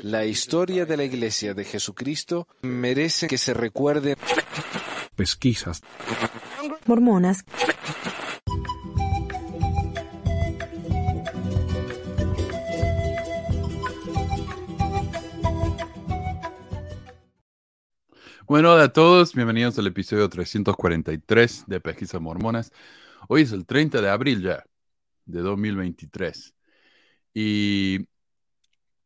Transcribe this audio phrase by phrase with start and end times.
[0.00, 4.16] La historia de la Iglesia de Jesucristo merece que se recuerde.
[5.14, 5.82] Pesquisas.
[6.86, 7.44] Mormonas.
[18.46, 22.72] Bueno, hola a todos, bienvenidos al episodio 343 de Pesquisas Mormonas.
[23.28, 24.64] Hoy es el 30 de abril ya,
[25.26, 26.54] de 2023.
[27.34, 28.06] Y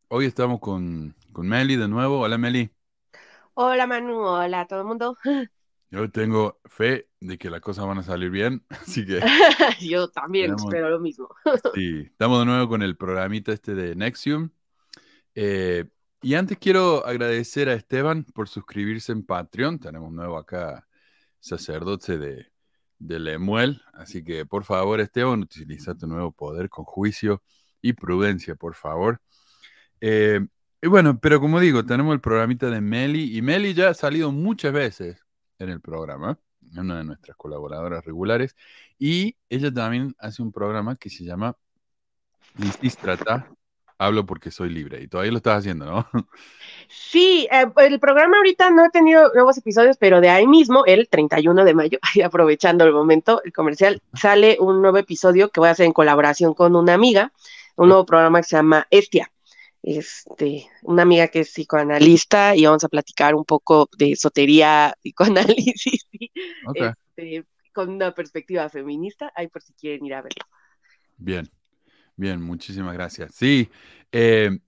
[0.09, 2.21] hoy estamos con, con Meli de nuevo.
[2.21, 2.69] Hola Meli.
[3.53, 5.17] Hola Manu, hola a todo el mundo.
[5.89, 9.19] Yo tengo fe de que las cosas van a salir bien, así que
[9.81, 11.29] Yo también espero lo mismo.
[11.73, 14.49] sí, estamos de nuevo con el programita este de Nexium.
[15.33, 15.85] Eh,
[16.21, 19.79] y antes quiero agradecer a Esteban por suscribirse en Patreon.
[19.79, 20.87] Tenemos nuevo acá
[21.39, 22.51] sacerdote de,
[22.97, 27.43] de Lemuel, así que por favor Esteban, utiliza tu nuevo poder con juicio
[27.81, 29.21] y prudencia, por favor.
[30.01, 30.39] Eh,
[30.81, 34.31] y bueno, pero como digo, tenemos el programita de Meli y Meli ya ha salido
[34.31, 35.25] muchas veces
[35.59, 36.39] en el programa,
[36.71, 38.55] es una de nuestras colaboradoras regulares,
[38.99, 41.55] y ella también hace un programa que se llama
[42.57, 43.49] Listístrata,
[43.97, 46.07] hablo porque soy libre, y todavía lo estás haciendo, ¿no?
[46.89, 51.09] Sí, eh, el programa ahorita no he tenido nuevos episodios, pero de ahí mismo, el
[51.09, 55.71] 31 de mayo, aprovechando el momento, el comercial, sale un nuevo episodio que voy a
[55.71, 57.33] hacer en colaboración con una amiga,
[57.75, 59.31] un nuevo programa que se llama Estia.
[59.89, 66.07] Este, una amiga que es psicoanalista y vamos a platicar un poco de esotería, psicoanálisis,
[66.11, 66.81] y, Ok,
[67.15, 70.45] este, con una perspectiva feminista, ahí por si quieren ir a verlo.
[71.17, 71.49] bien,
[72.15, 73.35] bien, muchísimas gracias.
[73.35, 73.69] Sí,
[74.11, 74.59] eh,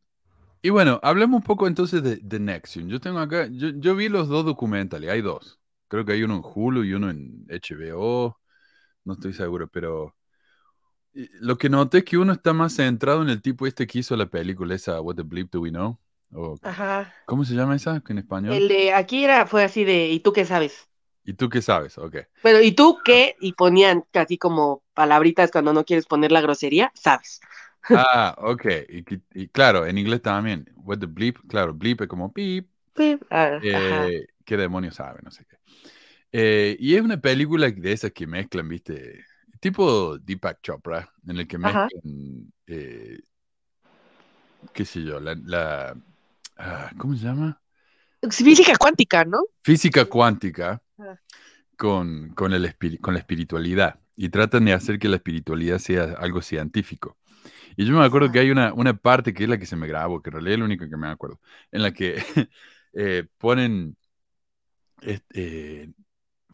[0.64, 2.88] y bueno, hablemos un poco entonces de, de Nexium.
[2.90, 5.60] Yo tengo acá, yo, yo vi los dos documentales, hay dos.
[5.90, 8.40] Creo que hay uno en Hulu y uno en HBO,
[9.06, 10.16] no estoy seguro, pero
[11.14, 14.16] lo que noté es que uno está más centrado en el tipo este que hizo
[14.16, 16.00] la película, esa What the Bleep Do We Know?
[16.32, 17.14] O, Ajá.
[17.26, 18.54] ¿Cómo se llama esa en español?
[18.54, 20.88] El de aquí era, fue así de, ¿y tú qué sabes?
[21.24, 21.98] ¿Y tú qué sabes?
[21.98, 22.18] Ok.
[22.44, 23.36] Bueno, ¿y tú qué?
[23.40, 27.40] Y ponían casi como palabritas cuando no quieres poner la grosería, sabes.
[27.90, 28.66] Ah, ok.
[29.34, 30.70] Y, claro, en inglés también.
[30.76, 32.68] What the bleep, claro, bleep es como beep.
[33.30, 34.08] Ah, ajá.
[34.08, 35.20] eh, ¿Qué demonios sabe?
[35.24, 35.58] No sé qué.
[36.32, 39.24] Eh, y es una película de esas que mezclan, ¿viste?
[39.60, 43.20] Tipo Deepak Chopra, en el que mezclan, eh,
[44.74, 45.98] qué sé yo, la, la-
[46.58, 47.62] ah, ¿cómo se llama?
[48.32, 49.44] Física cuántica, ¿no?
[49.64, 51.18] Física cuántica Ah.
[51.78, 54.00] con, con, el con la espiritualidad.
[54.16, 57.18] Y tratan de hacer que la espiritualidad sea algo científico.
[57.78, 59.88] Y yo me acuerdo que hay una, una parte que es la que se me
[59.88, 61.40] grabó, que en realidad es la única que me acuerdo,
[61.72, 62.18] en la que
[62.94, 63.96] eh, ponen
[65.02, 65.94] este,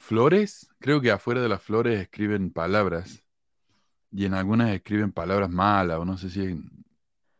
[0.05, 3.23] flores, creo que afuera de las flores escriben palabras,
[4.11, 6.85] y en algunas escriben palabras malas, o no sé si en,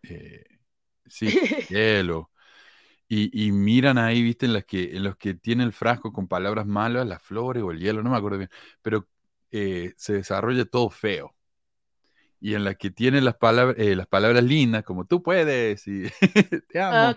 [0.04, 0.44] eh,
[1.06, 1.28] sí,
[1.70, 2.32] hielo.
[3.08, 6.28] Y, y miran ahí, viste, en las que, en los que tiene el frasco con
[6.28, 8.50] palabras malas, las flores o el hielo, no me acuerdo bien,
[8.82, 9.08] pero
[9.52, 11.36] eh, se desarrolla todo feo.
[12.42, 16.04] Y en la que tiene las palabras, eh, las palabras lindas, como tú puedes, y
[16.70, 17.16] te amo.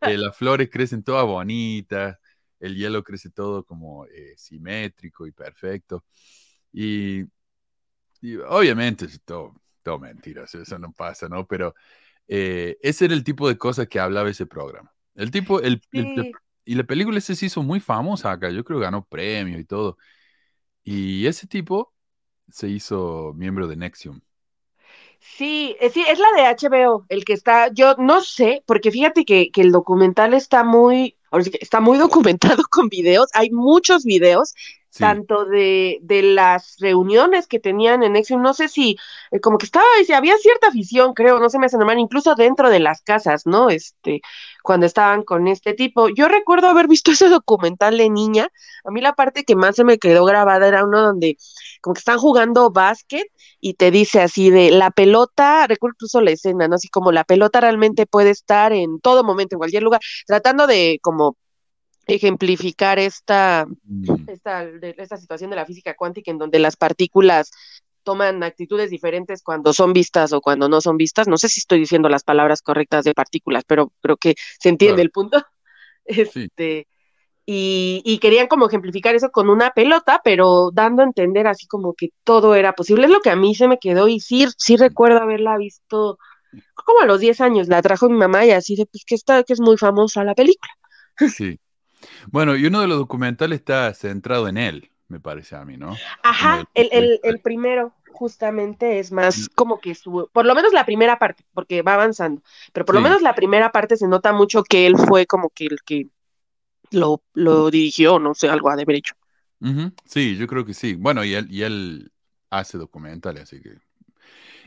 [0.00, 2.18] Las flores crecen todas bonitas,
[2.66, 6.04] el hielo crece todo como eh, simétrico y perfecto.
[6.72, 7.22] Y,
[8.20, 11.46] y obviamente es todo, todo mentiras, eso no pasa, ¿no?
[11.46, 11.74] Pero
[12.28, 14.92] eh, ese era el tipo de cosas que hablaba ese programa.
[15.14, 15.82] El tipo, el,
[16.64, 19.64] y la película ese se hizo muy famosa acá, yo creo que ganó premios y
[19.64, 19.98] todo.
[20.84, 21.94] Y ese tipo
[22.50, 24.20] se hizo miembro de Nexium.
[25.20, 29.24] Sí, eh, sí, es la de HBO, el que está, yo no sé, porque fíjate
[29.24, 33.50] que, que el documental está muy, ahora sí que está muy documentado con videos, hay
[33.50, 34.54] muchos videos,
[34.98, 38.96] Tanto de, de las reuniones que tenían en Nexium, no sé si,
[39.30, 42.34] eh, como que estaba, si había cierta afición, creo, no se me hace normal, incluso
[42.34, 43.70] dentro de las casas, ¿no?
[43.70, 44.20] Este,
[44.62, 46.08] cuando estaban con este tipo.
[46.08, 48.48] Yo recuerdo haber visto ese documental de niña,
[48.84, 51.36] a mí la parte que más se me quedó grabada era uno donde
[51.80, 53.26] como que están jugando básquet
[53.60, 56.76] y te dice así de la pelota, recuerdo incluso la escena, ¿no?
[56.76, 60.98] Así como la pelota realmente puede estar en todo momento, en cualquier lugar, tratando de
[61.02, 61.36] como
[62.06, 67.50] ejemplificar esta, Mm, esta, esta situación de la física cuántica en donde las partículas
[68.02, 71.26] toman actitudes diferentes cuando son vistas o cuando no son vistas.
[71.28, 74.96] No sé si estoy diciendo las palabras correctas de partículas, pero creo que se entiende
[74.96, 75.06] Claro.
[75.06, 75.42] el punto.
[76.06, 76.86] Este,
[77.46, 81.94] y, y querían como ejemplificar eso con una pelota, pero dando a entender así como
[81.94, 83.06] que todo era posible.
[83.06, 86.18] Es lo que a mí se me quedó y sí, sí recuerdo haberla visto
[86.74, 89.42] como a los 10 años, la trajo mi mamá y así de, pues que está,
[89.44, 90.72] que es muy famosa la película.
[91.34, 91.58] sí.
[92.30, 95.96] Bueno, y uno de los documentales está centrado en él, me parece a mí, ¿no?
[96.22, 97.92] Ajá, el, el- el, primero.
[98.12, 102.42] justamente es más como que su, por lo menos la primera parte, porque va avanzando,
[102.72, 105.66] pero por lo menos la primera parte se nota mucho que él fue como que
[105.66, 106.08] el que
[106.92, 109.14] lo, lo dirigió, no sé, algo ha de haber hecho.
[110.06, 110.94] Sí, yo creo que sí.
[110.94, 112.12] Bueno, y él, y él
[112.50, 113.78] hace documentales, así que...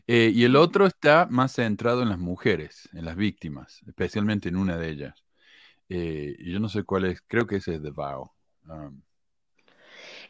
[0.08, 4.56] Eh, y el otro está más centrado en las mujeres, en las víctimas, especialmente en
[4.58, 5.26] una de ellas.
[5.90, 8.32] Eh, y yo no sé cuál es, creo que ese es The Vow.
[8.70, 9.02] Um,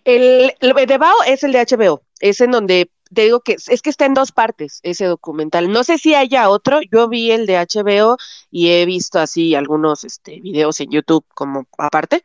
[0.04, 3.82] El, el de Bao es el de HBO, es en donde te digo que es
[3.82, 5.72] que está en dos partes ese documental.
[5.72, 8.18] No sé si haya otro, yo vi el de HBO
[8.52, 12.24] y he visto así algunos este, videos en YouTube como aparte.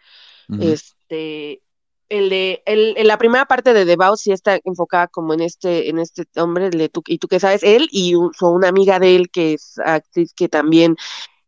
[0.58, 1.62] Este,
[2.08, 5.40] el de, el, en la primera parte de The Vow sí está enfocada como en
[5.42, 8.98] este, en este hombre, de tú, y tú que sabes, él y un- una amiga
[9.00, 10.96] de él que es actriz que también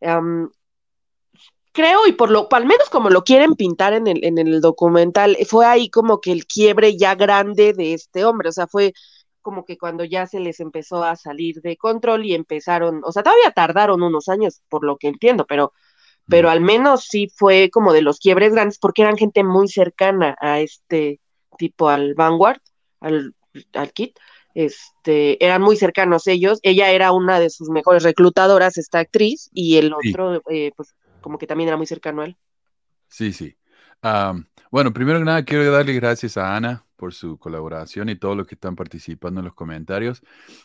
[0.02, 0.50] am,
[1.74, 5.36] creo, y por lo, al menos como lo quieren pintar en el, en el documental,
[5.46, 8.94] fue ahí como que el quiebre ya grande de este hombre, o sea, fue
[9.42, 13.22] como que cuando ya se les empezó a salir de control y empezaron, o sea,
[13.22, 15.72] todavía tardaron unos años, por lo que entiendo, pero
[16.26, 20.34] pero al menos sí fue como de los quiebres grandes porque eran gente muy cercana
[20.40, 21.20] a este
[21.58, 22.60] tipo, al Vanguard,
[23.00, 23.34] al,
[23.74, 24.16] al Kit,
[24.54, 29.76] este, eran muy cercanos ellos, ella era una de sus mejores reclutadoras, esta actriz, y
[29.76, 30.10] el Sí.
[30.12, 30.94] otro, eh, pues
[31.24, 32.36] como que también era muy cercano a él.
[33.08, 33.56] Sí, sí.
[34.70, 38.46] Bueno, primero que nada quiero darle gracias a Ana por su colaboración y todos los
[38.46, 40.22] que están participando en los comentarios.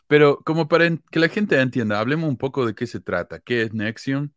[0.08, 3.64] Pero como para que la gente entienda, hablemos un poco de qué se trata, qué
[3.64, 4.30] es Nexium,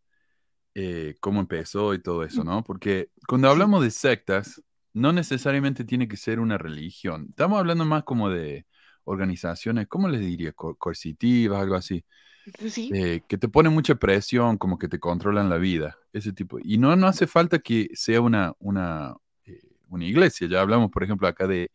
[0.74, 2.64] eh, cómo empezó y todo eso, ¿no?
[2.64, 4.62] Porque cuando hablamos de sectas,
[4.94, 7.26] no necesariamente tiene que ser una religión.
[7.30, 8.66] Estamos hablando más como de
[9.04, 10.52] organizaciones, ¿cómo les diría?
[10.52, 12.04] Co- coercitivas, algo así
[12.70, 16.58] Sí, eh, que te ponen mucha presión, como que te controlan la vida, ese tipo.
[16.62, 20.48] Y no, no hace falta que sea una, una, eh, una iglesia.
[20.48, 21.70] Ya hablamos, por ejemplo, acá de,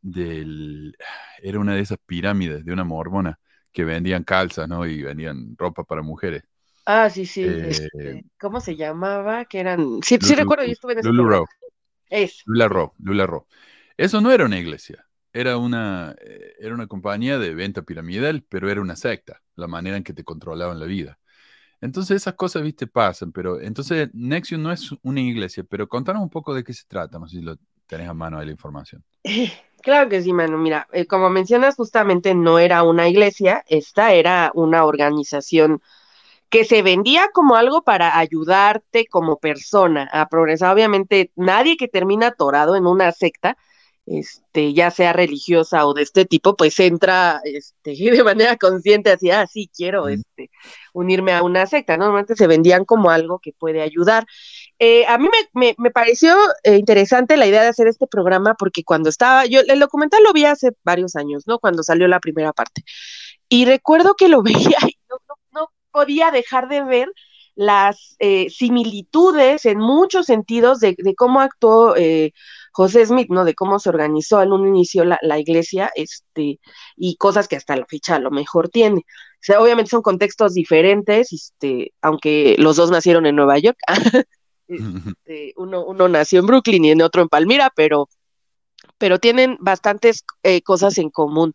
[0.00, 0.96] del,
[1.42, 3.38] era una de esas pirámides de una mormona
[3.72, 4.86] que vendían calzas, ¿no?
[4.86, 6.42] Y vendían ropa para mujeres.
[6.86, 9.44] ah, sí, sí, Eh, este, ¿cómo se llamaba?
[9.44, 11.38] Que eran, sí, sí recuerdo, yo estuve en ese programa.
[11.38, 11.46] Row,
[12.10, 13.46] Es, Lula Row, Lula Row.
[13.96, 15.06] Eso no era una iglesia.
[15.32, 16.14] Era una,
[16.58, 20.24] era una compañía de venta piramidal, pero era una secta, la manera en que te
[20.24, 21.18] controlaban la vida.
[21.80, 26.30] Entonces esas cosas, viste, pasan, pero entonces Nexium no es una iglesia, pero contanos un
[26.30, 27.56] poco de qué se trata, no sé si lo
[27.86, 29.04] tenés a mano ahí la información.
[29.82, 30.58] Claro que sí, Manu.
[30.58, 35.82] Mira, eh, como mencionas, justamente no era una iglesia, esta era una organización
[36.50, 40.72] que se vendía como algo para ayudarte como persona a progresar.
[40.72, 43.56] Obviamente, nadie que termina atorado en una secta,
[44.06, 49.30] este, ya sea religiosa o de este tipo, pues entra este, de manera consciente así,
[49.30, 50.50] ah, sí, quiero este,
[50.92, 51.96] unirme a una secta.
[51.96, 52.04] ¿no?
[52.04, 54.26] Normalmente se vendían como algo que puede ayudar.
[54.78, 56.34] Eh, a mí me, me, me pareció
[56.64, 60.32] eh, interesante la idea de hacer este programa porque cuando estaba, yo el documental lo
[60.32, 61.58] vi hace varios años, ¿no?
[61.58, 62.82] Cuando salió la primera parte.
[63.48, 67.12] Y recuerdo que lo veía y no, no, no podía dejar de ver
[67.54, 72.32] las eh, similitudes en muchos sentidos de, de cómo actuó eh,
[72.72, 73.44] José Smith, ¿no?
[73.44, 76.58] De cómo se organizó en un inicio la, la iglesia, este,
[76.96, 79.00] y cosas que hasta la fecha a lo mejor tiene.
[79.00, 83.78] O sea, obviamente son contextos diferentes, este, aunque los dos nacieron en Nueva York.
[84.68, 88.08] Este, uno, uno nació en Brooklyn y en otro en Palmira, pero,
[89.02, 91.52] pero tienen bastantes eh, cosas en común.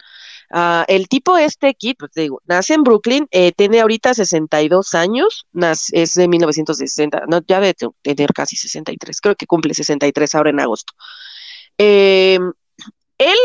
[0.51, 4.93] Uh, el tipo este, Kit, pues te digo, nace en Brooklyn, eh, tiene ahorita 62
[4.95, 10.35] años, nace, es de 1960, no, ya debe tener casi 63, creo que cumple 63
[10.35, 10.91] ahora en agosto.
[11.77, 12.37] Eh,
[13.17, 13.37] él,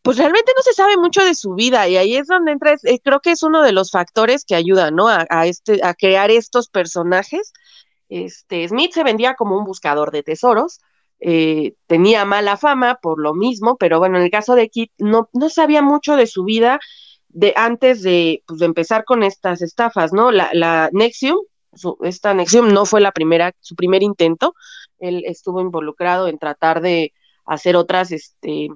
[0.00, 2.98] pues realmente no se sabe mucho de su vida y ahí es donde entra, eh,
[3.04, 5.06] creo que es uno de los factores que ayuda, ¿no?
[5.08, 7.52] A, a, este, a crear estos personajes.
[8.08, 10.80] Este, Smith se vendía como un buscador de tesoros,
[11.20, 15.28] eh, tenía mala fama por lo mismo, pero bueno, en el caso de Kit no,
[15.32, 16.80] no sabía mucho de su vida
[17.28, 20.30] de antes de, pues, de empezar con estas estafas, ¿no?
[20.30, 21.38] La, la Nexium,
[21.74, 24.54] su, esta Nexium no fue la primera, su primer intento,
[24.98, 27.12] él estuvo involucrado en tratar de
[27.44, 28.68] hacer otras, este,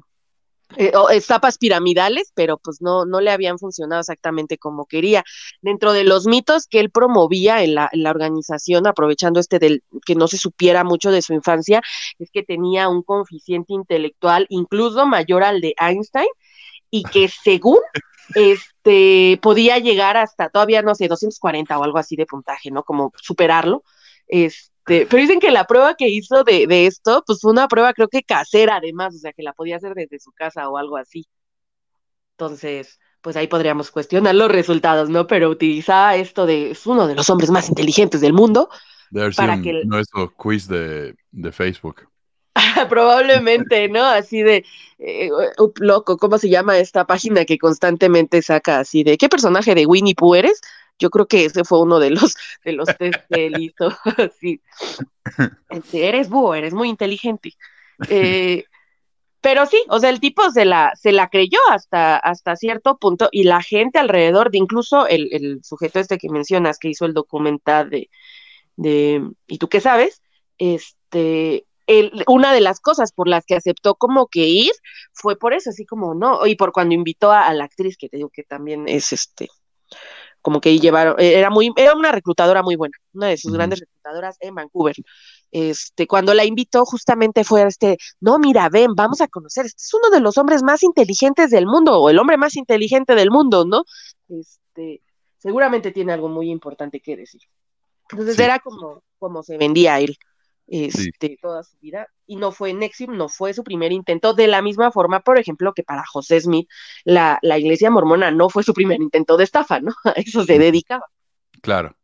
[0.76, 5.24] eh, estafas piramidales, pero pues no, no le habían funcionado exactamente como quería.
[5.62, 9.82] Dentro de los mitos que él promovía en la, en la organización, aprovechando este del
[10.04, 11.80] que no se supiera mucho de su infancia,
[12.18, 16.28] es que tenía un coeficiente intelectual incluso mayor al de Einstein
[16.90, 17.78] y que según
[18.34, 22.82] este podía llegar hasta todavía no sé 240 o algo así de puntaje, ¿no?
[22.82, 23.84] Como superarlo.
[24.26, 27.94] Este, pero dicen que la prueba que hizo de, de, esto, pues fue una prueba
[27.94, 30.96] creo que casera además, o sea, que la podía hacer desde su casa o algo
[30.96, 31.26] así.
[32.32, 35.26] Entonces, pues ahí podríamos cuestionar los resultados, ¿no?
[35.26, 38.68] Pero utilizaba esto de, es uno de los hombres más inteligentes del mundo.
[39.10, 39.80] De para que...
[39.80, 42.08] Esos quiz de, de Facebook.
[42.88, 44.04] Probablemente, ¿no?
[44.04, 44.64] Así de,
[44.98, 45.30] eh,
[45.76, 50.14] loco, ¿cómo se llama esta página que constantemente saca así de, ¿qué personaje de Winnie
[50.14, 50.60] Pooh eres?
[50.98, 53.90] Yo creo que ese fue uno de los, de los test que él hizo.
[54.40, 54.60] sí.
[55.70, 57.52] Este, eres búho, eres muy inteligente.
[58.08, 58.64] Eh,
[59.40, 63.28] pero sí, o sea, el tipo se la, se la creyó hasta, hasta cierto punto
[63.30, 67.14] y la gente alrededor de incluso el, el sujeto este que mencionas que hizo el
[67.14, 68.10] documental de,
[68.76, 70.22] de ¿Y tú qué sabes?
[70.58, 74.72] Este, el, una de las cosas por las que aceptó como que ir
[75.12, 78.08] fue por eso, así como no, y por cuando invitó a, a la actriz que
[78.08, 79.50] te digo que también es este,
[80.44, 84.36] como que llevaron, era muy, era una reclutadora muy buena, una de sus grandes reclutadoras
[84.40, 84.94] en Vancouver.
[85.50, 89.94] Este, cuando la invitó, justamente fue este, no, mira, ven, vamos a conocer, este es
[89.94, 93.64] uno de los hombres más inteligentes del mundo, o el hombre más inteligente del mundo,
[93.64, 93.84] ¿no?
[94.28, 95.00] Este,
[95.38, 97.40] seguramente tiene algo muy importante que decir.
[98.10, 98.42] Entonces Sí.
[98.42, 100.18] era como, como se vendía él,
[100.66, 104.62] este, toda su vida, y no fue Nexium, no fue su primer intento, de la
[104.62, 106.68] misma forma, por ejemplo, que para José Smith,
[107.04, 109.92] la, la iglesia mormona no fue su primer intento de estafa, ¿no?
[110.04, 111.06] A eso se dedicaba.
[111.60, 111.96] Claro.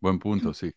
[0.00, 0.72] Buen punto, sí.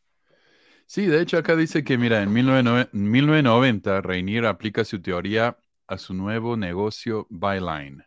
[0.85, 5.97] Sí, de hecho acá dice que, mira, en 1990, 1990 Rainier aplica su teoría a
[5.97, 8.05] su nuevo negocio Byline,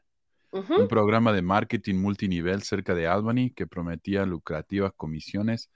[0.51, 5.71] un programa de marketing multinivel cerca de Albany que prometía lucrativas comisiones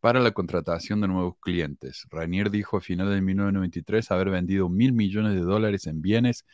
[0.00, 2.06] para la contratación de nuevos clientes.
[2.10, 6.44] Rainier dijo a finales de 1993 haber vendido mil millones de dólares en bienes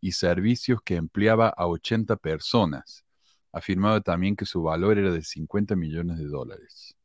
[0.00, 3.04] y servicios que empleaba a 80 personas.
[3.52, 6.96] Afirmaba también que su valor era de 50 millones de dólares.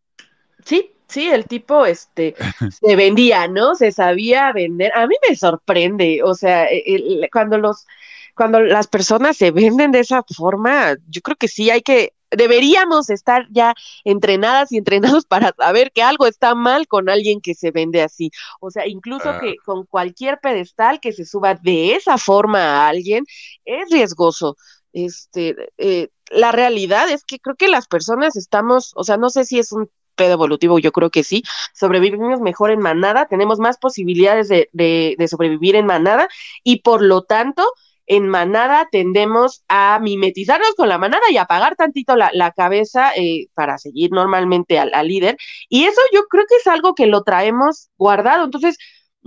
[0.65, 2.35] Sí, sí, el tipo este
[2.69, 3.75] se vendía, ¿no?
[3.75, 4.91] Se sabía vender.
[4.95, 7.85] A mí me sorprende, o sea, el- cuando los
[8.35, 13.09] cuando las personas se venden de esa forma, yo creo que sí hay que deberíamos
[13.09, 17.71] estar ya entrenadas y entrenados para saber que algo está mal con alguien que se
[17.71, 18.31] vende así.
[18.59, 19.39] O sea, incluso Ah.
[19.41, 23.25] que con cualquier pedestal que se suba de esa forma a alguien
[23.65, 24.57] es riesgoso.
[24.93, 29.45] Este, eh, la realidad es que creo que las personas estamos, o sea, no sé
[29.45, 31.43] si es un pedo evolutivo, yo creo que sí,
[31.75, 36.27] sobrevivimos mejor en manada, tenemos más posibilidades de, de, de sobrevivir en manada
[36.63, 37.63] y por lo tanto
[38.07, 43.77] en manada tendemos a mimetizarnos con la manada y apagar tantito la, cabeza eh, para
[43.77, 45.37] seguir normalmente al, al, líder.
[45.69, 48.45] Y eso yo creo que es algo que lo traemos guardado.
[48.45, 48.77] Entonces,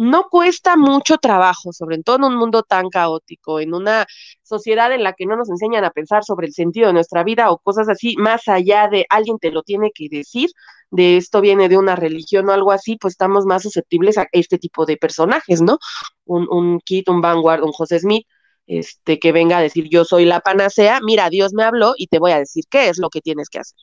[0.01, 4.07] no cuesta mucho trabajo, sobre todo en un mundo tan caótico, en una
[4.43, 7.51] sociedad en la que no nos enseñan a pensar sobre el sentido de nuestra vida
[7.51, 10.49] o cosas así, más allá de alguien te lo tiene que decir,
[10.91, 14.59] de esto viene de una religión o algo así, pues estamos más susceptibles a este
[14.59, 15.79] tipo de personajes, ¿no?
[16.25, 18.27] Un, un Kit, un Vanguard, un José Smith,
[18.71, 22.19] este, que venga a decir yo soy la panacea, mira, Dios me habló y te
[22.19, 23.79] voy a decir qué es lo que tienes que hacer.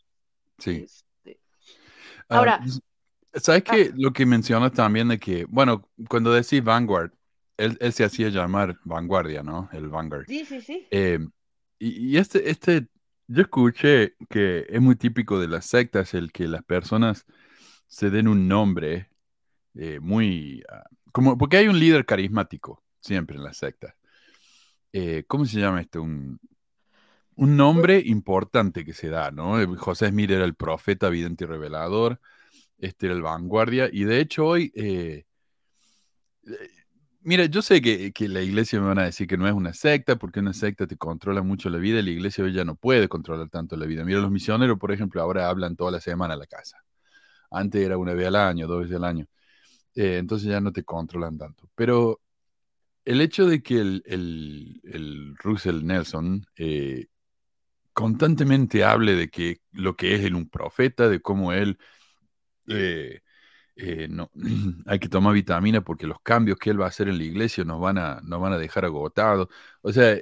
[0.59, 0.85] Sí.
[0.85, 1.07] Este,
[2.29, 2.61] Ah, ahora,
[3.35, 3.71] ¿sabes ah.
[3.71, 3.91] qué?
[3.95, 7.11] Lo que mencionas también de que, bueno, cuando decís Vanguard,
[7.57, 9.69] él, él se hacía llamar Vanguardia, ¿no?
[9.71, 10.25] El Vanguard.
[10.27, 10.87] sí, sí, sí.
[10.91, 11.19] Eh,
[11.79, 12.87] y, y este, este,
[13.27, 17.25] yo escuché que es muy típico de las sectas el que las personas
[17.87, 19.09] se den un nombre
[19.75, 23.95] eh, muy, ah, como, porque hay un líder carismático siempre en las sectas.
[24.93, 26.01] Eh, ¿cómo se llama esto?
[26.01, 26.39] Un,
[27.35, 29.61] un nombre importante que se da, ¿no?
[29.61, 32.19] Eh, José Smith era el profeta, vidente y revelador,
[32.77, 35.25] este era el vanguardia, y de hecho hoy, eh,
[37.21, 39.73] mira, yo sé que, que la iglesia me van a decir que no es una
[39.73, 42.75] secta, porque una secta te controla mucho la vida, y la iglesia hoy ya no
[42.75, 44.03] puede controlar tanto la vida.
[44.05, 46.77] Mira, los misioneros, por ejemplo, ahora hablan toda la semana a la casa.
[47.51, 49.25] Antes era una vez al año, dos veces al año.
[49.95, 51.69] Entonces ya no te controlan tanto.
[51.75, 52.21] Pero
[53.07, 57.07] el hecho de que el, el, el Russell Nelson eh,
[57.93, 61.77] constantemente hable de que lo que es él un profeta, de cómo él
[62.67, 63.21] eh,
[63.77, 64.29] eh, no,
[64.87, 67.63] hay que tomar vitamina porque los cambios que él va a hacer en la iglesia
[67.63, 69.47] nos van a, nos van a dejar agotados.
[69.81, 70.17] O sea,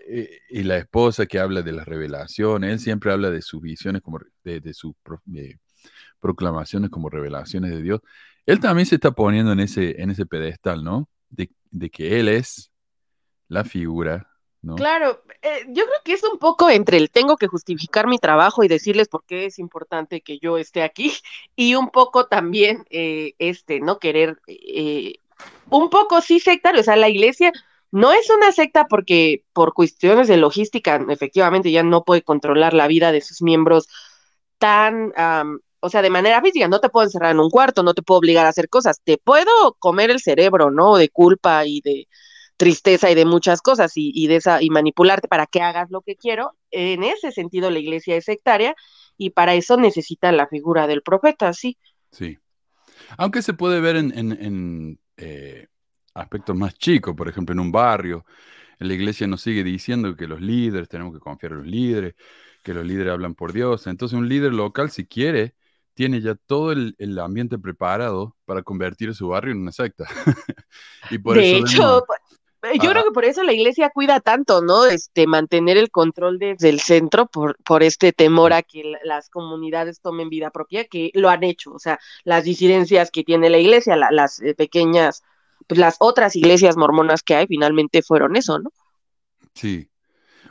[0.49, 4.19] y la esposa que habla de las revelaciones, él siempre habla de sus visiones, como
[4.43, 4.93] de, sus
[6.19, 8.01] proclamaciones como revelaciones de Dios.
[8.45, 11.09] Él también se está poniendo en ese, en ese pedestal, ¿no?
[11.29, 12.71] De que él es
[13.47, 14.35] la figura
[14.65, 14.75] ¿no?
[14.75, 18.63] Claro, eh, yo creo que es un poco entre el tengo que justificar mi trabajo
[18.63, 21.13] y decirles por qué es importante que yo esté aquí
[21.55, 23.99] y un poco también eh, este, ¿no?
[23.99, 25.19] Querer, eh,
[25.69, 27.51] un poco sí sectario, o sea, la iglesia
[27.91, 32.87] no es una secta porque por cuestiones de logística efectivamente ya no puede controlar la
[32.87, 33.87] vida de sus miembros
[34.57, 35.13] tan,
[35.79, 38.19] o sea, de manera física, no te puedo encerrar en un cuarto, no te puedo
[38.19, 40.97] obligar a hacer cosas, te puedo comer el cerebro, ¿no?
[40.97, 42.07] De culpa y de
[42.57, 46.01] tristeza y de muchas cosas y, y, de esa y manipularte para que hagas lo
[46.01, 46.55] que quiero.
[46.71, 48.75] En ese sentido, la iglesia es sectaria
[49.17, 51.77] y para eso necesita la figura del profeta, sí.
[52.11, 52.37] Sí.
[53.17, 55.67] Aunque se puede ver en, en, en, eh,
[56.13, 58.25] aspectos más chicos, por ejemplo, en un barrio.
[58.79, 62.15] La iglesia nos sigue diciendo que los líderes, tenemos que confiar en los líderes,
[62.63, 63.87] que los líderes hablan por Dios.
[63.87, 65.55] Entonces un líder local, si quiere,
[65.93, 70.05] tiene ya todo el, ambiente preparado para convertir su barrio en una secta.
[71.11, 72.05] y por de hecho,
[72.73, 74.85] yo creo que por eso la iglesia cuida tanto, ¿no?
[74.85, 80.01] Este, mantener el control desde el centro por, por este temor a que las comunidades
[80.01, 83.95] tomen vida propia, que lo han hecho, o sea, las disidencias que tiene la iglesia,
[83.95, 85.23] las eh, pequeñas,
[85.67, 88.71] pues las otras iglesias mormonas que hay, finalmente fueron eso, ¿no?
[89.53, 89.89] Sí.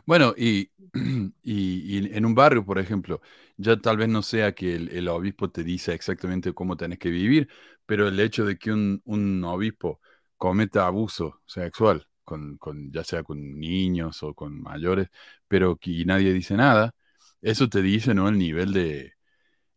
[0.07, 0.71] Bueno, y,
[1.43, 3.21] y, en un barrio, por ejemplo,
[3.57, 7.49] ya tal vez no sea que el, obispo te dice exactamente cómo tenés que vivir,
[7.87, 10.01] pero el hecho de que un, un obispo
[10.37, 15.09] cometa abuso sexual, con, con, ya sea con niños o con mayores,
[15.49, 16.95] pero que nadie dice nada,
[17.43, 18.29] eso te dice, ¿no?
[18.29, 19.15] El nivel de,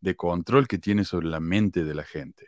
[0.02, 2.48] de control que tiene sobre la mente de la gente.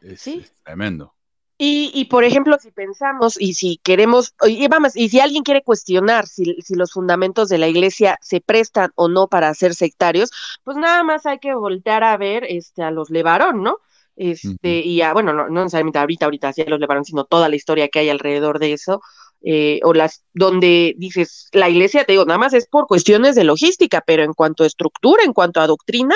[0.00, 0.40] Es, ¿Sí?
[0.42, 1.14] es tremendo.
[1.56, 5.62] Y, y, por ejemplo, si pensamos y si queremos, y vamos, y si alguien quiere
[5.62, 10.30] cuestionar si, si, los fundamentos de la iglesia se prestan o no para ser sectarios,
[10.64, 13.78] pues nada más hay que voltear a ver este, a los Levarón, ¿no?
[14.16, 17.56] Este, y a, bueno, no, no necesariamente ahorita, ahorita hacia los Levarón, sino toda la
[17.56, 19.00] historia que hay alrededor de eso,
[19.42, 23.44] eh, o las donde dices, la iglesia, te digo, nada más es por cuestiones de
[23.44, 26.14] logística, pero en cuanto a estructura, en cuanto a doctrina,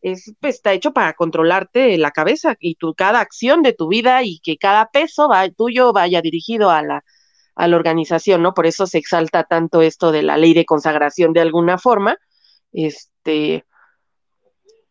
[0.00, 4.22] es, pues, está hecho para controlarte la cabeza y tu cada acción de tu vida
[4.22, 7.04] y que cada peso va, tuyo vaya dirigido a la,
[7.54, 8.54] a la organización, ¿no?
[8.54, 12.16] Por eso se exalta tanto esto de la ley de consagración de alguna forma.
[12.72, 13.64] Este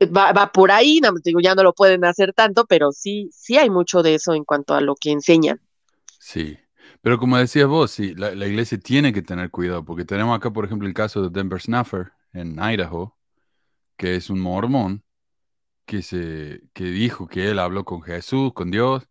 [0.05, 3.69] va, va por ahí, digo, ya no lo pueden hacer tanto, pero sí, sí hay
[3.69, 5.59] mucho de eso en cuanto a lo que enseñan.
[6.19, 6.57] Sí,
[7.01, 10.65] pero como decías vos, la, la iglesia tiene que tener cuidado, porque tenemos acá, por
[10.65, 13.17] ejemplo, el caso de Denver Snuffer en Idaho,
[13.97, 15.03] que es un mormón,
[15.85, 19.07] que, se, que dijo que él habló con Jesús, con Dios,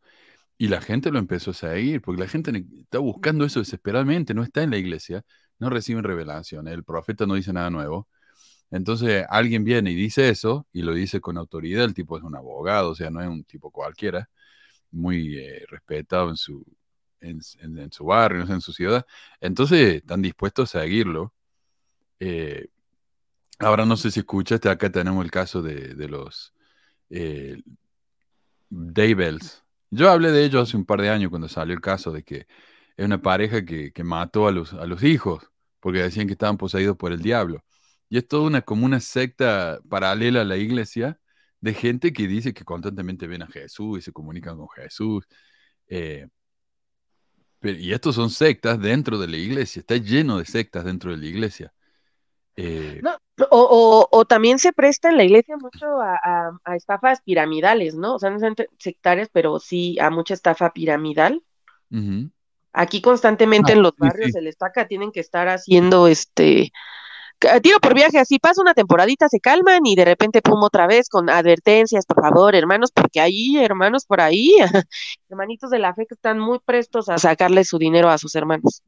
[0.58, 4.42] y la gente lo empezó a seguir, porque la gente está buscando eso desesperadamente, no
[4.42, 5.22] está en la iglesia,
[5.58, 8.08] no reciben revelación, el profeta no dice nada nuevo.
[8.70, 12.36] Entonces alguien viene y dice eso, y lo dice con autoridad, el tipo es un
[12.36, 14.30] abogado, o sea, no es un tipo cualquiera,
[14.92, 16.64] muy eh, respetado en su,
[17.20, 17.42] en,
[17.92, 19.06] su barrio, en su ciudad.
[19.40, 21.34] Entonces están dispuestos a seguirlo.
[22.20, 22.68] Eh,
[23.60, 26.54] Ahora no sé si escuchaste, acá tenemos el caso de, los
[27.10, 27.62] eh.
[29.90, 32.46] Yo hablé de ellos hace un par de años cuando salió el caso de que
[32.96, 36.96] es una pareja que, mató a los, a los hijos porque decían que estaban poseídos
[36.96, 37.62] por el diablo.
[38.10, 41.18] Y es toda una como una secta paralela a la iglesia
[41.60, 45.26] de gente que dice que constantemente ven a Jesús y se comunican con Jesús.
[45.86, 46.26] Eh,
[47.62, 51.26] y estos son sectas dentro de la iglesia, está lleno de sectas dentro de la
[51.26, 51.72] iglesia.
[52.56, 53.00] Eh,
[53.50, 58.16] o, o, también se presta en la iglesia mucho a, estafas piramidales, ¿no?
[58.16, 61.42] O sea, no son sectarias, pero sí a mucha estafa piramidal.
[62.72, 66.72] Aquí constantemente ah, en los barrios se les estaca, tienen que estar haciendo este
[67.62, 71.08] tiro por viaje, así pasa una temporadita, se calman y de repente pum otra vez
[71.08, 74.54] con advertencias, por favor, hermanos, porque hay hermanos por ahí,
[75.28, 78.82] hermanitos de la fe que están muy prestos a sacarle su dinero a sus hermanos.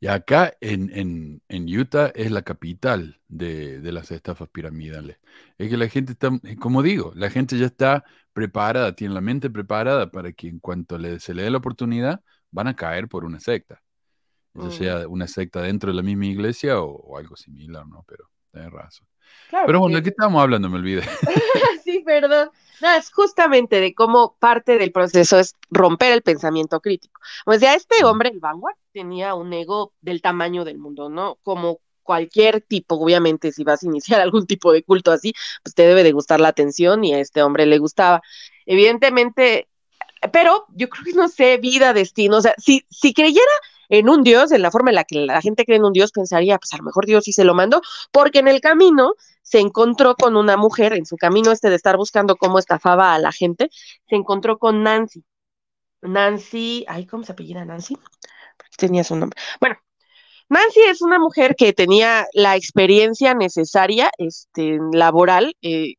[0.00, 5.18] Y acá en, Utah es la capital de, las estafas piramidales.
[5.58, 9.20] Es que la gente está, eh, como digo, la gente ya está preparada, tiene la
[9.20, 13.24] mente preparada para que en cuanto se le dé la oportunidad, van a caer por
[13.24, 13.82] una secta.
[14.54, 14.70] Ya mm.
[14.72, 18.04] sea una secta dentro de la misma iglesia o, algo similar, ¿no?
[18.06, 19.06] Pero tienes razón.
[19.66, 20.68] Pero bueno, ¿de qué estábamos hablando?
[20.68, 21.02] Me olvidé.
[21.84, 22.50] sí, perdón.
[22.80, 27.20] No, es justamente de cómo parte del proceso es romper el pensamiento crítico.
[27.44, 31.38] O sea, este hombre, el Vanguard, tenía un ego del tamaño del mundo, ¿no?
[31.42, 35.86] Como cualquier tipo, obviamente, si vas a iniciar algún tipo de culto así, pues te
[35.86, 38.22] debe de gustar la atención y a este hombre le gustaba.
[38.64, 39.68] Evidentemente,
[40.32, 43.52] pero yo creo que no sé, vida, destino, o sea, si, si creyera
[43.88, 46.12] en un Dios, en la forma en la que la gente cree en un Dios,
[46.12, 47.80] pensaría, pues a lo mejor Dios sí se lo mandó,
[48.12, 51.96] porque en el camino se encontró con una mujer, en su camino este de estar
[51.96, 53.70] buscando cómo estafaba a la gente,
[54.08, 55.24] se encontró con Nancy.
[56.02, 57.96] Nancy, ay, ¿cómo se apellida Nancy?
[58.76, 59.40] Tenía su nombre.
[59.60, 59.76] Bueno,
[60.48, 65.94] Nancy es una mujer que tenía la experiencia necesaria, este, laboral, eh,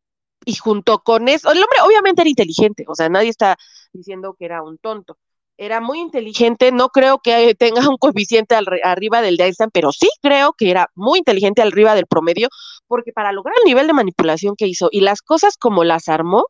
[0.46, 3.58] y junto con eso, el hombre obviamente era inteligente, o sea, nadie está
[3.94, 5.18] diciendo que era un tonto,
[5.60, 10.10] era muy inteligente, no creo que tenga un coeficiente arriba del de Einstein, pero sí
[10.22, 12.48] creo que era muy inteligente arriba del promedio,
[12.88, 16.46] porque para lograr el nivel de manipulación que hizo y las cosas como las armó,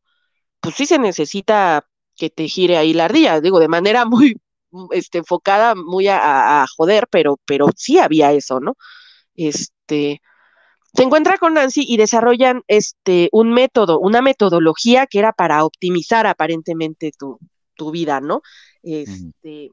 [0.62, 4.36] pues sí se necesita que te gire ahí la ardilla, digo, de manera muy
[4.92, 8.76] este, enfocada, muy a, joder, pero, pero sí había eso, ¿no?
[9.36, 10.22] Este,
[10.94, 16.28] se encuentra con Nancy y desarrollan este, un método, una metodología que era para optimizar
[16.28, 17.40] aparentemente tu,
[17.80, 18.42] tu vida, ¿no?
[18.84, 19.72] Este,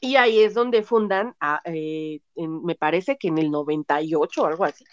[0.00, 4.84] y ahí es donde fundan, eh, me parece que en el 98 o algo así,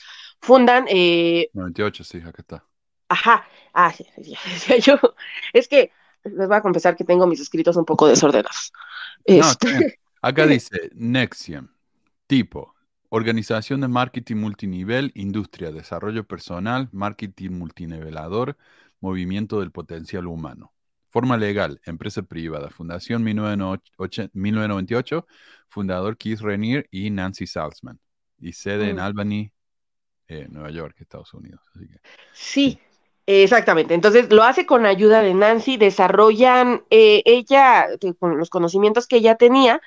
[0.42, 0.86] fundan...
[0.90, 2.66] Eh, 98, sí, acá está.
[3.08, 3.94] Ajá, ah,
[4.86, 5.00] yo,
[5.54, 5.92] es que
[6.24, 8.72] les voy a confesar que tengo mis escritos un poco desordenados.
[9.24, 11.70] Este, acá dice Nexium,
[12.28, 12.76] tipo,
[13.10, 18.58] organización de marketing multinivel, industria, desarrollo personal, marketing multinivelador,
[19.00, 20.74] movimiento del potencial humano.
[21.12, 25.28] Forma legal, empresa privada, Fundación 1998,
[25.68, 28.00] fundador Keith Renier y Nancy Salzman.
[28.40, 29.00] Y sede en mm.
[29.00, 29.52] Albany,
[30.30, 31.60] eh, Nueva York, Estados Unidos.
[32.32, 32.80] sí,
[33.26, 33.94] exactamente.
[33.94, 39.36] Entonces lo hace con ayuda de Nancy, desarrollan eh, ella, con los conocimientos que ella
[39.36, 39.82] tenía,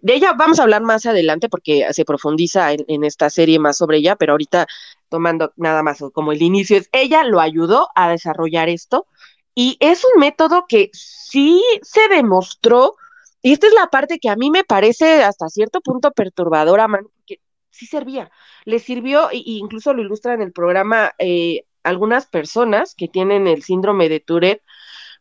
[0.00, 3.76] de ella vamos a hablar más adelante porque se profundiza en, en, esta serie más
[3.76, 4.66] sobre ella, pero ahorita
[5.10, 9.06] tomando nada más como el inicio es, ella lo ayudó a desarrollar esto
[9.54, 12.96] y es un método que sí se demostró,
[13.42, 17.40] y esta es la parte que a mí me parece hasta cierto punto perturbadora, porque
[17.70, 18.30] sí servía.
[18.64, 23.62] Le sirvió, e incluso lo ilustra en el programa, eh, algunas personas que tienen el
[23.62, 24.62] síndrome de Tourette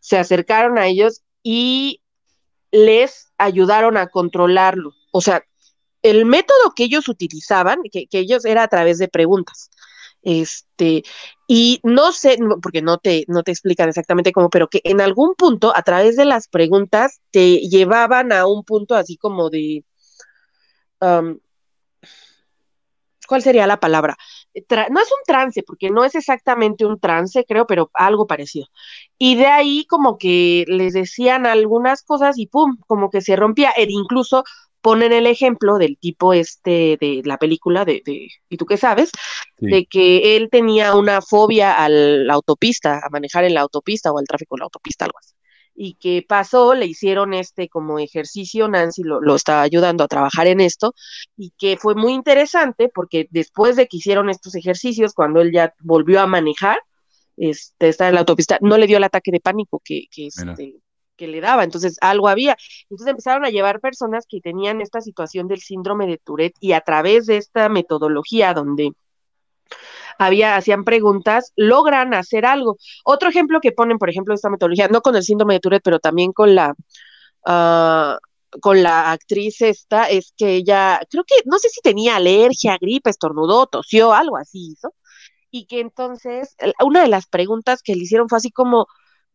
[0.01, 2.01] se acercaron a ellos y
[2.71, 4.93] les ayudaron a controlarlo.
[5.11, 5.43] O sea,
[6.01, 9.69] el método que ellos utilizaban, que ellos era a través de preguntas.
[10.21, 11.03] Este,
[11.47, 15.35] y no sé, porque no te, no te explican exactamente cómo, pero que en algún
[15.35, 19.83] punto, a través de las preguntas, te llevaban a un punto así como de.
[23.27, 24.17] ¿Cuál sería la palabra?
[24.89, 28.67] no es un trance, porque no es exactamente un trance, creo, pero algo parecido.
[29.17, 33.71] Y de ahí como que les decían algunas cosas y pum, como que se rompía.
[33.77, 34.43] E incluso
[34.81, 39.11] ponen el ejemplo del tipo este de la película de, de ¿y tú qué sabes?
[39.57, 44.19] De que él tenía una fobia a la autopista, a manejar en la autopista o
[44.19, 45.33] al tráfico en la autopista, algo así.
[45.75, 50.47] Y que pasó, le hicieron este como ejercicio, Nancy lo, lo estaba ayudando a trabajar
[50.47, 50.93] en esto,
[51.37, 55.73] y que fue muy interesante porque después de que hicieron estos ejercicios, cuando él ya
[55.79, 56.79] volvió a manejar,
[57.37, 60.75] este, estar en la autopista, no le dio el ataque de pánico que, que, este,
[61.19, 62.57] que le daba, entonces algo había.
[62.83, 66.81] Entonces empezaron a llevar personas que tenían esta situación del síndrome de Tourette y a
[66.81, 68.93] través de esta metodología donde
[70.17, 72.77] había, hacían preguntas, logran hacer algo.
[73.03, 75.99] Otro ejemplo que ponen, por ejemplo, esta metodología, no con el síndrome de Tourette, pero
[75.99, 76.73] también con la,
[77.45, 82.77] uh, con la actriz esta, es que ella, creo que, no sé si tenía alergia,
[82.79, 84.93] gripe, estornudó, tosió, algo así hizo.
[85.51, 88.87] Y que entonces, una de las preguntas que le hicieron fue así como,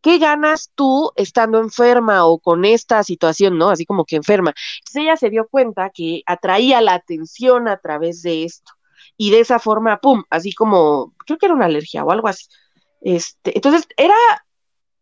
[0.05, 3.71] ¿qué ganas tú estando enferma o con esta situación, ¿no?
[3.71, 4.53] Así como que enferma.
[4.77, 8.73] Entonces ella se dio cuenta que atraía la atención a través de esto.
[9.17, 12.45] Y de esa forma, pum, así como, creo que era una alergia o algo así.
[13.01, 14.13] Este, entonces era,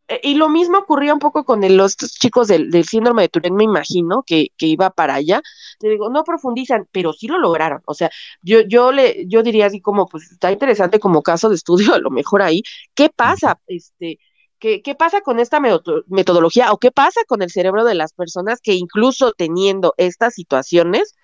[0.08, 3.66] eh, y lo mismo ocurría un poco con los chicos del, síndrome de Tourette, me
[3.66, 5.42] imagino, que, que, iba para allá.
[5.80, 7.82] Te digo, no profundizan, pero sí lo lograron.
[7.88, 8.10] O sea,
[8.42, 12.00] yo, yo le, yo diría así como, pues está interesante como caso de estudio, a
[12.00, 12.64] lo mejor ahí,
[12.96, 13.60] ¿qué pasa?
[13.68, 14.18] Este,
[14.64, 15.60] ¿Qué, pasa con esta
[16.08, 21.16] metodología o qué pasa con el cerebro de las personas que incluso teniendo estas situaciones,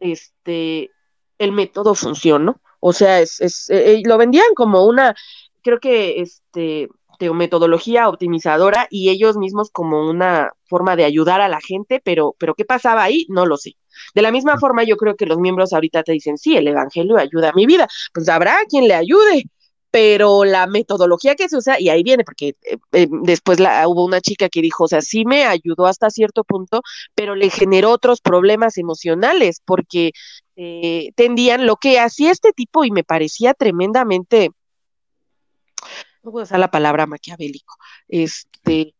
[0.00, 0.90] este,
[1.38, 2.60] el método funcionó?
[2.80, 5.14] O sea, es, es eh, eh, lo vendían como una,
[5.62, 6.88] creo que este,
[7.32, 12.54] metodología optimizadora y ellos mismos como una forma de ayudar a la gente, pero, pero
[12.54, 13.26] ¿qué pasaba ahí?
[13.28, 13.76] No lo sé.
[14.14, 17.16] De la misma forma, yo creo que los miembros ahorita te dicen, sí, el Evangelio
[17.16, 17.86] ayuda a mi vida.
[18.12, 19.44] Pues habrá quien le ayude,
[19.92, 24.22] pero la metodología que se usa, y ahí viene, porque eh, eh, después hubo una
[24.22, 26.80] chica que dijo, o sea, sí me ayudó hasta cierto punto,
[27.14, 30.12] pero le generó otros problemas emocionales, porque
[30.56, 34.50] eh, tendían lo que hacía este tipo y me parecía tremendamente,
[36.22, 37.76] no puedo usar la palabra maquiavélico,
[38.08, 38.94] este,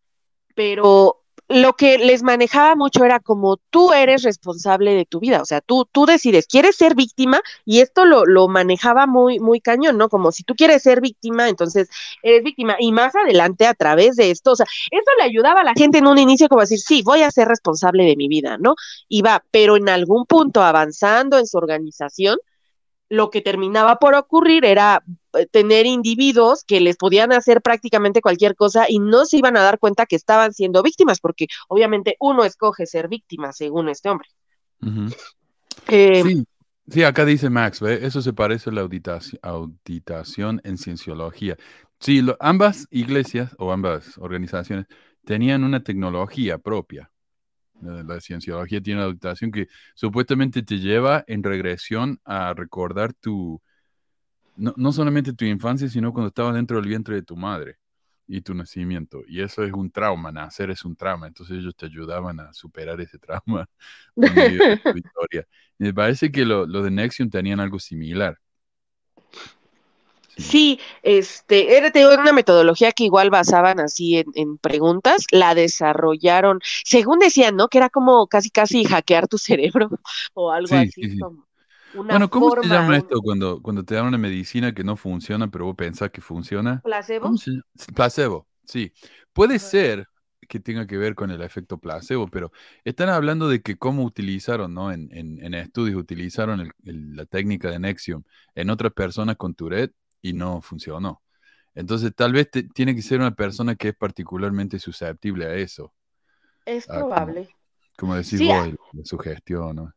[0.55, 1.22] pero
[1.53, 5.61] lo que les manejaba mucho era como tú eres responsable de tu vida, o sea,
[5.61, 10.09] tú, tú decides, quieres ser víctima y esto lo, lo manejaba muy, muy cañón, ¿no?
[10.09, 11.89] Como si tú quieres ser víctima, entonces
[12.23, 15.65] eres víctima y más adelante a través de esto, o sea, eso le ayudaba a
[15.65, 18.59] la gente en un inicio como decir, sí, voy a ser responsable de mi vida,
[18.59, 18.75] ¿no?
[19.09, 22.39] Y va, pero en algún punto avanzando en su organización,
[23.13, 28.57] lo que terminaba por ocurrir era eh, tener individuos que les podían hacer prácticamente cualquier
[28.57, 32.43] cosa y no se iban a dar cuenta que estaban siendo víctimas, porque obviamente uno
[32.43, 34.29] escoge ser víctima según este hombre.
[35.89, 36.45] Eh, sí.
[36.89, 41.59] sí, acá dice Max, eso se parece a la auditación, auditación en cienciología.
[42.01, 44.87] Sí, ambas iglesias o ambas organizaciones
[45.27, 47.12] tenían una tecnología propia
[47.83, 53.61] la, cienciología tiene una adaptación que supuestamente te lleva en regresión a recordar tu,
[54.57, 57.79] no, solamente tu infancia, sino cuando estabas dentro del vientre de tu madre.
[58.29, 59.23] y tu nacimiento.
[59.29, 61.27] Y eso es un trauma, nacer es un trauma.
[61.27, 63.69] Entonces ellos te ayudaban a superar ese trauma.
[65.79, 68.39] Me parece que lo, de Nexium tenían algo similar.
[70.37, 77.57] Sí, este, era una metodología que igual basaban así en, preguntas, la desarrollaron, según decían,
[77.57, 77.69] ¿no?
[77.69, 79.91] Que era como casi casi hackear tu cerebro
[80.35, 81.19] o algo así.
[81.95, 85.67] bueno, ¿cómo se llama esto cuando, cuando te dan una medicina que no funciona, pero
[85.67, 86.81] vos pensás que funciona?
[86.83, 87.31] ¿Placebo?
[87.95, 88.93] Placebo, sí.
[89.33, 90.09] Puede ser
[90.49, 92.53] que tenga que ver con el efecto placebo, pero
[92.85, 94.93] están hablando de que cómo utilizaron, ¿no?
[94.93, 98.23] En, en, estudios utilizaron la técnica de Nexium
[98.55, 101.23] en otras personas con Tourette y no funcionó.
[101.75, 105.93] Entonces, tal vez tiene que ser una persona que es particularmente susceptible a eso.
[106.65, 107.49] Es ah, probable.
[107.99, 109.95] Como, decís vos, la sugestión, ¿no?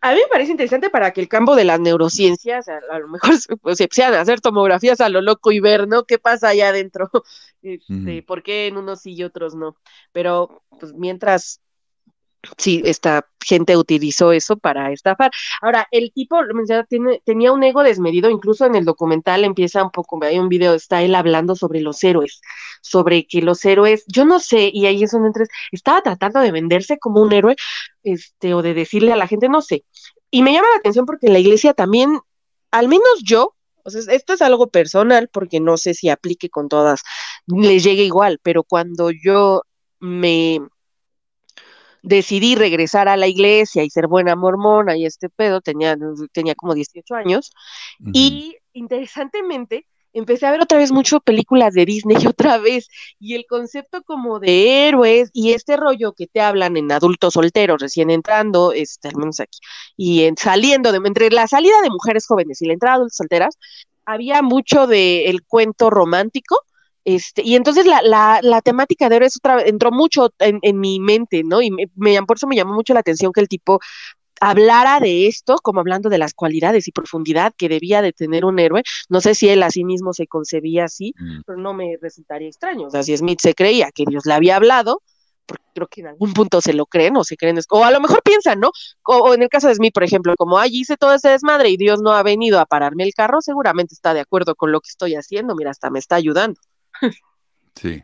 [0.00, 3.34] A mí me parece interesante para que el campo de las neurociencias, a, lo mejor
[3.60, 6.04] pues, se sean hacer tomografías a lo loco y ver, ¿no?
[6.04, 7.10] ¿Qué pasa allá adentro?
[7.60, 9.76] Este, ¿Por qué en unos sí y otros no?
[10.12, 11.60] Pero, pues mientras
[12.56, 15.30] sí, esta gente utilizó eso para estafar.
[15.60, 16.38] Ahora, el tipo,
[16.88, 20.74] tiene, tenía un ego desmedido, incluso en el documental empieza un poco, hay un video,
[20.74, 22.40] está él hablando sobre los héroes,
[22.82, 26.98] sobre que los héroes, yo no sé, y ahí es donde estaba tratando de venderse
[26.98, 27.56] como un héroe,
[28.02, 29.84] este, o de decirle a la gente, no sé.
[30.30, 32.18] Y me llama la atención porque en la iglesia también,
[32.70, 36.68] al menos yo, o sea, esto es algo personal porque no sé si aplique con
[36.68, 37.00] todas,
[37.46, 39.62] les llegue igual, pero cuando yo
[40.00, 40.60] me
[42.02, 45.96] decidí regresar a la iglesia y ser buena mormona y este pedo, tenía,
[46.32, 47.50] tenía como 18 años,
[48.12, 53.46] y interesantemente empecé a ver otra vez mucho películas de Disney otra vez, y el
[53.46, 58.72] concepto como de héroes y este rollo que te hablan en adultos solteros recién entrando,
[58.72, 59.58] este, al menos aquí,
[59.96, 63.16] y en, saliendo de, entre la salida de mujeres jóvenes y la entrada de adultos
[63.16, 63.58] solteras,
[64.04, 66.60] había mucho del el cuento romántico,
[67.08, 71.00] este, y entonces la, la, la temática de héroes otra, entró mucho en, en, mi
[71.00, 71.62] mente, ¿no?
[71.62, 73.80] Y me, me, por eso me llamó mucho la atención que el tipo
[74.42, 78.58] hablara de esto, como hablando de las cualidades y profundidad que debía de tener un
[78.58, 78.82] héroe.
[79.08, 81.40] No sé si él a sí mismo se concebía así, mm.
[81.46, 82.88] pero no me resultaría extraño.
[82.88, 85.00] O sea, si Smith se creía que Dios le había hablado,
[85.46, 88.00] porque creo que en algún punto se lo creen o se creen, o a lo
[88.00, 88.70] mejor piensan, ¿no?
[89.06, 91.78] O, en el caso de Smith, por ejemplo, como allí hice todo ese desmadre y
[91.78, 94.90] Dios no ha venido a pararme el carro, seguramente está de acuerdo con lo que
[94.90, 96.60] estoy haciendo, mira, hasta me está ayudando.
[97.74, 98.02] Sí.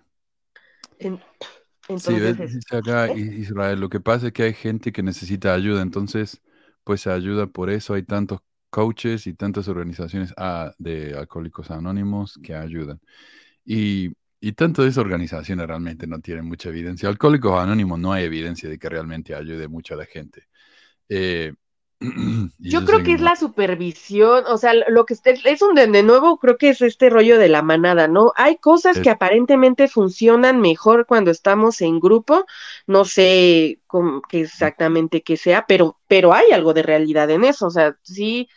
[1.88, 6.40] entonces, sí, acá Israel, lo que pasa es que hay gente que necesita ayuda, entonces,
[6.84, 12.38] pues se ayuda por eso, hay tantos coaches y tantas organizaciones ah, de alcohólicos anónimos
[12.42, 13.00] que ayudan.
[13.64, 17.08] Y, y tanto de esas organizaciones realmente no tienen mucha evidencia.
[17.08, 20.48] Alcohólicos Anónimos no hay evidencia de que realmente ayude mucho a la gente.
[21.08, 21.54] Eh,
[22.58, 26.56] yo creo que es la supervisión, o sea, lo que es un de, nuevo, creo
[26.58, 28.32] que es este rollo de la manada, ¿no?
[28.36, 32.46] Hay cosas que aparentemente funcionan mejor cuando estamos en grupo,
[32.86, 33.80] no sé
[34.28, 38.48] qué exactamente que sea, pero, pero hay algo de realidad en eso, o sea, sí,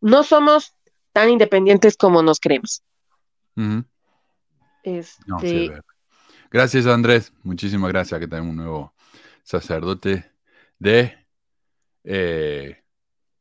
[0.00, 0.74] no somos
[1.12, 2.82] tan independientes como nos creemos.
[4.82, 5.72] este...
[6.50, 8.94] gracias, Andrés, muchísimas gracias que tenemos un nuevo
[9.42, 10.30] sacerdote
[10.78, 11.27] de
[12.10, 12.82] eh,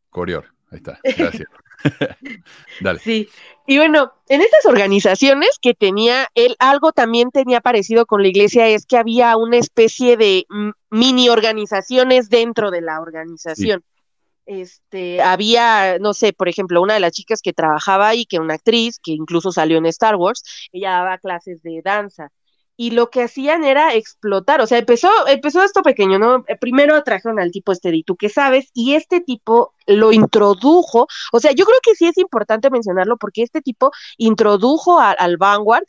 [0.10, 1.48] Corior, ahí está, gracias.
[2.82, 3.00] Dale.
[3.00, 3.30] Sí,
[3.66, 8.68] y bueno, en estas organizaciones que tenía él, algo también tenía parecido con la iglesia,
[8.68, 10.46] es que había una especie de
[10.90, 13.84] mini organizaciones dentro de la organización.
[14.46, 18.56] Este, había, no sé, por ejemplo, una de las chicas que trabajaba ahí, que una
[18.56, 22.32] actriz, que incluso salió en Star Wars, ella daba clases de danza
[22.78, 26.46] y lo que hacían era explotar, o sea, empezó, empezó esto pequeño, ¿no?
[26.48, 31.08] Eh, primero trajeron al tipo este de tú qué sabes, y este tipo lo introdujo,
[31.34, 35.84] o sea, yo creo que sí es importante mencionarlo porque este tipo introdujo al Vanguard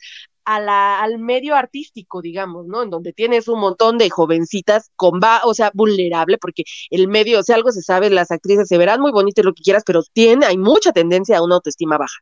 [0.45, 2.83] a al medio artístico, digamos, ¿no?
[2.83, 7.39] En donde tienes un montón de jovencitas con va, o sea, vulnerable, porque el medio,
[7.39, 10.01] o sea, algo se sabe, las actrices se verán muy bonitas, lo que quieras, pero
[10.13, 12.17] tiene, hay mucha tendencia a una autoestima baja.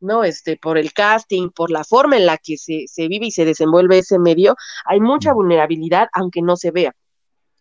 [0.00, 0.24] ¿No?
[0.24, 3.44] Este, por el casting, por la forma en la que se, se vive y se
[3.44, 6.94] desenvuelve ese medio, hay mucha vulnerabilidad, aunque no se vea.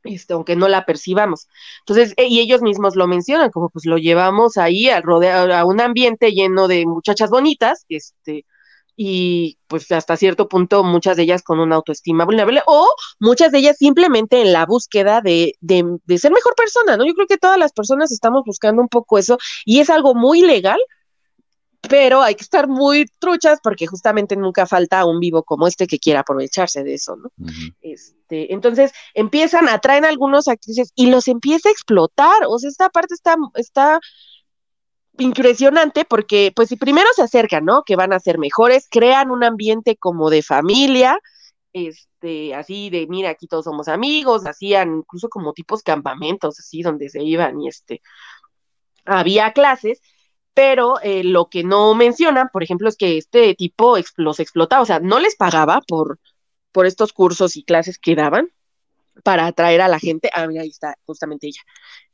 [0.04, 1.48] Este, aunque no la percibamos.
[1.82, 5.66] Entonces, e, y ellos mismos lo mencionan, como pues lo llevamos ahí a, rodear, a
[5.66, 8.46] un ambiente lleno de muchachas bonitas, este,
[8.96, 12.86] y pues hasta cierto punto muchas de ellas con una autoestima vulnerable o
[13.20, 17.06] muchas de ellas simplemente en la búsqueda de, de, de ser mejor persona, ¿no?
[17.06, 20.42] Yo creo que todas las personas estamos buscando un poco eso y es algo muy
[20.42, 20.80] legal,
[21.82, 26.00] pero hay que estar muy truchas porque justamente nunca falta un vivo como este que
[26.00, 27.32] quiera aprovecharse de eso, ¿no?
[27.82, 32.90] este, entonces empiezan, a traer algunos actrices y los empieza a explotar, o sea, esta
[32.90, 34.00] parte está, está
[35.18, 37.84] impresionante porque pues si primero se acercan, ¿no?
[37.84, 41.20] Que van a ser mejores, crean un ambiente como de familia,
[41.74, 47.10] este, así de, mira, aquí todos somos amigos, hacían incluso como tipos campamentos, así, donde
[47.10, 48.02] se iban y este,
[49.06, 50.02] había clases,
[50.60, 54.86] pero eh, lo que no mencionan, por ejemplo, es que este tipo los explotaba, o
[54.86, 56.20] sea, no les pagaba por,
[56.74, 58.50] por estos cursos y clases que daban
[59.24, 60.30] para atraer a la gente.
[60.34, 61.62] Ah, mira, ahí está, justamente ella.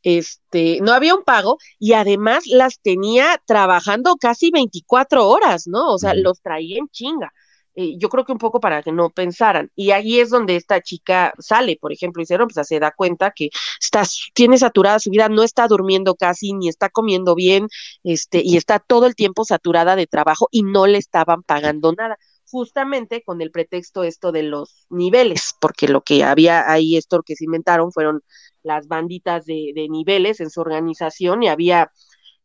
[0.03, 5.91] Este, no había un pago y además las tenía trabajando casi 24 horas, ¿no?
[5.91, 7.33] O sea, los traía en chinga.
[7.75, 9.69] Eh, yo creo que un poco para que no pensaran.
[9.75, 13.49] Y ahí es donde esta chica sale, por ejemplo, y pues se da cuenta que
[13.81, 17.67] está, tiene saturada su vida, no está durmiendo casi, ni está comiendo bien,
[18.03, 22.17] este, y está todo el tiempo saturada de trabajo y no le estaban pagando nada
[22.49, 27.35] justamente con el pretexto esto de los niveles, porque lo que había ahí, esto que
[27.35, 28.21] se inventaron fueron
[28.63, 31.91] las banditas de, de niveles en su organización y había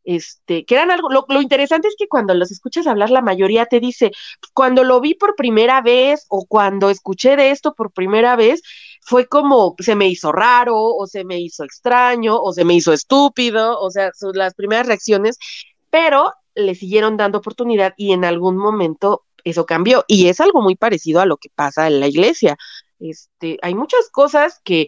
[0.03, 3.79] este, que eran algo, lo, interesante es que cuando los escuchas hablar, la mayoría te
[3.79, 4.11] dice,
[4.53, 8.61] cuando lo vi por primera vez o cuando escuché de esto por primera vez,
[9.01, 12.93] fue como se me hizo raro o se me hizo extraño o se me hizo
[12.93, 15.37] estúpido, o sea, son las primeras reacciones,
[15.89, 20.75] pero le siguieron dando oportunidad y en algún momento eso cambió y es algo muy
[20.75, 22.57] parecido a lo que pasa en la iglesia.
[22.99, 24.87] Este, hay muchas cosas que,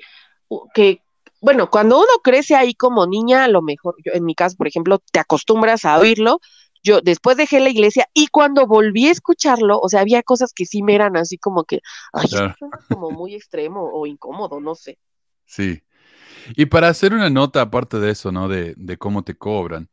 [0.73, 1.02] que
[1.43, 4.65] bueno, cuando uno crece ahí como niña, a lo mejor, yo, en mi caso, por
[4.65, 6.39] ejemplo, te acostumbras a oírlo.
[6.81, 10.65] Yo después dejé la iglesia y cuando volví a escucharlo, o sea, había cosas que
[10.65, 11.81] sí me eran así como que,
[12.13, 12.29] ay,
[12.87, 14.97] como muy extremo o incómodo, no sé.
[15.45, 15.83] Sí.
[16.55, 18.47] Y para hacer una nota aparte de eso, ¿no?
[18.47, 19.89] De, de cómo te cobran,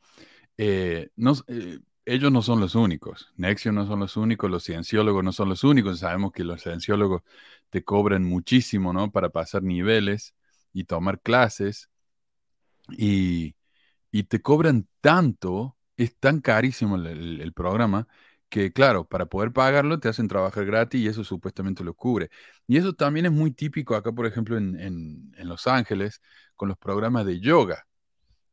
[0.57, 3.33] eh, no, eh, ellos no son los únicos.
[3.37, 5.99] Nexio no son los únicos, los cienciólogos no son los únicos.
[5.99, 7.23] Sabemos que los cienciólogos
[7.71, 9.11] te cobran muchísimo, ¿no?
[9.11, 10.35] Para pasar niveles
[10.73, 11.91] y tomar clases
[12.97, 13.55] y,
[14.29, 18.09] te cobran tanto, es tan carísimo el, programa
[18.49, 22.31] que claro, para poder pagarlo te hacen trabajar gratis y eso supuestamente lo cubre.
[22.67, 26.21] Y eso también es muy típico acá, por ejemplo, en, Los Ángeles,
[26.57, 27.87] con los programas de yoga,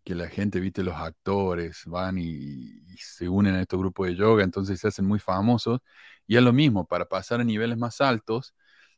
[0.03, 4.15] que la gente, viste, los actores van y, y, se unen a estos grupos de
[4.15, 5.79] yoga, entonces se hacen muy famosos.
[6.27, 8.53] Y es lo mismo, para pasar a niveles más altos,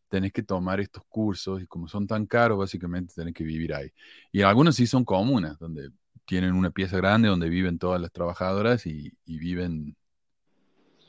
[0.09, 3.91] tenés que tomar estos cursos y como son tan caros, básicamente tenés que vivir ahí.
[4.31, 5.91] Y algunos sí son comunas, donde
[6.25, 9.95] tienen una pieza grande donde viven todas las trabajadoras y, viven,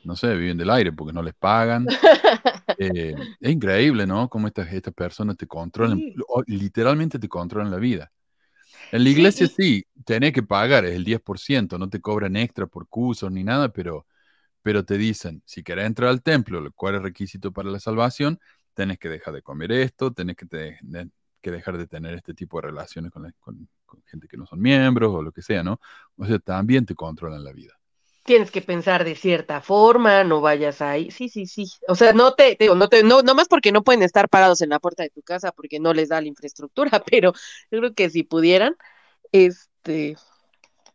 [0.05, 1.87] no sé, viven del aire porque no les pagan.
[2.83, 4.31] Eh, es increíble, ¿no?
[4.31, 6.01] Cómo estas, estas personas te controlan,
[6.47, 8.11] literalmente te controlan la vida.
[8.91, 12.89] En la iglesia sí, tenés que pagar, es el 10%, no te cobran extra por
[12.89, 14.07] cursos ni nada, pero,
[14.63, 18.41] pero te dicen, si querés entrar al templo, lo cual es requisito para la salvación,
[18.81, 20.47] tenés que dejar de comer esto, tenés que,
[21.43, 23.31] que dejar de tener este tipo de relaciones con,
[24.07, 25.79] gente que no son miembros o lo que sea, ¿no?
[26.17, 27.79] O sea, también te controlan la vida.
[28.25, 31.11] Tienes que pensar de cierta forma, no vayas ahí.
[31.11, 31.67] Sí, sí, sí.
[31.89, 34.71] O sea, no te, no te, no, no más porque no pueden estar parados en
[34.71, 37.35] la puerta de tu casa porque no les da la infraestructura, pero
[37.71, 38.77] yo creo que si pudieran,
[39.31, 40.17] este,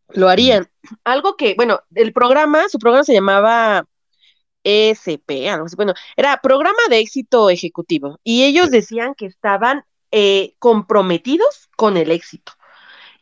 [0.10, 0.72] lo harían.
[1.04, 3.86] Algo que, bueno, el programa, su programa se llamaba
[4.66, 10.56] ESP, algo así, bueno, era programa de éxito ejecutivo y ellos decían que estaban eh,
[10.60, 12.52] comprometidos con el éxito,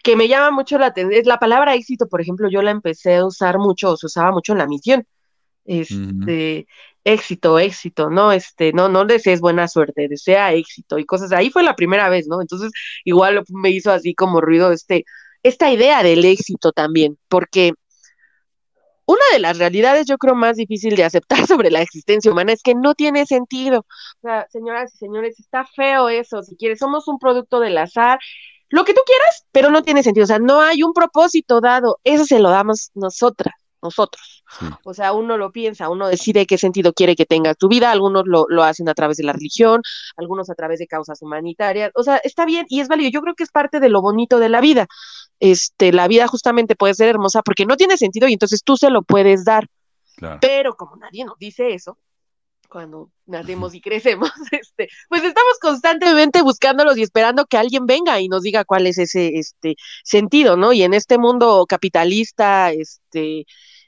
[0.04, 3.26] que me llama mucho la atención, la palabra éxito, por ejemplo, yo la empecé a
[3.26, 5.06] usar mucho, o se usaba mucho en la misión,
[5.66, 6.68] este,
[7.04, 8.32] éxito, éxito, ¿no?
[8.32, 12.28] Este, no, no desees buena suerte, desea éxito y cosas, ahí fue la primera vez,
[12.28, 12.42] ¿no?
[12.42, 12.72] Entonces,
[13.04, 15.06] igual me hizo así como ruido este,
[15.44, 17.74] esta idea del éxito también, porque
[19.06, 22.64] una de las realidades yo creo más difícil de aceptar sobre la existencia humana es
[22.64, 23.80] que no tiene sentido.
[23.80, 26.44] O sea, señoras y señores, está feo eso.
[26.44, 28.20] Si quieres, somos un producto del azar,
[28.70, 30.24] lo que tú quieras, pero no tiene sentido.
[30.24, 32.00] O sea, no hay un propósito dado.
[32.04, 34.44] Eso se lo damos nosotras, nosotros.
[34.84, 37.92] O sea, uno lo piensa, uno decide qué sentido quiere que tenga tu vida.
[37.92, 39.82] Algunos lo, lo hacen a través de la religión,
[40.18, 41.92] algunos a través de causas humanitarias.
[41.96, 43.12] O sea, está bien y es válido.
[43.12, 44.88] Yo creo que es parte de lo bonito de la vida
[45.44, 48.90] este, la vida justamente puede ser hermosa porque no tiene sentido y entonces tú se
[48.90, 49.68] lo puedes dar.
[50.40, 51.98] Pero como nadie nos dice eso,
[52.70, 58.30] cuando nacemos y crecemos, este, pues estamos constantemente buscándolos y esperando que alguien venga y
[58.30, 60.72] nos diga cuál es ese este sentido, ¿no?
[60.72, 63.46] Y en este mundo capitalista, este,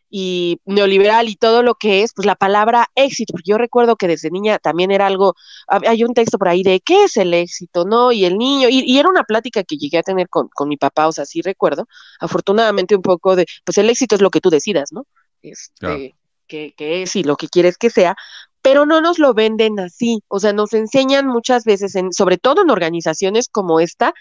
[0.10, 4.08] y neoliberal y todo lo que es, pues la palabra éxito, porque yo recuerdo que
[4.08, 5.36] desde niña también era algo,
[5.68, 8.12] hay un texto por ahí de qué es el éxito, ¿no?
[8.12, 11.12] Y el niño, y, era una plática que llegué a tener con, mi papá, o
[11.12, 11.88] sea, sí recuerdo,
[12.20, 15.06] afortunadamente un poco de, pues el éxito es lo que tú decidas, ¿no?
[15.42, 16.16] Este,
[16.48, 18.16] que, que es y lo que quieres que sea,
[18.62, 22.62] pero no nos lo venden así, o sea, nos enseñan muchas veces, en, sobre todo
[22.62, 24.14] en organizaciones como esta,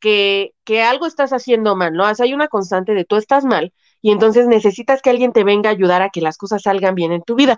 [0.00, 2.08] que, que algo estás haciendo mal, ¿no?
[2.08, 3.72] O sea, hay una constante de tú estás mal
[4.02, 7.12] y entonces necesitas que alguien te venga a ayudar a que las cosas salgan bien
[7.12, 7.56] en tu vida.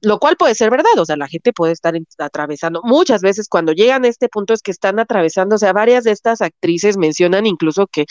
[0.00, 2.80] Lo cual puede ser verdad, o sea, la gente puede estar atravesando.
[2.82, 6.10] Muchas veces cuando llegan a este punto es que están atravesando, o sea, varias de
[6.10, 8.06] estas actrices mencionan incluso que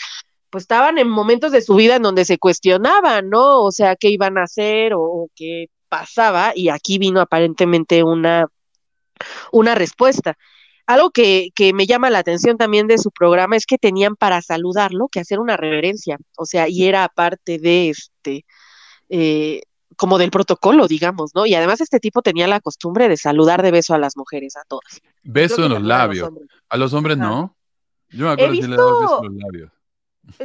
[0.48, 3.62] pues estaban en momentos de su vida en donde se cuestionaban, ¿no?
[3.62, 8.46] O sea, qué iban a hacer o, o qué pasaba, y aquí vino aparentemente una,
[9.50, 10.36] una respuesta.
[10.92, 14.42] Algo que, que, me llama la atención también de su programa es que tenían para
[14.42, 18.44] saludarlo que hacer una reverencia, o sea, y era parte de este,
[19.08, 19.62] eh,
[19.96, 21.46] como del protocolo, digamos, ¿no?
[21.46, 24.62] Y además este tipo tenía la costumbre de saludar de beso a las mujeres, a
[24.68, 25.00] todas.
[25.22, 26.28] Beso en los labios.
[26.28, 27.56] A los hombres, a los hombres no.
[28.10, 28.66] Yo me acuerdo visto...
[28.66, 29.70] si le daba beso en los labios.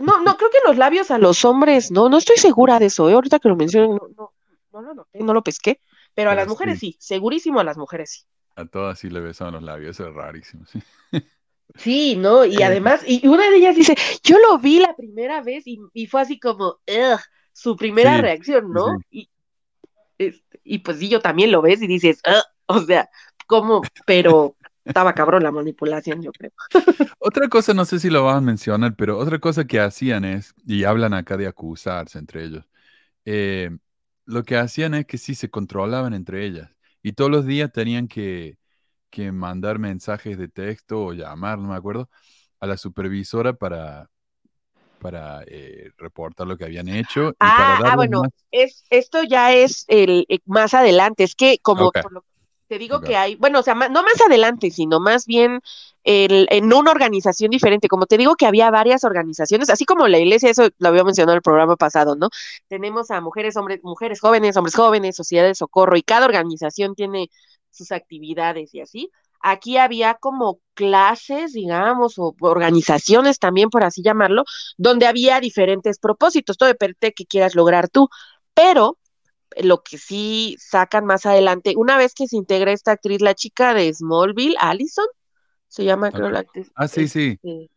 [0.01, 3.09] No, no, creo que los labios a los hombres, no, no estoy segura de eso,
[3.09, 3.13] ¿eh?
[3.13, 4.31] ahorita que lo mencionan, no,
[4.71, 5.81] no, no noté, no lo pesqué,
[6.15, 8.21] pero a las mujeres sí, segurísimo a las mujeres sí.
[8.57, 10.79] A todas sí le besaban los labios, eso es rarísimo, sí.
[11.75, 12.43] Sí, ¿no?
[12.45, 16.07] Y además, y una de ellas dice, yo lo vi la primera vez y, y
[16.07, 17.19] fue así como, Ugh",
[17.53, 18.83] su primera Sí, reacción, ¿no?
[18.83, 19.05] sí.
[19.11, 19.29] Y,
[20.17, 22.21] este, y pues sí, yo también lo ves y dices,
[22.67, 23.09] o sea,
[23.47, 23.91] ¿cómo?
[24.05, 26.51] Pero estaba cabrón la manipulación, yo creo.
[27.19, 30.53] Otra cosa, no sé si lo vas a mencionar, pero otra cosa que hacían es,
[30.65, 32.65] y hablan acá de acusarse entre ellos,
[33.25, 33.71] eh,
[34.25, 36.71] lo que hacían es que sí se controlaban entre ellas
[37.07, 38.57] y todos los días tenían que,
[39.09, 42.09] que mandar mensajes de texto o llamar, no me acuerdo,
[42.59, 44.09] a la supervisora para,
[44.99, 47.29] para eh, reportar lo que habían hecho.
[47.29, 51.35] Y Ah, para ah, bueno, más- es, esto ya es el, eh, más adelante, es
[51.35, 51.97] que como Ok.
[52.01, 52.25] por lo-
[52.67, 55.61] te digo que hay, bueno, o sea, no más adelante, sino más bien
[56.03, 60.19] el, en una organización diferente, como te digo que había varias organizaciones, así como la
[60.19, 62.29] iglesia, eso lo había mencionado en el programa pasado, ¿no?
[62.67, 67.29] Tenemos a mujeres, hombres, mujeres jóvenes, hombres jóvenes, sociedad de socorro, y cada organización tiene
[67.71, 69.11] sus actividades y así.
[69.39, 74.43] Aquí había como clases, digamos, o organizaciones también, por así llamarlo,
[74.77, 78.09] donde había diferentes propósitos, todo depende de qué quieras lograr tú,
[78.53, 78.97] pero
[79.57, 83.73] lo que sí sacan más adelante, una vez que se integra esta actriz, la chica
[83.73, 85.07] de Smallville, Allison,
[85.67, 86.71] se llama creo la actriz.
[86.75, 87.39] Ah, sí, sí.
[87.43, 87.69] este,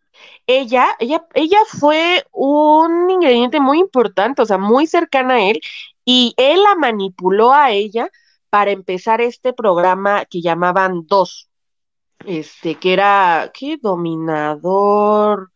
[0.46, 5.60] ella, ella, ella fue un ingrediente muy importante, o sea, muy cercana a él,
[6.04, 8.08] y él la manipuló a ella
[8.50, 11.48] para empezar este programa que llamaban Dos,
[12.26, 13.78] este, que era, ¿qué?
[13.80, 15.50] Dominador,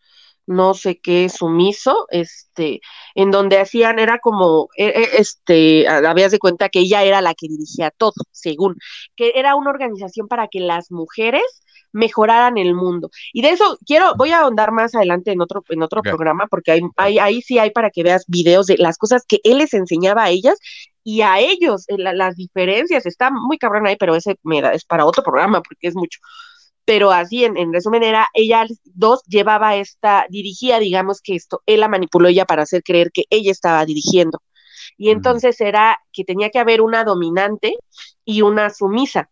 [0.47, 2.81] no sé qué, sumiso, este,
[3.15, 7.35] en donde hacían, era como, eh, eh, este, habías de cuenta que ella era la
[7.35, 8.77] que dirigía todo, según,
[9.17, 11.43] que era una organización para que las mujeres
[11.93, 13.11] mejoraran el mundo.
[13.33, 16.73] Y de eso quiero, voy a ahondar más adelante en otro, en otro programa, porque
[16.73, 19.75] hay, hay- ahí sí hay para que veas videos de las cosas que él les
[19.75, 20.59] enseñaba a ellas
[21.05, 24.73] y a ellos, eh, la- las diferencias, está muy cabrón ahí, pero ese me da-
[24.73, 26.19] es para otro programa, porque es mucho
[26.85, 31.81] pero así en, en resumen era, ella dos llevaba esta, dirigía, digamos que esto, él
[31.81, 34.43] la manipuló ella para hacer creer que ella estaba dirigiendo.
[34.97, 37.77] Y entonces era que tenía que haber una dominante
[38.25, 39.31] y una sumisa.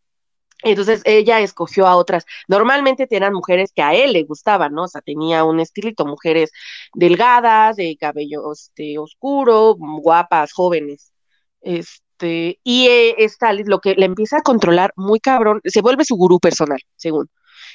[0.62, 2.24] Entonces ella escogió a otras.
[2.48, 4.84] Normalmente eran mujeres que a él le gustaban, ¿no?
[4.84, 6.52] O sea, tenía un estilito, mujeres
[6.94, 11.12] delgadas, de cabello este, oscuro, guapas, jóvenes.
[11.60, 16.16] Este, y eh, esta lo que le empieza a controlar muy cabrón, se vuelve su
[16.16, 17.28] gurú personal, según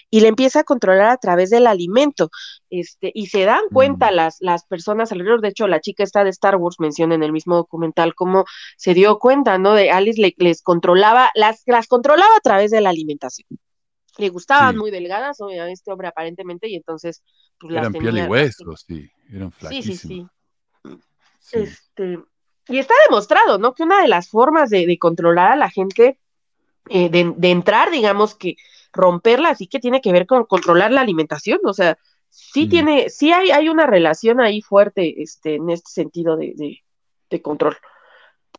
[0.09, 2.29] y le empieza a controlar a través del alimento.
[2.69, 4.15] Este, y se dan cuenta Mm.
[4.15, 5.41] las, las personas alrededor.
[5.41, 8.45] De hecho, la chica esta de Star Wars menciona en el mismo documental cómo
[8.77, 9.73] se dio cuenta, ¿no?
[9.73, 13.47] De Alice le, les controlaba, las, las controlaba a través de la alimentación.
[14.17, 14.79] Le gustaban Sí.
[14.79, 17.21] muy delgadas, a este hombre aparentemente, y entonces
[17.59, 19.09] pues las Eran piel y huesos, sí.
[19.31, 20.27] Eran Sí, sí, sí.
[21.39, 21.57] Sí.
[21.59, 22.19] Este,
[22.67, 23.73] y está demostrado, ¿no?
[23.73, 26.19] Que una de las formas de, de controlar a la gente,
[26.89, 28.55] eh, de, de entrar, digamos que
[28.93, 31.97] romperla, sí que tiene que ver con controlar la alimentación, o sea,
[32.29, 32.69] sí Ujú.
[32.69, 36.79] tiene, sí hay, hay una relación ahí fuerte, este, en este sentido de, de,
[37.29, 37.77] de control,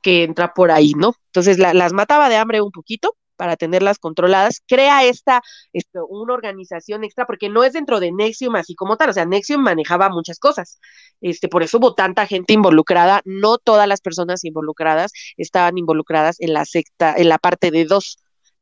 [0.02, 1.14] que entra por ahí, ¿no?
[1.26, 6.34] Entonces la- las mataba de hambre un poquito para tenerlas controladas, crea esta, esto, una
[6.34, 10.08] organización extra, porque no es dentro de Nexium así como tal, o sea, Nexium manejaba
[10.08, 10.80] muchas cosas,
[11.20, 16.52] este, por eso hubo tanta gente involucrada, no todas las personas involucradas estaban involucradas en
[16.52, 18.18] la secta, en la parte de dos,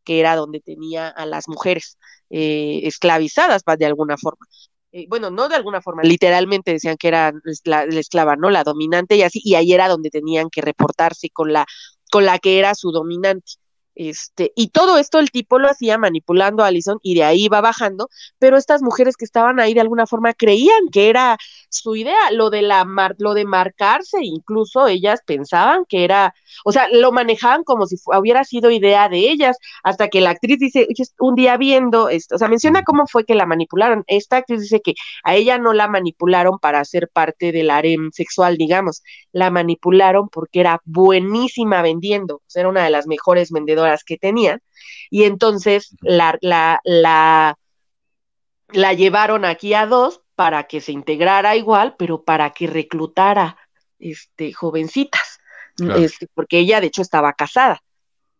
[0.06, 1.98] que era donde tenía a las mujeres
[2.30, 4.46] eh, esclavizadas de alguna forma.
[4.92, 7.32] Eh, bueno, no de alguna forma, literalmente decían que era
[7.64, 8.48] la, la esclava, ¿no?
[8.48, 11.66] La dominante y así, y ahí era donde tenían que reportarse con la,
[12.10, 13.54] con la que era su dominante.
[13.96, 17.62] Este, y todo esto el tipo lo hacía manipulando a Alison y de ahí iba
[17.62, 21.38] bajando, pero estas mujeres que estaban ahí de alguna forma creían que era
[21.70, 26.34] su idea, lo de la mar, lo de marcarse, incluso ellas pensaban que era,
[26.66, 30.58] o sea, lo manejaban como si hubiera sido idea de ellas, hasta que la actriz
[30.58, 30.86] dice,
[31.18, 34.04] un día viendo esto, o sea, menciona cómo fue que la manipularon.
[34.08, 34.94] Esta actriz dice que
[35.24, 40.60] a ella no la manipularon para ser parte del harem sexual, digamos, la manipularon porque
[40.60, 44.60] era buenísima vendiendo, o sea, era una de las mejores vendedoras que tenían,
[45.10, 47.56] y entonces la, la, la
[48.72, 53.56] la llevaron aquí a dos para que se integrara igual, pero para que reclutara
[53.98, 55.38] este, jovencitas,
[55.96, 57.80] este, porque ella de hecho estaba casada.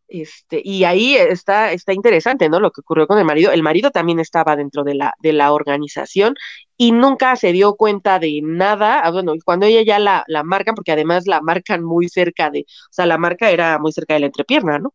[0.09, 2.61] Este, y ahí está, está interesante, ¿no?
[2.61, 3.51] Lo que ocurrió con el marido.
[3.51, 6.35] El marido también estaba dentro de la, de la organización
[6.77, 9.01] y nunca se dio cuenta de nada.
[9.01, 12.61] Ah, bueno, cuando ella ya la, la marcan, porque además la marcan muy cerca de,
[12.61, 14.93] o sea, la marca era muy cerca de la entrepierna, ¿no?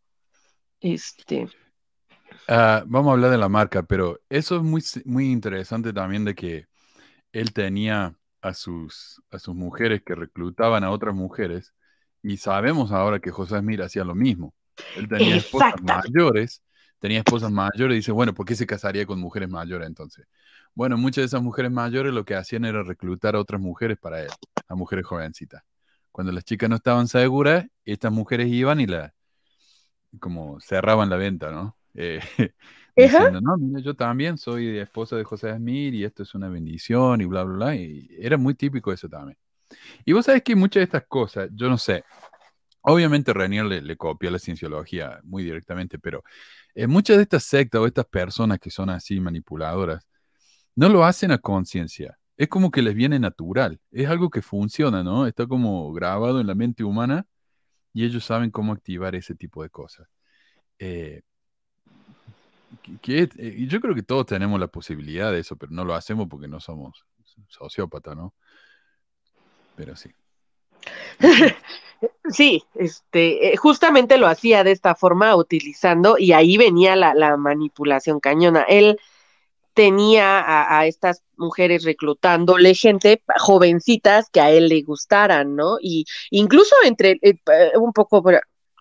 [0.82, 1.48] Este.
[2.48, 6.36] Ah, vamos a hablar de la marca, pero eso es muy, muy interesante también de
[6.36, 6.66] que
[7.32, 11.74] él tenía a sus, a sus mujeres que reclutaban a otras mujeres
[12.24, 14.54] y sabemos ahora que José Smith hacía lo mismo.
[14.96, 16.64] Él tenía esposas mayores,
[17.00, 20.26] tenía esposas mayores y dice, bueno, ¿por qué se casaría con mujeres mayores entonces?
[20.74, 24.22] Bueno, muchas de esas mujeres mayores lo que hacían era reclutar a otras mujeres para
[24.24, 24.30] él,
[24.68, 25.64] a mujeres jovencitas.
[26.12, 29.14] Cuando las chicas no estaban seguras, estas mujeres iban y la,
[30.20, 31.78] como cerraban la venta, ¿no?
[31.94, 32.20] Eh,
[32.96, 37.22] diciendo, no, mira, yo también soy esposa de José Smith y esto es una bendición
[37.22, 37.76] y bla, bla, bla.
[37.76, 39.38] Y era muy típico eso también.
[40.06, 42.04] Y vos sabés que muchas de estas cosas, yo no sé,
[42.82, 46.24] obviamente Renier le, le copia la cienciología muy directamente, pero
[46.76, 50.08] en muchas de estas sectas o estas personas que son así manipuladoras,
[50.76, 52.18] no lo hacen a conciencia.
[52.38, 53.80] Es como que les viene natural.
[53.92, 55.28] Es algo que funciona, ¿no?
[55.28, 57.26] Está como grabado en la mente humana
[57.94, 60.08] y ellos saben cómo activar ese tipo de cosas.
[60.80, 61.22] Eh,
[63.08, 66.48] eh, yo creo que todos tenemos la posibilidad de eso, pero no lo hacemos porque
[66.48, 67.06] no somos
[67.48, 68.34] sociópatas, ¿no?
[69.76, 70.10] Pero sí.
[72.32, 78.20] Sí, este, eh, justamente lo hacía de esta forma, utilizando, y ahí venía la manipulación
[78.20, 78.64] cañona.
[78.64, 79.00] Él
[79.74, 85.78] tenía a, a, estas mujeres reclutándole gente, jovencitas que a él le gustaran, ¿no?
[85.82, 87.38] Y incluso entre, eh,
[87.80, 88.22] un poco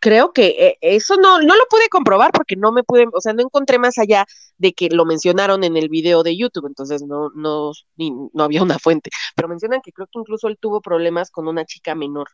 [0.00, 3.32] creo que eh, eso no, no lo pude comprobar porque no me pude, o sea,
[3.34, 4.26] no encontré más allá
[4.58, 8.78] de que lo mencionaron en el video de YouTube, entonces no, no, no había una
[8.78, 12.28] fuente, pero mencionan que creo que incluso él tuvo problemas con una chica menor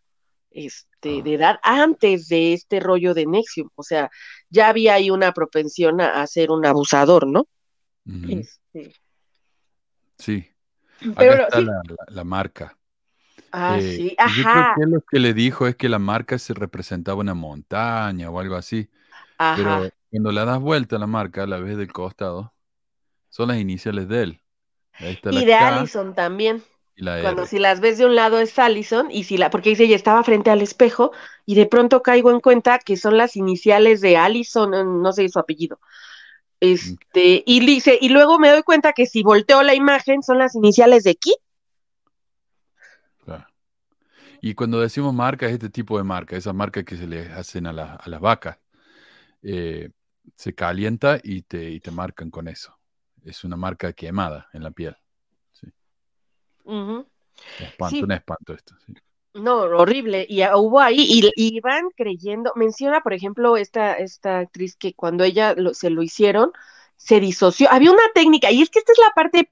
[0.50, 4.10] este, de edad antes de este rollo de Nexium, o sea,
[4.48, 7.46] ya había ahí una propensión a, ser un abusador, ¿no?
[8.28, 8.94] Este...
[10.18, 10.48] Sí.
[11.16, 12.76] Pero, está La, la marca.
[13.52, 16.54] Ah, eh, sí, Yo creo que lo que le dijo es que la marca se
[16.54, 18.90] representaba una montaña o algo así.
[19.38, 22.54] Pero cuando le das vuelta a la marca, la ves del costado,
[23.28, 24.40] son las iniciales de él.
[25.30, 26.62] y de Allison también.
[26.96, 29.96] cuando si las ves de un lado es Allison, y si la, porque dice ella
[29.96, 31.12] estaba frente al espejo,
[31.44, 35.38] y de pronto caigo en cuenta que son las iniciales de Allison, no sé su
[35.38, 35.80] apellido.
[36.60, 40.54] Este, y dice, y luego me doy cuenta que si volteo la imagen son las
[40.54, 41.36] iniciales de Kit
[44.40, 47.66] y cuando decimos marca, es este tipo de marca, esa marca que se le hacen
[47.66, 48.58] a, las vacas.
[49.42, 49.90] Eh,
[50.36, 52.76] se calienta y te, y te marcan con eso.
[53.24, 54.96] Es una marca quemada en la piel.
[55.52, 55.66] Sí.
[57.58, 58.76] espanto, un espanto esto.
[59.36, 60.26] No, horrible.
[60.28, 65.24] Y hubo ahí, y, y, van creyendo, menciona, por ejemplo, esta, esta actriz que cuando
[65.24, 66.52] ella se lo hicieron,
[66.96, 67.68] se disoció.
[67.70, 69.50] Había una técnica, y es que esta es la parte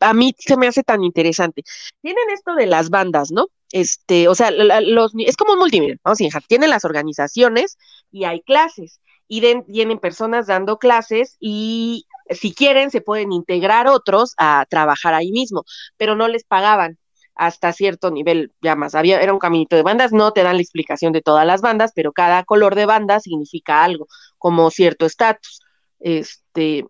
[0.00, 1.62] a mí se me hace tan interesante.
[2.02, 3.46] Tienen esto de las bandas, ¿no?
[3.72, 7.78] Este, o sea, los, es como un multimedia, vamos a tienen las organizaciones
[8.10, 14.34] y hay clases, y tienen personas dando clases y si quieren se pueden integrar otros
[14.38, 15.64] a trabajar ahí mismo,
[15.96, 16.98] pero no les pagaban
[17.36, 20.62] hasta cierto nivel, ya más, había, era un caminito de bandas, no te dan la
[20.62, 24.08] explicación de todas las bandas, pero cada color de banda significa algo,
[24.38, 25.60] como cierto estatus.
[26.00, 26.86] Este,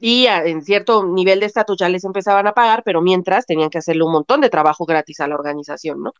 [0.00, 3.78] y en cierto nivel de estatus ya les empezaban a pagar, pero mientras tenían que
[3.78, 6.12] hacerle un montón de trabajo gratis a la organización, ¿no?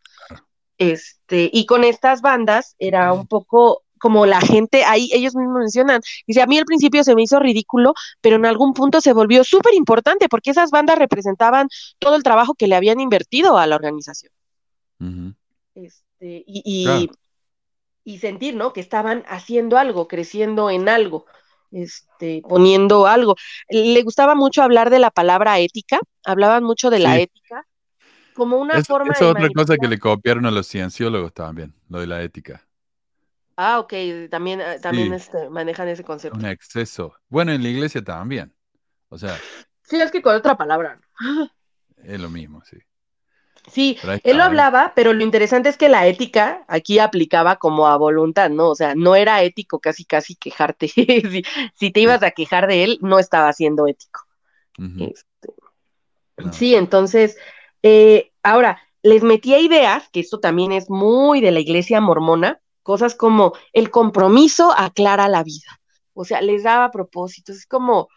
[0.77, 6.01] Este, y con estas bandas era un poco como la gente, ahí ellos mismos mencionan,
[6.25, 9.43] dice, a mí al principio se me hizo ridículo, pero en algún punto se volvió
[9.43, 11.67] súper importante porque esas bandas representaban
[11.99, 14.31] todo el trabajo que le habían invertido a la organización.
[15.75, 17.09] Este, y, y,
[18.03, 18.73] y sentir, ¿no?
[18.73, 21.25] Que estaban haciendo algo, creciendo en algo
[21.71, 23.35] este, poniendo algo.
[23.69, 27.65] Le gustaba mucho hablar de la palabra ética, hablaban mucho de la ética
[28.37, 32.05] como una forma es otra cosa que le copiaron a los cienciólogos también, lo de
[32.05, 32.66] la ética.
[33.57, 33.93] Ah, ok,
[34.29, 36.37] también, eh, también este, manejan ese concepto.
[36.37, 37.15] Un exceso.
[37.27, 38.53] Bueno, en la iglesia también.
[39.09, 39.35] O sea.
[39.81, 40.99] Sí, es que con otra palabra.
[42.03, 42.77] Es lo mismo, sí.
[43.71, 44.45] Sí, él lo ¿eh?
[44.45, 48.69] hablaba, pero lo interesante es que la ética aquí aplicaba como a voluntad, ¿no?
[48.69, 50.87] O sea, no era ético casi casi quejarte.
[50.87, 51.43] si,
[51.73, 54.21] si te ibas a quejar de él, no estaba siendo ético.
[54.77, 55.53] Este,
[56.37, 56.53] No.
[56.53, 57.37] Sí, entonces,
[57.81, 63.15] eh, ahora, les metía ideas, que esto también es muy de la iglesia mormona, cosas
[63.15, 65.81] como el compromiso aclara la vida.
[66.13, 67.57] O sea, les daba propósitos.
[67.57, 68.07] Es como,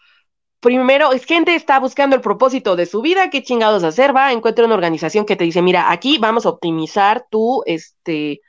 [0.61, 4.65] primero, es gente está buscando el propósito de su vida, qué chingados hacer, va, encuentra
[4.65, 8.43] una organización que te dice, mira, aquí vamos a optimizar tu, este,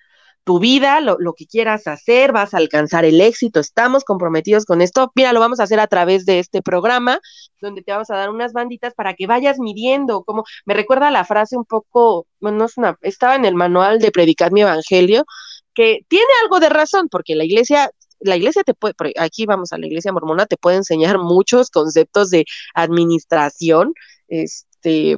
[0.44, 4.80] tu vida, lo, lo que quieras hacer, vas a alcanzar el éxito, estamos comprometidos con
[4.82, 5.12] esto.
[5.16, 7.20] Mira, lo vamos a hacer a través de este programa,
[7.62, 11.26] donde te vamos a dar unas banditas para que vayas midiendo, como me recuerda la
[11.26, 15.26] frase un poco, bueno, no es una, estaba en el manual de Predicar mi Evangelio,
[15.74, 19.78] que tiene algo de razón, porque la iglesia, la iglesia te puede, aquí vamos a
[19.78, 23.94] la iglesia mormona, te puede enseñar muchos conceptos de administración,
[24.28, 25.18] este,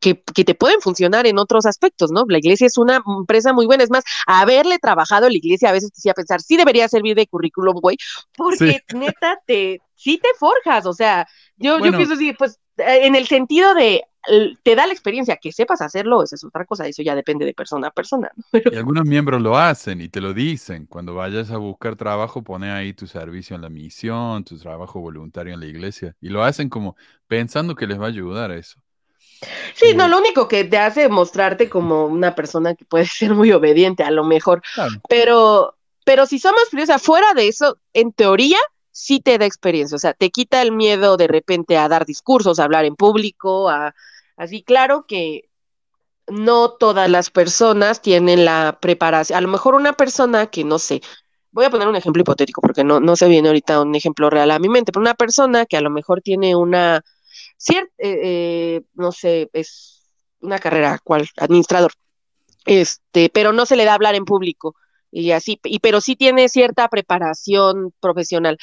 [0.00, 2.24] que, que te pueden funcionar en otros aspectos, ¿no?
[2.28, 5.72] La iglesia es una empresa muy buena, es más, haberle trabajado en la iglesia a
[5.72, 7.96] veces te hacía pensar, sí debería servir de currículum, güey,
[8.36, 13.26] porque neta te, sí te forjas, o sea, yo, yo pienso así, pues, en el
[13.26, 14.04] sentido de,
[14.62, 17.54] te da la experiencia, que sepas hacerlo, esa es otra cosa, eso ya depende de
[17.54, 18.44] persona a persona, ¿no?
[18.50, 20.86] Pero, Y algunos miembros lo hacen y te lo dicen.
[20.86, 25.54] Cuando vayas a buscar trabajo, pone ahí tu servicio en la misión, tu trabajo voluntario
[25.54, 26.16] en la iglesia.
[26.20, 28.82] Y lo hacen como pensando que les va a ayudar a eso.
[29.74, 33.52] sí, no, lo único que te hace mostrarte como una persona que puede ser muy
[33.52, 35.02] obediente, a lo mejor, Claro.
[35.08, 38.58] pero, pero si somos fríos, afuera de eso, en teoría,
[38.90, 42.58] sí te da experiencia, o sea, te quita el miedo de repente a dar discursos,
[42.58, 43.94] a hablar en público, a,
[44.38, 45.50] así, claro que
[46.28, 51.00] no todas las personas tienen la preparación, a lo mejor una persona que no sé,
[51.52, 54.50] voy a poner un ejemplo hipotético porque no, no se viene ahorita un ejemplo real
[54.50, 57.02] a mi mente, pero una persona que a lo mejor tiene una
[57.56, 57.92] cierta,
[58.94, 60.02] no sé, es
[60.40, 61.28] una carrera, ¿cuál?
[61.38, 61.92] Administrador,
[62.66, 64.76] este, pero no se le da hablar en público
[65.10, 68.58] y así, y pero sí tiene cierta preparación profesional.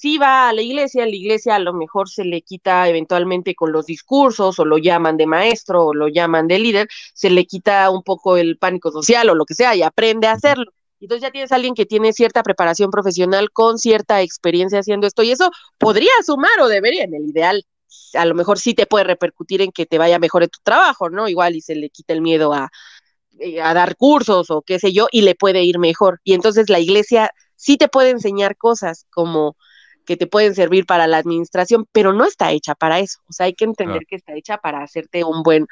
[0.00, 3.70] Sí va a la iglesia, la iglesia a lo mejor se le quita eventualmente con
[3.70, 7.90] los discursos o lo llaman de maestro o lo llaman de líder, se le quita
[7.90, 10.72] un poco el pánico social o lo que sea y aprende a hacerlo.
[11.00, 15.22] Entonces ya tienes a alguien que tiene cierta preparación profesional con cierta experiencia haciendo esto
[15.22, 17.62] y eso podría sumar o debería en el ideal.
[18.14, 21.10] A lo mejor sí te puede repercutir en que te vaya mejor en tu trabajo,
[21.10, 21.28] ¿no?
[21.28, 22.70] Igual y se le quita el miedo a,
[23.38, 26.22] eh, a dar cursos o qué sé yo y le puede ir mejor.
[26.24, 29.58] Y entonces la iglesia sí te puede enseñar cosas como
[30.10, 33.20] que te pueden servir para la administración, pero no está hecha para eso.
[33.28, 35.68] O sea, hay que entender que está hecha para hacerte un buen,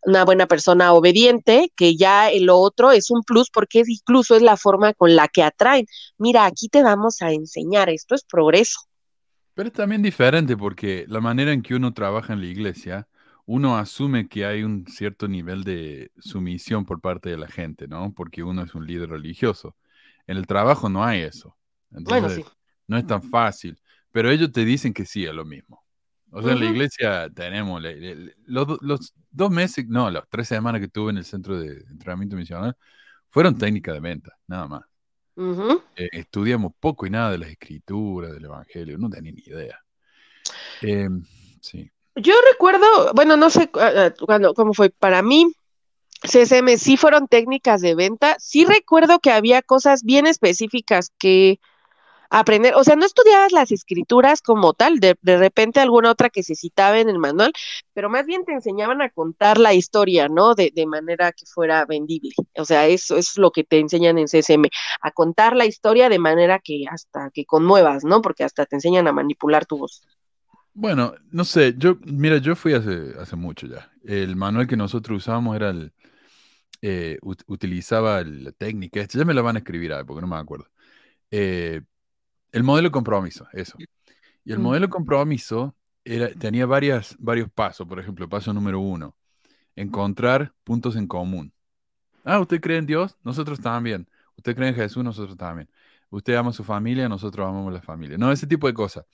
[0.00, 4.40] una buena persona obediente, que ya lo otro es un plus porque es incluso es
[4.40, 5.84] la forma con la que atraen.
[6.16, 8.80] Mira, aquí te vamos a enseñar, esto es progreso.
[9.52, 13.06] Pero es también diferente porque la manera en que uno trabaja en la iglesia,
[13.44, 18.14] uno asume que hay un cierto nivel de sumisión por parte de la gente, ¿no?
[18.16, 19.76] Porque uno es un líder religioso.
[20.26, 21.54] En el trabajo no hay eso.
[21.90, 22.42] Bueno, sí.
[22.86, 23.78] No es tan fácil.
[24.12, 25.84] Pero ellos te dicen que sí, es lo mismo.
[26.30, 27.80] O sea, en la iglesia tenemos
[28.46, 32.36] los, los dos meses, no, las tres semanas que tuve en el centro de entrenamiento
[32.36, 32.76] misional
[33.30, 34.82] fueron técnicas de venta, nada más.
[35.96, 39.78] Eh, estudiamos poco y nada de las escrituras, del evangelio, no tenía ni idea.
[40.82, 41.08] Eh,
[41.60, 41.90] sí.
[42.16, 45.52] Yo recuerdo, bueno, no sé cu- ah, cuándo, cómo fue para mí.
[46.22, 48.36] CCM sí fueron técnicas de venta.
[48.38, 51.60] Sí recuerdo que había cosas bien específicas que
[52.40, 52.74] aprender.
[52.76, 56.54] O sea, no estudiabas las escrituras como tal, de, de repente alguna otra que se
[56.54, 57.52] citaba en el manual,
[57.92, 60.54] pero más bien te enseñaban a contar la historia, ¿no?
[60.54, 62.30] De, de manera que fuera vendible.
[62.56, 64.68] O sea, eso es lo que te enseñan en CCM,
[65.00, 68.22] a contar la historia de manera que hasta que conmuevas, ¿no?
[68.22, 70.02] Porque hasta te enseñan a manipular tu voz.
[70.74, 73.92] Bueno, no sé, yo, mira, yo fui hace, hace mucho ya.
[74.04, 75.92] El manual que nosotros usábamos era el,
[76.82, 80.68] eh, ut- utilizaba la técnica, ya me la van a escribir porque no me acuerdo.
[81.30, 81.82] Eh,
[82.54, 83.76] el modelo de compromiso, eso.
[84.44, 84.62] Y el Mm.
[84.62, 85.74] modelo de compromiso
[86.04, 87.86] era, tenía varias, varios pasos.
[87.86, 89.16] Por ejemplo, paso número uno,
[89.76, 91.52] encontrar puntos en común.
[92.24, 93.16] Ah, ¿usted cree en Dios?
[93.22, 94.08] Nosotros también.
[94.36, 95.04] ¿Usted cree en Jesús?
[95.04, 95.68] Nosotros también.
[96.10, 97.08] ¿Usted ama a su familia?
[97.08, 98.18] Nosotros amamos la familia.
[98.18, 99.04] No, ese tipo de cosas.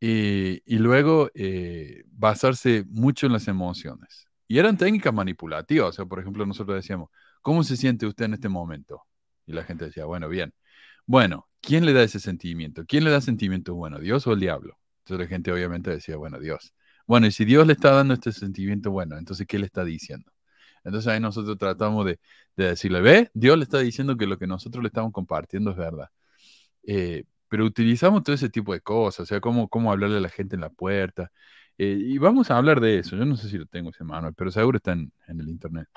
[0.00, 4.28] Y, y luego eh, basarse mucho en las emociones.
[4.46, 5.90] Y eran técnicas manipulativas.
[5.90, 7.10] O sea, por ejemplo, nosotros decíamos,
[7.42, 9.02] ¿cómo se siente usted en este momento?
[9.46, 10.54] Y la gente decía, bueno, bien.
[11.08, 12.84] Bueno, ¿quién le da ese sentimiento?
[12.86, 14.78] ¿Quién le da sentimiento bueno, Dios o el diablo?
[15.00, 16.74] Entonces la gente obviamente decía, bueno, Dios.
[17.06, 20.30] Bueno, y si Dios le está dando este sentimiento bueno, entonces, ¿qué le está diciendo?
[20.84, 22.20] Entonces ahí nosotros tratamos de,
[22.56, 25.78] de decirle, ve, Dios le está diciendo que lo que nosotros le estamos compartiendo es
[25.78, 26.08] verdad.
[26.86, 30.28] Eh, pero utilizamos todo ese tipo de cosas, o sea, cómo, cómo hablarle a la
[30.30, 31.32] gente en la puerta.
[31.78, 33.16] Eh, y vamos a hablar de eso.
[33.16, 35.88] Yo no sé si lo tengo ese manual, pero seguro está en, en el internet.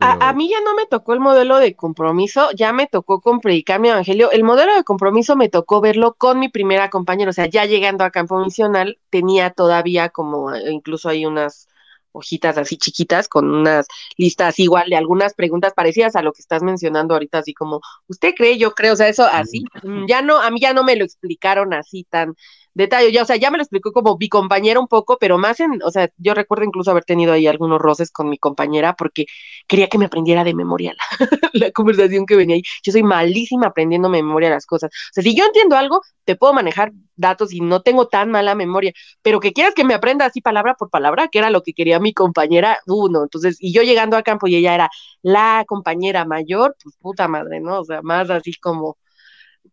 [0.00, 3.20] A, Pero- a mí ya no me tocó el modelo de compromiso, ya me tocó
[3.20, 4.30] con predicar mi evangelio.
[4.30, 8.04] El modelo de compromiso me tocó verlo con mi primera compañera, o sea, ya llegando
[8.04, 11.68] a campo misional, tenía todavía como, eh, incluso hay unas
[12.12, 13.86] hojitas así chiquitas con unas
[14.16, 18.34] listas igual de algunas preguntas parecidas a lo que estás mencionando ahorita, así como, ¿usted
[18.36, 18.58] cree?
[18.58, 19.64] Yo creo, o sea, eso así.
[20.08, 22.34] Ya no, a mí ya no me lo explicaron así tan
[22.74, 25.60] detalle, ya, o sea, ya me lo explicó como mi compañera un poco, pero más
[25.60, 29.26] en, o sea, yo recuerdo incluso haber tenido ahí algunos roces con mi compañera porque
[29.66, 30.94] quería que me aprendiera de memoria
[31.52, 32.62] la, conversación que venía ahí.
[32.82, 34.90] Yo soy malísima aprendiendo de memoria las cosas.
[34.90, 38.54] O sea, si yo entiendo algo, te puedo manejar datos y no tengo tan mala
[38.54, 38.92] memoria,
[39.22, 42.00] pero que quieras que me aprenda así palabra por palabra, que era lo que quería
[42.00, 43.22] mi compañera, uno.
[43.24, 44.90] Entonces, y yo llegando a campo y ella era
[45.22, 47.80] la compañera mayor, pues puta madre, ¿no?
[47.80, 48.96] O sea, más así como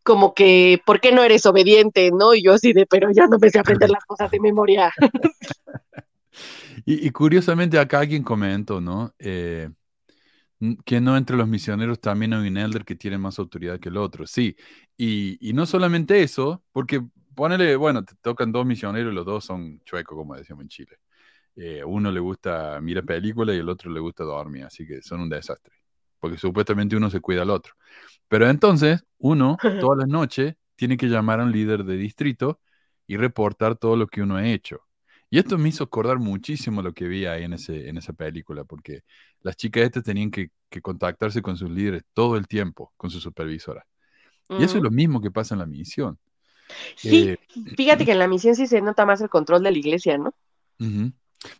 [0.03, 2.11] como que, ¿por qué no eres obediente?
[2.11, 2.33] ¿No?
[2.33, 4.91] Y yo así de, pero ya no me sé aprender las cosas de memoria.
[6.85, 9.13] Y, curiosamente acá alguien comentó, ¿no?
[9.19, 9.69] Eh,
[10.85, 13.97] que no entre los misioneros también hay un elder que tiene más autoridad que el
[13.97, 14.25] otro.
[14.25, 14.55] Sí,
[14.95, 17.01] y, y no solamente eso, porque
[17.35, 20.97] ponele, bueno, te tocan dos misioneros y los dos son chuecos, como decíamos en Chile.
[21.55, 25.21] Eh, uno le gusta mirar películas y el otro le gusta dormir, así que son
[25.21, 25.73] un desastre,
[26.19, 27.73] porque supuestamente uno se cuida al otro.
[28.27, 32.59] Pero entonces, uno, todas las noches, tiene que llamar a un líder de distrito
[33.07, 34.81] y reportar todo lo que uno ha hecho.
[35.29, 38.63] Y esto me hizo acordar muchísimo lo que vi ahí en, ese, en esa película,
[38.63, 39.03] porque
[39.41, 43.19] las chicas estas tenían que, que contactarse con sus líderes todo el tiempo, con su
[43.19, 43.85] supervisora.
[44.57, 46.17] Y eso es lo mismo que pasa en la misión.
[46.95, 47.37] Sí, Eh,
[47.75, 50.33] fíjate que en la misión sí se nota más el control de la iglesia, ¿no?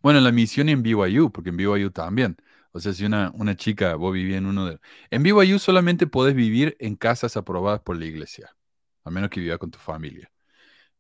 [0.01, 2.37] Bueno, en la misión y en BYU, porque en BYU también.
[2.71, 4.79] O sea, si una, una chica, vos vivís en uno de...
[5.09, 8.55] En BYU solamente podés vivir en casas aprobadas por la iglesia,
[9.03, 10.31] a menos que vivas con tu familia.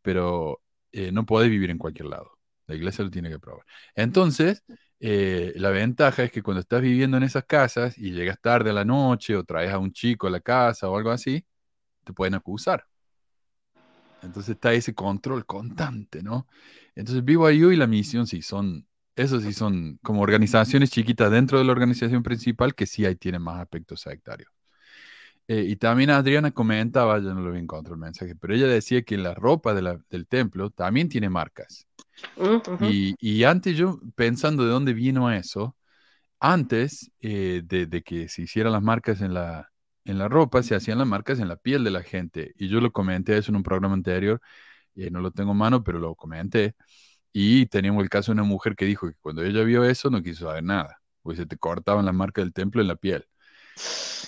[0.01, 0.61] Pero
[0.91, 2.31] eh, no podés vivir en cualquier lado.
[2.67, 3.65] La iglesia lo tiene que aprobar.
[3.95, 4.63] Entonces,
[4.99, 8.73] eh, la ventaja es que cuando estás viviendo en esas casas y llegas tarde a
[8.73, 11.45] la noche o traes a un chico a la casa o algo así,
[12.03, 12.85] te pueden acusar.
[14.21, 16.47] Entonces está ese control constante, ¿no?
[16.95, 18.86] Entonces BYU y la misión sí son,
[19.17, 23.41] esos sí son como organizaciones chiquitas dentro de la organización principal que sí ahí tienen
[23.43, 24.49] más aspectos sectarios.
[25.47, 28.67] Eh, y también Adriana comentaba, yo no lo vi en contra el mensaje, pero ella
[28.67, 31.87] decía que la ropa de la- del templo también tiene marcas.
[32.77, 35.75] Y, y antes yo pensando de dónde vino eso,
[36.39, 39.69] antes eh, de, de que se hicieran las marcas en la,
[40.05, 42.53] en la ropa, se hacían las marcas en la piel de la gente.
[42.57, 44.41] Y yo lo comenté eso en un programa anterior,
[44.95, 46.75] eh, no lo tengo en mano, pero lo comenté.
[47.39, 50.23] Y teníamos el caso de una mujer que dijo que cuando ella vio eso no
[50.23, 53.27] quiso saber nada, pues se te cortaban las marcas del templo en la piel.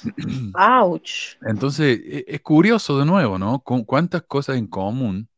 [0.55, 1.37] Ouch.
[1.41, 3.61] Entonces, e- es curioso de nuevo, ¿no?
[3.61, 5.29] Cu- ¿Cuántas cosas en común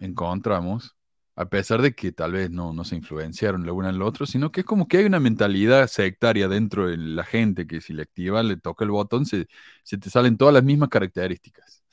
[0.00, 0.96] encontramos,
[1.36, 4.52] a pesar de que tal vez no, no se influenciaron lo uno al otro, sino
[4.52, 8.02] que es como que hay una mentalidad sectaria dentro de la gente que si le
[8.02, 9.48] activa, le toca el botón, se,
[9.84, 11.84] se te salen todas las mismas características.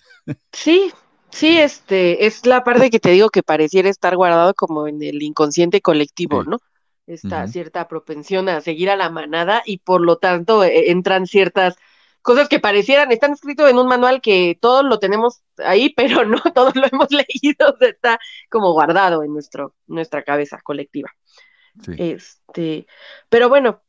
[0.53, 0.91] Sí,
[1.31, 5.21] sí, este, es la parte que te digo que pareciera estar guardado como en el
[5.23, 6.49] inconsciente colectivo, Sí.
[6.49, 6.57] ¿no?
[7.07, 11.75] Esta cierta propensión a seguir a la manada y por lo tanto eh, entran ciertas
[12.21, 16.39] cosas que parecieran, están escritos en un manual que todos lo tenemos ahí, pero no
[16.53, 18.19] todos lo hemos leído, está
[18.49, 21.11] como guardado en nuestro, nuestra cabeza colectiva.
[21.83, 21.93] Sí.
[21.97, 22.85] Este,
[23.29, 23.83] pero bueno,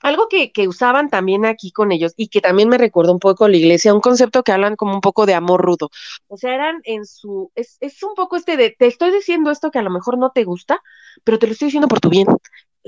[0.00, 3.48] algo que, que usaban también aquí con ellos y que también me recordó un poco
[3.48, 5.90] la iglesia, un concepto que hablan como un poco de amor rudo.
[6.28, 9.70] O sea, eran en su, es, es un poco este de, te estoy diciendo esto
[9.70, 10.80] que a lo mejor no te gusta,
[11.24, 12.26] pero te lo estoy diciendo por tu bien.
[12.28, 12.34] Mm.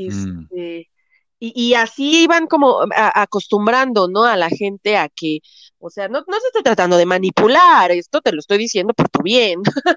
[0.08, 0.90] Este,
[1.38, 4.24] y, y así iban como a- acostumbrando, ¿no?
[4.24, 5.40] A la gente a que,
[5.78, 9.08] o sea, no, no se está tratando de manipular, esto te lo estoy diciendo por
[9.08, 9.62] tu bien.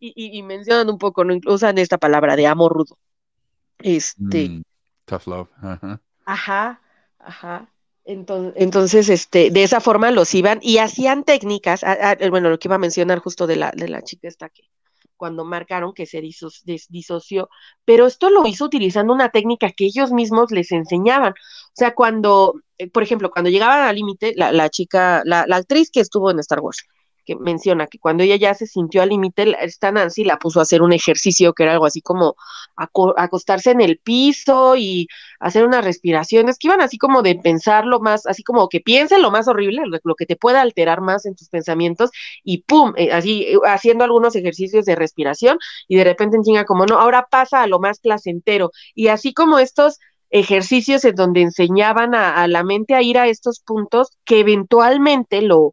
[0.00, 1.38] Y, y, y mencionan un poco, ¿no?
[1.46, 2.98] Usan esta palabra de amor rudo.
[3.78, 4.62] Este, Mm,
[5.12, 5.48] Tough love.
[6.24, 6.80] Ajá.
[7.18, 7.68] Ajá.
[8.04, 11.84] Entonces, entonces, este, de esa forma los iban y hacían técnicas,
[12.30, 14.62] bueno, lo que iba a mencionar justo de la, de la chica esta que
[15.18, 16.50] cuando marcaron que se diso-
[16.88, 17.48] disoció,
[17.84, 21.32] pero esto lo hizo utilizando una técnica que ellos mismos les enseñaban.
[21.32, 25.56] O sea, cuando, eh, por ejemplo, cuando llegaban al límite, la, la chica, la, la
[25.56, 26.78] actriz que estuvo en Star Wars,
[27.24, 30.62] que menciona que cuando ella ya se sintió al límite, esta Nancy la puso a
[30.62, 32.36] hacer un ejercicio que era algo así como
[32.76, 35.08] aco- acostarse en el piso y
[35.40, 39.22] hacer unas respiraciones que iban así como de pensar lo más, así como que piensen
[39.22, 42.10] lo más horrible, lo, que te pueda alterar más en tus pensamientos
[42.44, 45.58] y pum, eh, así eh, haciendo algunos ejercicios de respiración
[45.88, 48.70] y de repente en chinga como no, ahora pasa a lo más placentero.
[48.94, 49.98] Y así como estos
[50.30, 55.72] ejercicios en donde enseñaban a la mente a ir a estos puntos que eventualmente lo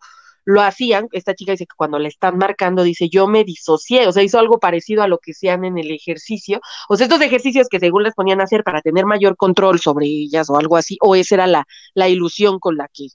[0.49, 4.11] lo hacían, esta chica dice que cuando le están marcando, dice, yo me disocié, o
[4.11, 7.67] sea, hizo algo parecido a lo que hacían en el ejercicio, o sea, estos ejercicios
[7.69, 10.97] que según les ponían a hacer para tener mayor control sobre ellas o algo así,
[11.01, 13.09] o esa era la, la ilusión con la que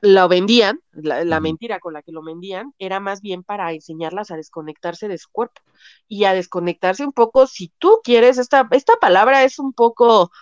[0.00, 4.32] lo vendían, la, la, mentira con la que lo vendían, era más bien para enseñarlas
[4.32, 5.60] a desconectarse de su cuerpo
[6.08, 10.32] y a desconectarse un poco, si tú quieres, esta, esta palabra es un poco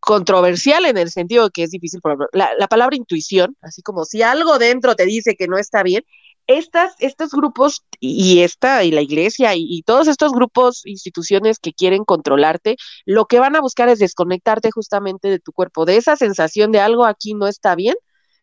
[0.00, 2.00] controversial en el sentido de que es difícil,
[2.32, 6.04] la, la palabra intuición, así como si algo dentro te dice que no está bien,
[6.46, 12.04] estas, estos grupos y esta y la iglesia y, todos estos grupos, instituciones que quieren
[12.04, 16.72] controlarte, lo que van a buscar es desconectarte justamente de tu cuerpo, de esa sensación
[16.72, 17.94] de algo aquí no está bien,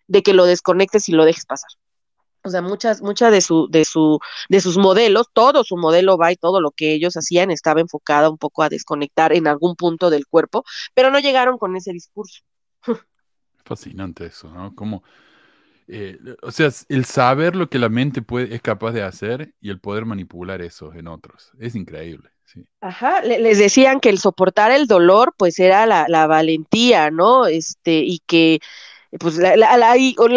[0.07, 1.69] de que lo desconectes y lo dejes pasar.
[2.43, 4.19] O sea, muchas, muchas de su, de su,
[4.49, 8.29] de sus modelos, todo su modelo va y todo lo que ellos hacían estaba enfocada
[8.29, 10.63] un poco a desconectar en algún punto del cuerpo,
[10.93, 12.41] pero no llegaron con ese discurso.
[13.65, 14.73] Fascinante eso, ¿no?
[14.75, 15.03] Como,
[15.87, 19.69] eh, o sea, el saber lo que la mente puede, es capaz de hacer y
[19.69, 22.29] el poder manipular eso en otros, es increíble.
[22.45, 22.65] Sí.
[22.79, 27.45] Ajá, les decían que el soportar el dolor, pues era la, la valentía, ¿no?
[27.45, 28.59] Este, y que
[29.19, 29.77] pues la, la,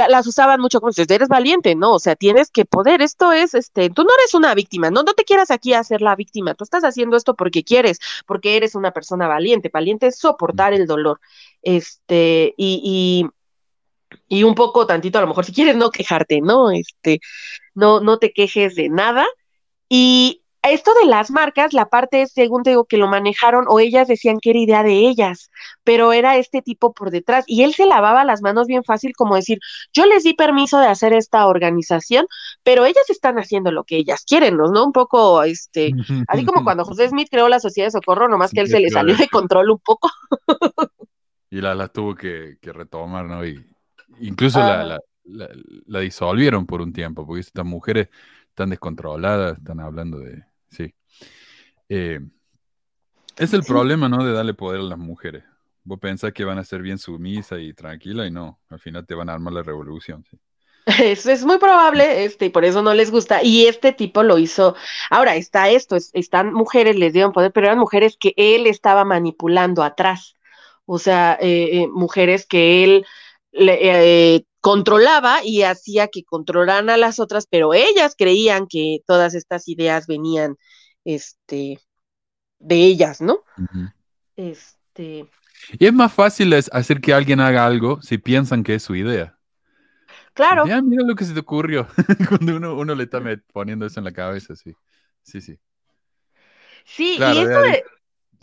[0.08, 1.92] las usaban mucho como eres valiente, ¿no?
[1.92, 5.14] O sea, tienes que poder, esto es, este, tú no eres una víctima, no, no
[5.14, 8.92] te quieras aquí hacer la víctima, tú estás haciendo esto porque quieres, porque eres una
[8.92, 11.20] persona valiente, valiente es soportar el dolor,
[11.62, 13.28] este, y,
[14.28, 16.70] y, y un poco tantito, a lo mejor si quieres no quejarte, ¿no?
[16.70, 17.20] Este,
[17.74, 19.26] no, no te quejes de nada,
[19.88, 24.08] y esto de las marcas, la parte, según te digo, que lo manejaron o ellas
[24.08, 25.50] decían que era idea de ellas,
[25.84, 29.36] pero era este tipo por detrás y él se lavaba las manos bien fácil como
[29.36, 29.58] decir,
[29.92, 32.26] yo les di permiso de hacer esta organización,
[32.62, 34.84] pero ellas están haciendo lo que ellas quieren, ¿no?
[34.84, 35.92] Un poco, este,
[36.28, 38.90] así como cuando José Smith creó la Sociedad de Socorro, nomás que él se le
[38.90, 40.10] salió de control un poco.
[41.50, 43.46] y la, la tuvo que, que, retomar, ¿no?
[43.46, 43.64] Y
[44.20, 44.66] incluso ah.
[44.66, 45.48] la, la, la,
[45.86, 48.08] la disolvieron por un tiempo, porque estas mujeres
[48.50, 50.94] están descontroladas, están hablando de Sí.
[51.88, 52.20] Eh,
[53.36, 53.68] es el sí.
[53.68, 54.24] problema, ¿no?
[54.24, 55.44] De darle poder a las mujeres.
[55.82, 59.14] Vos pensás que van a ser bien sumisa y tranquila y no, al final te
[59.14, 60.24] van a armar la revolución.
[60.30, 60.38] Sí.
[61.02, 63.42] Eso es muy probable, este, y por eso no les gusta.
[63.42, 64.74] Y este tipo lo hizo.
[65.10, 69.04] Ahora está esto, es, están mujeres, les dieron poder, pero eran mujeres que él estaba
[69.04, 70.36] manipulando atrás.
[70.86, 73.06] O sea, eh, eh, mujeres que él
[73.52, 79.34] le, eh, controlaba y hacía que controlaran a las otras, pero ellas creían que todas
[79.34, 80.56] estas ideas venían
[81.04, 81.80] este
[82.58, 83.42] de ellas, ¿no?
[83.56, 83.92] Uh -huh.
[84.36, 85.28] Este
[85.78, 89.36] y es más fácil hacer que alguien haga algo si piensan que es su idea.
[90.32, 90.66] Claro.
[90.66, 91.86] Ya, mira lo que se te ocurrió
[92.28, 93.20] cuando uno, uno le está
[93.52, 94.74] poniendo eso en la cabeza, sí.
[95.22, 95.58] Sí, sí.
[96.84, 97.84] Sí, claro, y esto de...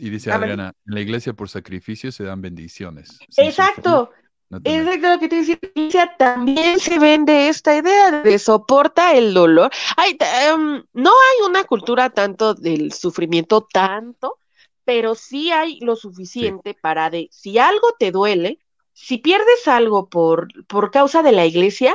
[0.00, 3.18] Y dice Adriana, en la iglesia por sacrificio se dan bendiciones.
[3.36, 4.12] Exacto.
[4.50, 9.70] No Exacto lo que te decía, también se vende esta idea de soporta el dolor.
[9.96, 10.16] Hay,
[10.54, 14.38] um, no hay una cultura tanto del sufrimiento, tanto,
[14.84, 16.78] pero sí hay lo suficiente sí.
[16.80, 18.58] para de, si algo te duele,
[18.94, 21.94] si pierdes algo por, por causa de la iglesia,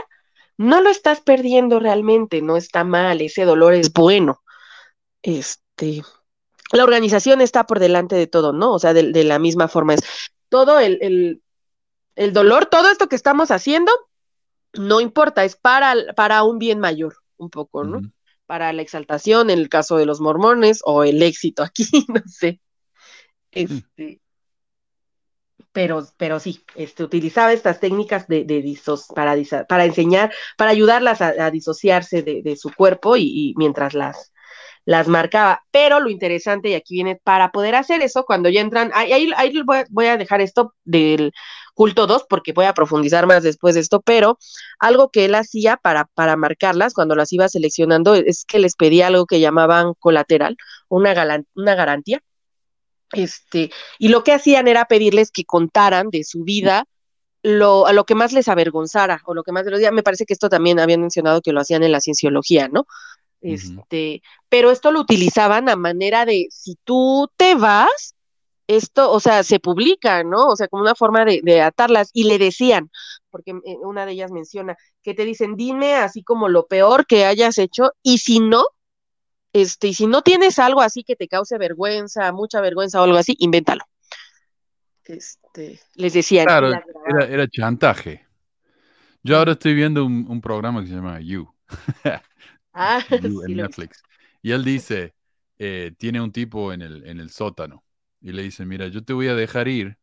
[0.55, 4.43] no lo estás perdiendo realmente, no está mal, ese dolor es bueno.
[5.23, 6.03] Este,
[6.71, 8.73] la organización está por delante de todo, ¿no?
[8.73, 10.01] O sea, de, de la misma forma es
[10.49, 11.41] todo el, el
[12.15, 13.91] el dolor, todo esto que estamos haciendo,
[14.73, 17.97] no importa, es para, para un bien mayor, un poco, ¿no?
[17.97, 18.11] Uh -huh.
[18.45, 22.59] Para la exaltación, en el caso de los mormones, o el éxito aquí, no sé.
[23.51, 24.19] Este,
[25.71, 29.35] pero, pero sí, este, utilizaba estas técnicas de, de disos, para,
[29.67, 34.33] para enseñar, para ayudarlas a, a disociarse de, de, su cuerpo y, y mientras las,
[34.85, 35.63] las marcaba.
[35.71, 39.61] Pero lo interesante, y aquí viene, para poder hacer eso, cuando ya entran, ahí, ahí
[39.89, 41.33] voy a dejar esto del
[41.73, 44.37] culto 2, porque voy a profundizar más después de esto, pero
[44.79, 49.07] algo que él hacía para, para marcarlas cuando las iba seleccionando es que les pedía
[49.07, 50.57] algo que llamaban colateral,
[50.89, 52.21] una, una garantía.
[53.11, 56.85] Este, y lo que hacían era pedirles que contaran de su vida
[57.43, 60.33] lo, a lo que más les avergonzara o lo que más les me parece que
[60.33, 62.87] esto también habían mencionado que lo hacían en la cienciología, ¿no?
[63.41, 64.21] Este, uh -huh.
[64.47, 68.15] pero esto lo utilizaban a manera de si tú te vas,
[68.67, 70.47] esto, o sea, se publica, ¿no?
[70.47, 72.89] O sea, como una forma de, de, atarlas y le decían,
[73.29, 77.25] porque eh, una de ellas menciona, que te dicen, dime así como lo peor que
[77.25, 78.63] hayas hecho y si no,
[79.53, 83.17] este, y si no tienes algo así que te cause vergüenza, mucha vergüenza o algo
[83.17, 83.83] así, invéntalo.
[85.05, 86.45] Este, les decían.
[86.45, 86.71] Claro,
[87.07, 88.25] era, era, chantaje.
[89.21, 91.53] Yo ahora estoy viendo un, un programa que se llama You.
[92.73, 94.01] ah, you sí, en Netflix.
[94.41, 95.13] Y él dice,
[95.59, 97.83] eh, tiene un tipo en el, en el sótano
[98.23, 99.97] y le dice, mira, yo te voy a dejar ir,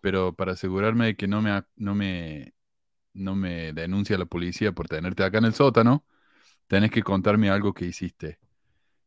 [0.00, 2.54] pero para asegurarme de que no me, no me,
[3.12, 6.06] no me denuncia la policía por tenerte acá en el sótano,
[6.68, 8.38] tenés que contarme algo que hiciste,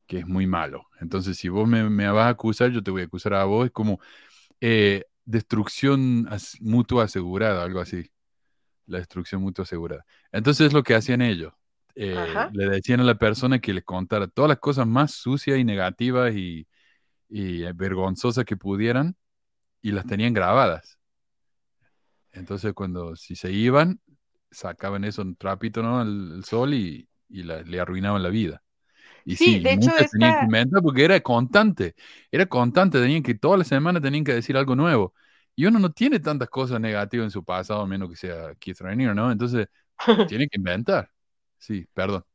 [0.06, 0.88] que es muy malo.
[1.00, 3.66] Entonces, si vos me, me vas a acusar, yo te voy a acusar a vos.
[3.66, 4.00] Es como
[4.62, 6.28] eh, destrucción
[6.60, 8.12] mutua asegurada, algo así.
[8.86, 10.06] La destrucción mutua asegurada.
[10.32, 11.54] Entonces, es lo que hacían ellos.
[11.96, 12.16] Eh,
[12.54, 16.36] le decían a la persona que le contara todas las cosas más sucias y negativas
[16.36, 16.68] y,
[17.32, 19.16] y vergonzosas que pudieran
[19.82, 21.00] y las tenían grabadas.
[22.34, 24.02] Entonces, cuando si se iban,
[24.52, 26.02] sacaban eso un trapito, ¿no?
[26.02, 28.62] Al, sol y, le arruinaban la vida.
[29.24, 31.96] Y sí, de hecho tenían que inventar porque era constante,
[32.32, 35.14] era constante, tenían que toda la semana tenían que decir algo nuevo.
[35.56, 38.80] Y uno no tiene tantas cosas negativas en su pasado, a menos que sea Keith
[38.82, 39.32] Rainier, ¿no?
[39.32, 39.68] Entonces,
[40.28, 41.10] tiene que inventar.
[41.58, 42.26] Sí, perdón.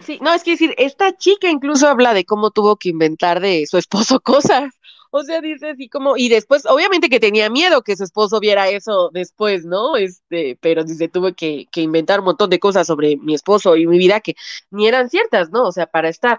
[0.00, 3.66] Sí, no, es que decir, esta chica incluso habla de cómo tuvo que inventar de
[3.66, 4.74] su esposo cosas.
[5.12, 8.68] O sea, dice así como, y después, obviamente que tenía miedo que su esposo viera
[8.68, 9.96] eso después, ¿no?
[9.96, 13.86] Este, pero dice, tuve que, que inventar un montón de cosas sobre mi esposo y
[13.86, 14.36] mi vida que
[14.70, 15.64] ni eran ciertas, ¿no?
[15.66, 16.38] O sea, para estar,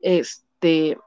[0.00, 0.98] este,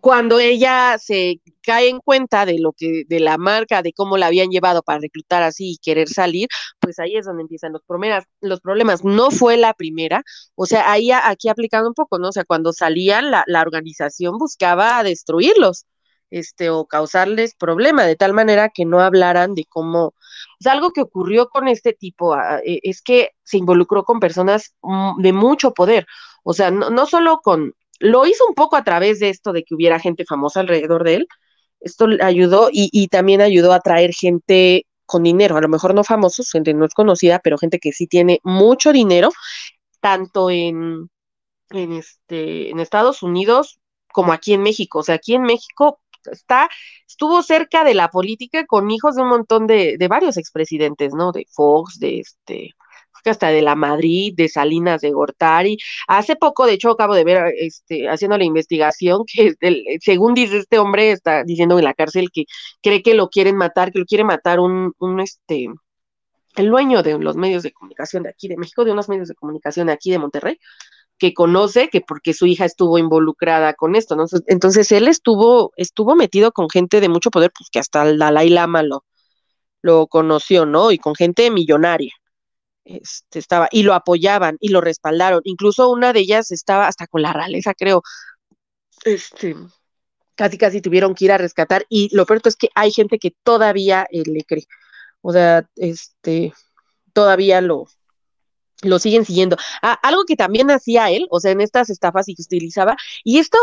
[0.00, 4.26] cuando ella se cae en cuenta de lo que, de la marca, de cómo la
[4.26, 6.48] habían llevado para reclutar así y querer salir,
[6.80, 8.24] pues ahí es donde empiezan los problemas.
[8.40, 10.22] Los problemas no fue la primera,
[10.54, 12.28] o sea, ahí aquí aplicando un poco, ¿no?
[12.28, 15.86] O sea, cuando salían, la, la organización buscaba destruirlos,
[16.30, 20.14] este, o causarles problema, de tal manera que no hablaran de cómo, o
[20.60, 25.22] sea, algo que ocurrió con este tipo e, es que se involucró con personas mm,
[25.22, 26.06] de mucho poder,
[26.44, 29.74] o sea, no solo con, lo hizo un poco a través de esto de que
[29.74, 31.28] hubiera gente famosa alrededor de él.
[31.80, 36.50] Esto ayudó y, también ayudó a traer gente con dinero, a lo mejor no famosos,
[36.50, 39.30] gente no es conocida, pero gente que sí tiene mucho dinero,
[40.00, 41.08] tanto en,
[41.70, 43.78] en, este, en Estados Unidos
[44.12, 44.98] como aquí en México.
[44.98, 46.68] O sea, aquí en México está,
[47.06, 51.32] estuvo cerca de la política con hijos de un montón de, de varios expresidentes, ¿no?
[51.32, 52.74] De Fox, de este,
[53.24, 55.78] hasta de la Madrid, de Salinas de Gortari.
[56.06, 59.54] Hace poco, de hecho, acabo de ver, este, haciendo la investigación, que
[60.00, 62.44] según dice este hombre, está diciendo en la cárcel que
[62.82, 65.68] cree que lo quieren matar, que lo quiere matar un, un este,
[66.56, 69.34] el dueño de los medios de comunicación de aquí de México, de unos medios de
[69.34, 70.58] comunicación de aquí de Monterrey,
[71.18, 74.26] que conoce que porque su hija estuvo involucrada con esto, ¿no?
[74.46, 78.50] Entonces él estuvo, estuvo metido con gente de mucho poder, pues que hasta el Dalai
[78.50, 79.04] Lama lo,
[79.82, 80.92] lo conoció, ¿no?
[80.92, 82.12] Y con gente millonaria
[82.88, 85.40] este, estaba, y lo apoyaban y lo respaldaron.
[85.44, 88.02] Incluso una de ellas estaba hasta con la realeza, creo.
[89.04, 89.54] Este,
[90.34, 91.84] casi casi tuvieron que ir a rescatar.
[91.88, 94.66] Y lo peor es que hay gente que todavía eh, le cree.
[95.20, 96.52] O sea, este,
[97.12, 97.86] todavía lo,
[98.82, 99.56] lo siguen siguiendo.
[99.82, 103.38] Ah, algo que también hacía él, o sea, en estas estafas y que utilizaba, y
[103.38, 103.58] esto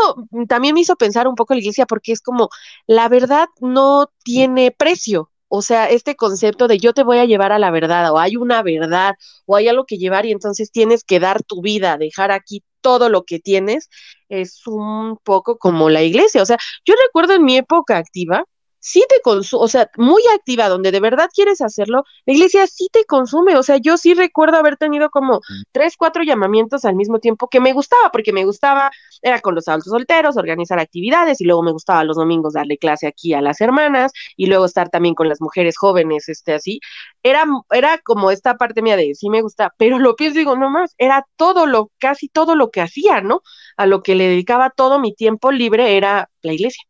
[0.48, 2.50] también me hizo pensar un poco la iglesia, porque es como,
[2.86, 7.52] la verdad no tiene precio, o sea, este concepto de yo te voy a llevar
[7.52, 9.14] a la verdad, o hay una verdad,
[9.46, 13.08] o hay algo que llevar y entonces tienes que dar tu vida, dejar aquí todo
[13.08, 13.88] lo que tienes,
[14.28, 16.42] es un poco como la iglesia.
[16.42, 18.44] O sea, yo recuerdo en mi época activa,
[18.86, 22.88] sí te consume, o sea, muy activa, donde de verdad quieres hacerlo, la iglesia sí
[22.92, 25.40] te consume, o sea, yo sí recuerdo haber tenido como
[25.72, 29.66] tres, cuatro llamamientos al mismo tiempo que me gustaba, porque me gustaba, era con los
[29.66, 33.60] adultos solteros, organizar actividades, y luego me gustaba los domingos darle clase aquí a las
[33.60, 36.78] hermanas, y luego estar también con las mujeres jóvenes, este, así,
[37.24, 40.56] era, era como esta parte mía de sí me gusta, pero lo pienso y digo,
[40.56, 43.42] no más, era todo lo, casi todo lo que hacía, ¿no?
[43.76, 46.84] A lo que le dedicaba todo mi tiempo libre era la iglesia.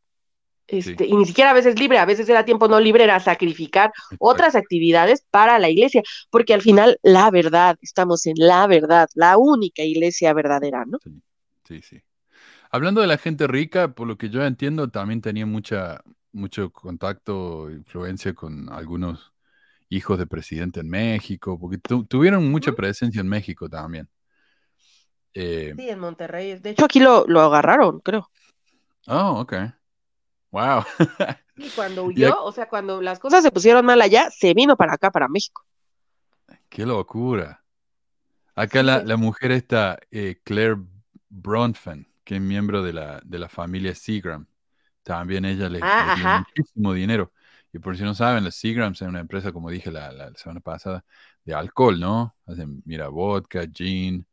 [0.68, 3.92] Este, y ni siquiera a veces libre, a veces era tiempo no libre, era sacrificar
[4.18, 9.38] otras actividades para la iglesia, porque al final la verdad, estamos en la verdad, la
[9.38, 10.98] única iglesia verdadera, ¿no?
[11.64, 12.02] Sí, sí.
[12.70, 16.00] Hablando de la gente rica, por lo que yo entiendo, también tenía mucha,
[16.32, 19.32] mucho contacto, influencia con algunos
[19.88, 24.08] hijos de presidente en México, porque tuvieron mucha presencia en México también.
[25.34, 26.58] Eh, sí, en Monterrey.
[26.58, 28.30] De hecho, aquí lo, lo agarraron, creo.
[29.08, 29.54] Oh, ok.
[30.50, 30.84] Wow.
[31.56, 34.94] y cuando huyó, o sea, cuando las cosas se pusieron mal allá, se vino para
[34.94, 35.64] acá, para México.
[36.68, 37.62] Qué locura.
[38.54, 40.76] Acá la, la mujer está eh, Claire
[41.28, 44.46] Bronfen, que es miembro de la, de la familia Seagram.
[45.02, 47.32] También ella le, ah, dio muchísimo dinero.
[47.72, 50.60] Y por si no saben, la Seagrams es una empresa, como dije la, la, semana
[50.60, 51.04] pasada,
[51.44, 52.34] de alcohol, ¿no?
[52.46, 54.26] Hacen, mira, vodka, gin,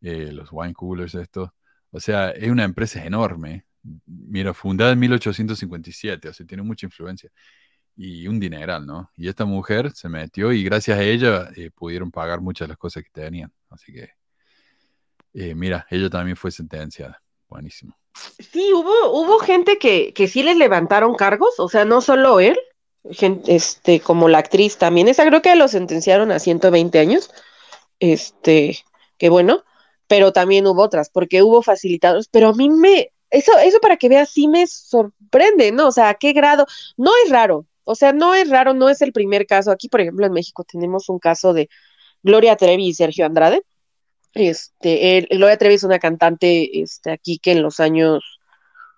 [0.00, 1.54] eh, los wine coolers, esto.
[1.92, 3.67] O sea, es una empresa enorme
[4.06, 7.30] mira, fundada en 1857, o sea, tiene mucha influencia
[7.96, 9.10] y un dineral, ¿no?
[9.16, 12.78] Y esta mujer se metió y gracias a ella eh, pudieron pagar muchas de las
[12.78, 13.52] cosas que tenían.
[13.70, 14.10] Así que,
[15.34, 17.20] eh, mira, ella también fue sentenciada.
[17.48, 17.96] Buenísimo.
[18.38, 22.56] Sí, hubo, hubo gente que, que sí les levantaron cargos, o sea, no solo él,
[23.46, 25.08] este, como la actriz también.
[25.08, 27.30] Esa creo que lo sentenciaron a 120 años.
[28.00, 28.78] Este,
[29.16, 29.64] que bueno,
[30.06, 34.08] pero también hubo otras, porque hubo facilitadores, pero a mí me, eso, eso para que
[34.08, 35.88] veas, sí me sorprende, ¿no?
[35.88, 36.66] O sea, ¿a qué grado?
[36.96, 39.70] No es raro, o sea, no es raro, no es el primer caso.
[39.70, 41.68] Aquí, por ejemplo, en México tenemos un caso de
[42.22, 43.62] Gloria Trevi y Sergio Andrade.
[44.34, 48.40] Este, Gloria Trevi es una cantante este, aquí que en los años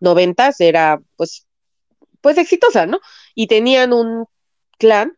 [0.00, 1.46] noventas era, pues,
[2.20, 3.00] pues exitosa, ¿no?
[3.34, 4.26] Y tenían un
[4.78, 5.16] clan,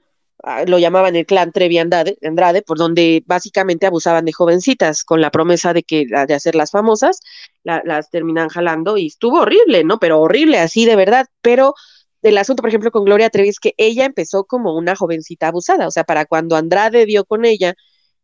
[0.66, 5.30] lo llamaban el clan Trevi Andrade, Andrade, por donde básicamente abusaban de jovencitas con la
[5.30, 7.20] promesa de que de hacerlas famosas,
[7.62, 9.98] las terminan jalando y estuvo horrible, ¿no?
[9.98, 11.74] Pero horrible, así de verdad, pero
[12.22, 15.86] el asunto, por ejemplo, con Gloria Trevi es que ella empezó como una jovencita abusada,
[15.86, 17.74] o sea, para cuando Andrade dio con ella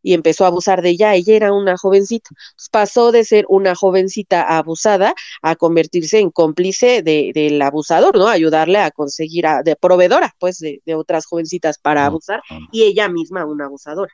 [0.01, 2.29] y empezó a abusar de ella, ella era una jovencita.
[2.71, 8.27] pasó de ser una jovencita abusada a convertirse en cómplice de, del abusador, ¿no?
[8.27, 12.41] Ayudarle a conseguir, a, de proveedora, pues, de, otras jovencitas para abusar,
[12.71, 14.13] y ella misma una abusadora.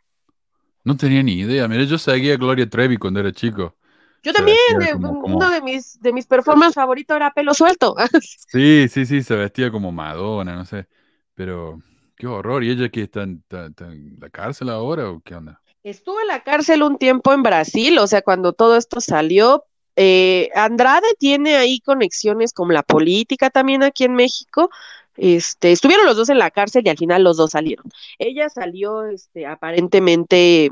[0.83, 1.67] No tenía ni idea.
[1.67, 3.75] Mira, yo seguía a Gloria Trevi cuando era chico.
[4.21, 4.57] Yo también,
[4.99, 7.95] uno de mis, de mis performances favoritos era pelo suelto.
[8.47, 10.87] sí, sí, sí, se vestía como Madonna, no sé.
[11.35, 11.79] Pero
[12.15, 12.63] qué horror.
[12.63, 15.61] ¿Y ella que está, está, en la cárcel ahora o qué onda?
[15.85, 19.65] Estuvo en la cárcel un tiempo en Brasil, o sea, cuando todo esto salió.
[19.95, 24.71] Eh, Andrade tiene ahí conexiones con la política también aquí en México.
[25.15, 27.85] Este, estuvieron los dos en la cárcel y al final los dos salieron.
[28.17, 30.71] Ella salió, este, aparentemente,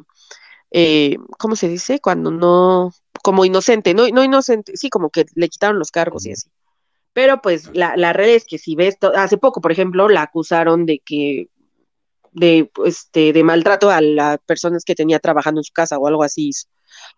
[0.72, 2.00] eh, ¿cómo se dice?
[2.00, 2.92] Cuando no,
[3.22, 6.50] como inocente, no, no inocente, sí, como que le quitaron los cargos y así.
[7.14, 10.88] Pero pues la, la red es que si ves, hace poco, por ejemplo, la acusaron
[10.88, 11.50] de que
[12.34, 16.24] de, este, de maltrato a las personas que tenía trabajando en su casa o algo
[16.24, 16.52] así.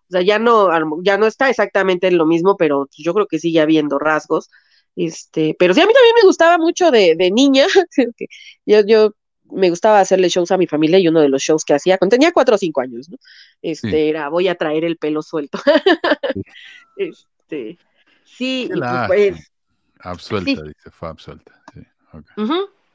[0.08, 0.70] O sea, ya no,
[1.02, 4.48] ya no está exactamente lo mismo, pero yo creo que sigue habiendo rasgos.
[4.94, 7.66] Este, pero sí, a mí también me gustaba mucho de, de niña.
[8.66, 9.12] yo, yo
[9.50, 12.14] me gustaba hacerle shows a mi familia y uno de los shows que hacía, cuando
[12.14, 13.16] tenía cuatro o cinco años, ¿no?
[13.62, 15.58] Este, era, voy a traer el pelo suelto.
[16.96, 17.78] este,
[18.24, 19.52] sí, y pues,
[20.00, 21.62] Absuelta, dice, fue absuelta.
[21.72, 21.80] Sí,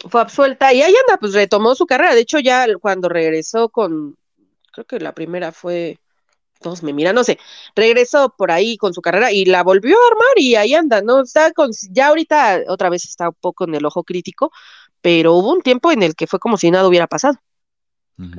[0.10, 2.16] Fue absuelta y ahí anda, pues retomó su carrera.
[2.16, 4.16] De hecho, ya cuando regresó con,
[4.72, 5.99] creo que la primera fue,
[6.60, 7.39] todos me miran, no sé,
[7.76, 11.22] regresó por ahí con su carrera y la volvió a armar y ahí anda, ¿no?
[11.22, 14.52] Está con, ya ahorita otra vez está un poco en el ojo crítico,
[15.02, 17.39] pero hubo un tiempo en el que fue como si nada hubiera pasado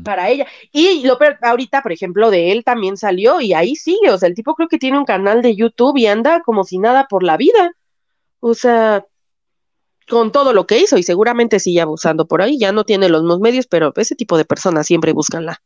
[0.05, 0.47] para ella.
[0.71, 4.35] Y lo ahorita, por ejemplo, de él también salió y ahí sigue, o sea, el
[4.35, 7.37] tipo creo que tiene un canal de YouTube y anda como si nada por la
[7.37, 7.73] vida.
[8.41, 9.05] O sea,
[10.13, 13.23] con todo lo que hizo y seguramente sigue abusando por ahí, ya no tiene los
[13.23, 15.63] mismos medios, pero ese tipo de personas siempre buscan la,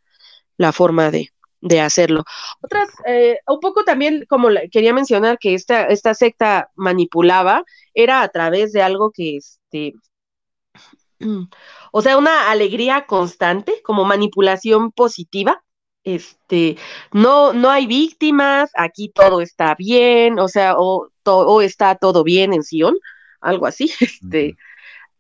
[0.57, 1.31] la forma de,
[1.61, 2.23] de hacerlo.
[2.63, 8.29] Otras, eh, un poco también, como quería mencionar, que esta, esta secta manipulaba, era a
[8.29, 9.95] través de algo que este,
[11.91, 15.65] o sea, una alegría constante, como manipulación positiva.
[16.05, 16.77] Este,
[17.13, 21.11] no, no hay víctimas, aquí todo está bien, o sea, o,
[21.63, 22.97] está todo bien en Sion,
[23.41, 24.57] algo así, este,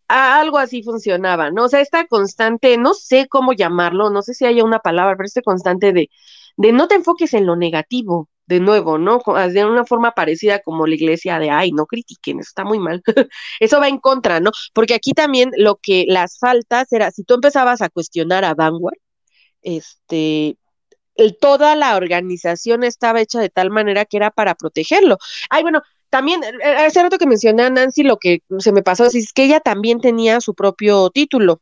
[0.09, 1.64] algo así funcionaba, ¿no?
[1.64, 5.27] O sea, esta constante, no sé cómo llamarlo, no sé si haya una palabra, pero
[5.27, 6.11] este constante de,
[6.57, 9.23] de no te enfoques en lo negativo, de nuevo, ¿no?
[9.53, 13.03] De una forma parecida como la iglesia de, ay, no critiquen, está muy mal.
[13.61, 14.53] Eso va en contra, ¿no?
[14.73, 18.99] Porque aquí también lo que las faltas era, si tú empezabas a cuestionar a Vanguard,
[19.62, 20.59] este,
[21.41, 25.19] toda la organización estaba hecha de tal manera que era para protegerlo.
[25.51, 25.83] Ay, bueno,
[26.17, 29.33] también, eh, eh, hace rato que mencioné a Nancy, lo que se me pasó es
[29.35, 31.61] que ella también tenía su propio título.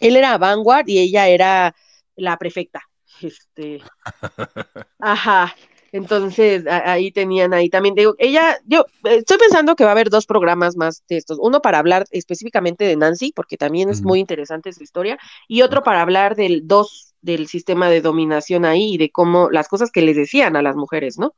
[0.00, 1.76] Él era Vanguard y ella era
[2.16, 2.82] la prefecta.
[3.22, 3.80] Este,
[4.98, 5.54] ajá.
[5.92, 10.10] Entonces, ahí tenían, ahí también, digo, ella, yo eh, estoy pensando que va a haber
[10.10, 14.18] dos programas más de estos, uno para hablar específicamente de Nancy, porque también es muy
[14.18, 18.98] interesante su historia, y otro para hablar del dos, del sistema de dominación ahí y
[18.98, 21.32] de cómo las cosas que les decían a las mujeres, ¿no?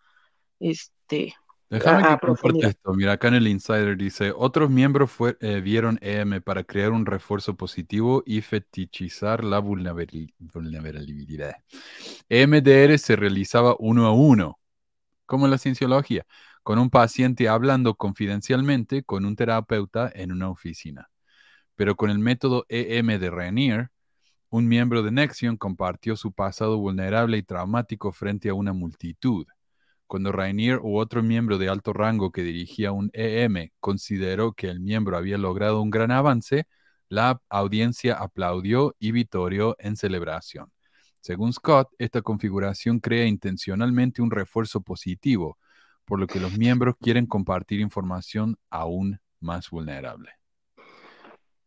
[0.58, 1.34] Este,
[1.68, 2.02] Déjame
[2.60, 2.94] que esto.
[2.94, 7.56] Mira, acá en el Insider dice, otros miembros eh, vieron EM para crear un refuerzo
[7.56, 11.56] positivo y fetichizar la vulnerabilidad.
[12.28, 14.60] EMDR se realizaba uno a uno,
[15.26, 16.24] como en la cienciología,
[16.62, 21.10] con un paciente hablando confidencialmente con un terapeuta en una oficina.
[21.74, 23.90] Pero con el método EM de Rainier,
[24.50, 29.46] un miembro de Nexion compartió su pasado vulnerable y traumático frente a una multitud.
[30.06, 34.80] Cuando Rainier u otro miembro de alto rango que dirigía un EM consideró que el
[34.80, 36.66] miembro había logrado un gran avance,
[37.08, 40.72] la audiencia aplaudió y vitorió en celebración.
[41.20, 45.58] Según Scott, esta configuración crea intencionalmente un refuerzo positivo,
[46.04, 50.30] por lo que los miembros quieren compartir información aún más vulnerable.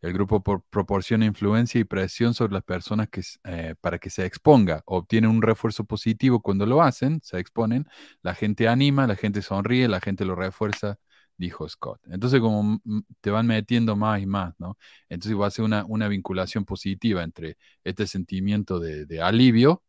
[0.01, 4.25] El grupo por- proporciona influencia y presión sobre las personas que, eh, para que se
[4.25, 4.81] exponga.
[4.85, 7.85] Obtienen un refuerzo positivo cuando lo hacen, se exponen.
[8.21, 10.97] La gente anima, la gente sonríe, la gente lo refuerza,
[11.37, 11.99] dijo Scott.
[12.07, 12.79] Entonces, como
[13.21, 14.77] te van metiendo más y más, ¿no?
[15.09, 19.83] Entonces va a ser una, una vinculación positiva entre este sentimiento de, de alivio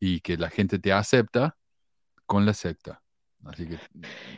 [0.00, 1.56] y que la gente te acepta
[2.26, 3.03] con la secta.
[3.46, 3.78] Así que,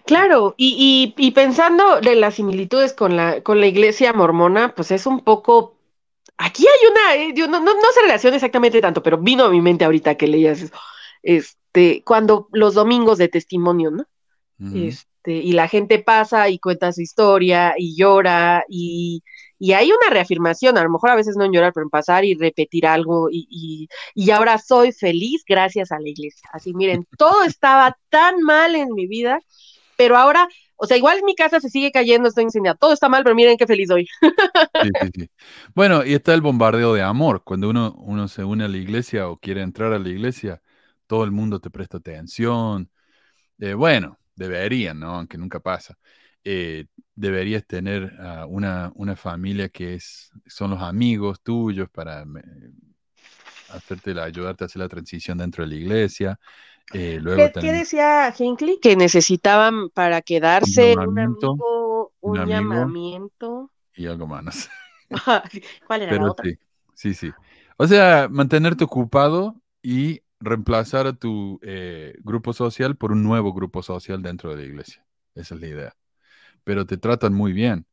[0.04, 4.90] Claro, y, y, y pensando de las similitudes con la, con la iglesia mormona, pues
[4.90, 5.76] es un poco.
[6.38, 9.50] Aquí hay una, eh, yo no, no, no se relaciona exactamente tanto, pero vino a
[9.50, 10.74] mi mente ahorita que leías eso.
[11.22, 14.04] Este, cuando los domingos de testimonio, ¿no?
[14.74, 19.22] Este, y la gente pasa y cuenta su historia y llora y,
[19.58, 22.24] y hay una reafirmación, a lo mejor a veces no en llorar, pero en pasar
[22.24, 26.48] y repetir algo y, y, y ahora soy feliz gracias a la iglesia.
[26.52, 29.40] Así, miren, todo estaba tan mal en mi vida,
[29.96, 33.22] pero ahora, o sea, igual mi casa se sigue cayendo, estoy incendiada, todo está mal,
[33.24, 34.06] pero miren qué feliz soy.
[34.80, 35.30] Sí, sí, sí.
[35.74, 37.42] Bueno, y está el bombardeo de amor.
[37.44, 40.62] Cuando uno, uno se une a la iglesia o quiere entrar a la iglesia,
[41.06, 42.90] todo el mundo te presta atención.
[43.58, 45.16] Eh, bueno, deberían, ¿no?
[45.16, 45.98] Aunque nunca pasa.
[46.48, 48.12] Eh, deberías tener
[48.48, 52.26] una, una familia que es, son los amigos tuyos para eh,
[53.68, 56.38] hacerte la- ayudarte a hacer la transición dentro de la iglesia.
[56.92, 58.78] Eh, luego ¿Qué, decía Hinckley?
[58.80, 62.48] Que necesitaban para quedarse un llamamiento, amigo, un, un amigo.
[62.50, 63.70] llamamiento.
[63.96, 64.44] y algo más.
[64.44, 64.68] no sé.
[65.86, 66.44] ¿Cuál era la Pero otra?
[66.44, 66.58] sí,
[66.94, 67.30] sí, sí.
[67.76, 73.82] O sea, mantenerte ocupado y reemplazar a tu eh, grupo social por un nuevo grupo
[73.82, 75.04] social dentro de la iglesia.
[75.34, 75.96] Esa es la idea.
[76.66, 77.86] Pero te tratan muy bien.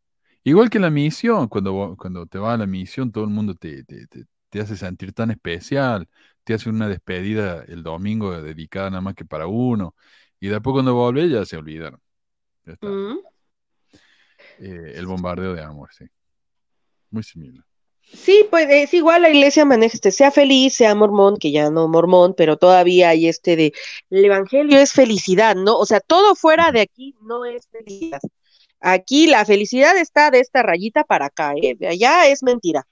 [0.44, 3.84] Igual que la misión, cuando, cuando te vas a la misión, todo el mundo te,
[3.86, 6.10] te, te- te hace sentir tan especial,
[6.46, 9.96] te hace una despedida el domingo dedicada nada más que para uno,
[10.42, 12.02] y después cuando volvés ya se olvidaron.
[12.66, 12.90] Ya está.
[12.90, 13.24] Mm.
[14.58, 16.06] Eh, el bombardeo de amor, sí.
[17.12, 17.64] Muy similar.
[18.02, 21.88] Sí, pues es igual la iglesia maneja este, sea feliz, sea mormón, que ya no
[21.88, 23.74] mormón, pero todavía hay este de,
[24.12, 25.78] el evangelio es felicidad, ¿no?
[25.78, 28.20] O sea, todo fuera de aquí no es felicidad.
[28.86, 31.74] Aquí la felicidad está de esta rayita para acá, ¿eh?
[31.80, 32.86] De allá es mentira.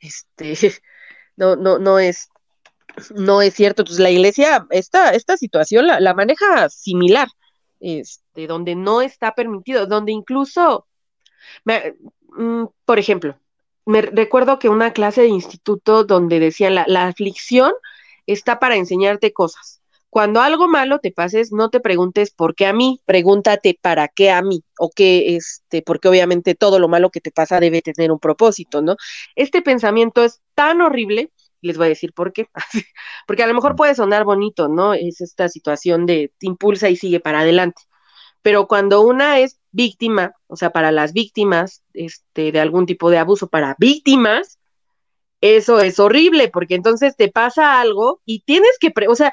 [0.00, 0.54] Este,
[1.36, 2.28] no, no, no es,
[3.14, 3.82] no es cierto.
[3.82, 7.28] Entonces la iglesia, esta, esta situación la, maneja similar,
[7.78, 10.88] este, donde no está permitido, donde incluso,
[11.64, 13.38] mm, por ejemplo,
[13.84, 17.72] me recuerdo que una clase de instituto donde decían la, la aflicción
[18.26, 19.75] está para enseñarte cosas.
[20.10, 24.30] Cuando algo malo te pases, no te preguntes por qué a mí, pregúntate para qué
[24.30, 28.10] a mí, o qué, este, porque obviamente todo lo malo que te pasa debe tener
[28.12, 28.96] un propósito, ¿no?
[29.34, 32.48] Este pensamiento es tan horrible, les voy a decir por qué,
[33.26, 34.94] porque a lo mejor puede sonar bonito, ¿no?
[34.94, 37.82] Es esta situación de te impulsa y sigue para adelante.
[38.42, 43.18] Pero cuando una es víctima, o sea, para las víctimas este, de algún tipo de
[43.18, 44.58] abuso, para víctimas,
[45.40, 49.32] eso es horrible, porque entonces te pasa algo y tienes que, o sea,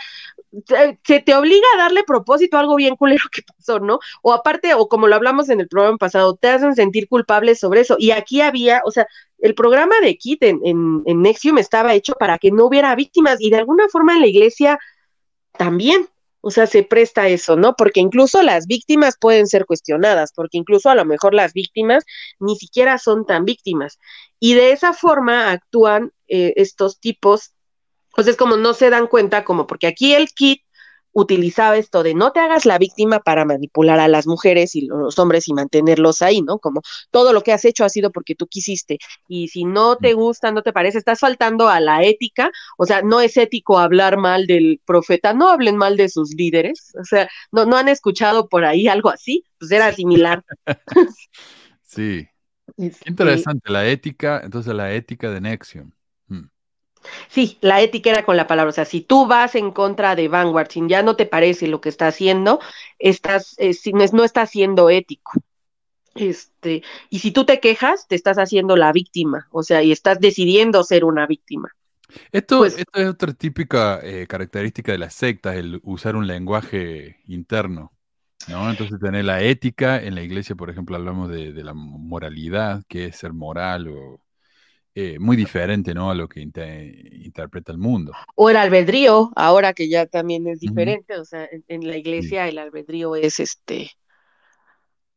[1.04, 4.00] se te obliga a darle propósito a algo bien culero que pasó, ¿no?
[4.22, 7.82] O aparte, o como lo hablamos en el programa pasado, te hacen sentir culpable sobre
[7.82, 7.96] eso.
[7.98, 9.08] Y aquí había, o sea,
[9.40, 13.38] el programa de Kit en, en, en Nexium estaba hecho para que no hubiera víctimas
[13.40, 14.80] y de alguna forma en la iglesia
[15.58, 16.08] también.
[16.46, 17.74] O sea, se presta eso, ¿no?
[17.78, 22.04] Porque incluso las víctimas pueden ser cuestionadas, porque incluso a lo mejor las víctimas
[22.38, 23.98] ni siquiera son tan víctimas.
[24.42, 27.53] Y de esa forma actúan eh, estos tipos,
[28.14, 30.62] pues es como no se dan cuenta, como porque aquí el kit
[31.14, 35.18] utilizaba esto de no te hagas la víctima para manipular a las mujeres y los
[35.20, 36.58] hombres y mantenerlos ahí, ¿no?
[36.60, 36.82] Como
[37.12, 38.98] todo lo que has hecho ha sido porque tú quisiste.
[39.28, 43.02] Y si no te gusta, no te parece, estás faltando a la ética, o sea,
[43.04, 47.30] no es ético hablar mal del profeta, no hablen mal de sus líderes, o sea,
[47.52, 50.44] no, no han escuchado por ahí algo así, pues era similar.
[51.82, 52.28] Sí.
[53.04, 55.92] Qué Este, interesante, la ética, entonces la ética de Nexium.
[57.30, 58.70] Sí, la ética era con la palabra.
[58.70, 61.82] O sea, si tú vas en contra de Vanguard, si ya no te parece lo
[61.82, 62.60] que está haciendo,
[63.00, 65.32] estás, eh, si no, no estás siendo ético.
[66.16, 70.20] Este, y si tú te quejas, te estás haciendo la víctima, o sea, y estás
[70.20, 71.72] decidiendo ser una víctima.
[72.32, 77.18] Esto, Pues- esto es otra típica eh, característica de las sectas, el usar un lenguaje
[77.28, 77.92] interno,
[78.48, 78.70] ¿no?
[78.70, 83.06] Entonces tener la ética, en la iglesia, por ejemplo, hablamos de, de la moralidad, que
[83.08, 84.23] es ser moral o
[84.96, 86.12] eh, muy diferente, ¿no?
[86.12, 88.12] A lo que inte- interpreta el mundo.
[88.36, 92.48] O el albedrío, ahora que ya también es diferente, o sea, en, en la iglesia
[92.48, 93.92] el albedrío es este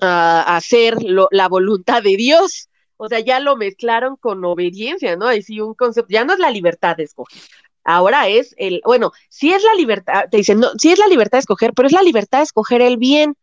[0.01, 2.69] ah, hacer lo- la voluntad de Dios.
[2.99, 5.27] O sea, ya lo mezclaron con obediencia, ¿no?
[5.29, 7.43] Ahí sí un concepto, ya no es la libertad de escoger.
[7.85, 11.39] Ahora es el, bueno, sí es la libertad, te dicen, no, sí es la libertad
[11.39, 13.37] de escoger, pero es la libertad de escoger el bien.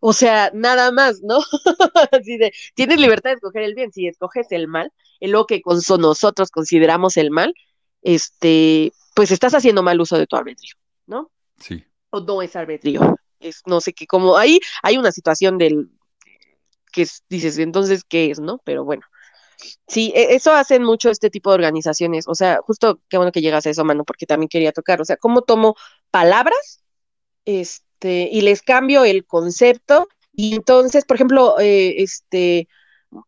[0.00, 1.38] O sea, nada más, ¿no?
[2.12, 3.92] Así de, tienes libertad de escoger el bien.
[3.92, 7.54] Si escoges el mal, en lo que con nosotros consideramos el mal,
[8.02, 10.74] este, pues estás haciendo mal uso de tu arbitrio,
[11.06, 11.30] ¿no?
[11.58, 11.84] Sí.
[12.08, 13.16] O no es arbitrio.
[13.38, 15.90] Es no sé qué, como ahí hay una situación del
[16.92, 18.60] que dices, entonces, ¿qué es, no?
[18.64, 19.02] Pero bueno.
[19.86, 22.26] Sí, e, eso hacen mucho este tipo de organizaciones.
[22.26, 25.00] O sea, justo qué bueno que llegas a eso, mano, porque también quería tocar.
[25.00, 25.76] O sea, cómo tomo
[26.10, 26.82] palabras
[27.44, 30.08] este, y les cambio el concepto.
[30.32, 32.68] Y entonces, por ejemplo, eh, este,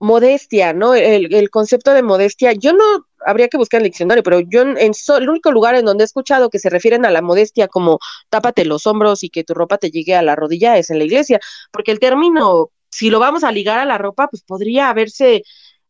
[0.01, 0.94] modestia, ¿no?
[0.94, 2.85] El, concepto de modestia, yo no
[3.27, 6.07] habría que buscar en el diccionario, pero yo en, el único lugar en donde he
[6.07, 9.78] escuchado que se refieren a la modestia como tápate los hombros y que tu ropa
[9.78, 11.40] te llegue a la rodilla es en la iglesia,
[11.73, 15.43] porque el término, si lo vamos a ligar a la ropa, pues podría haberse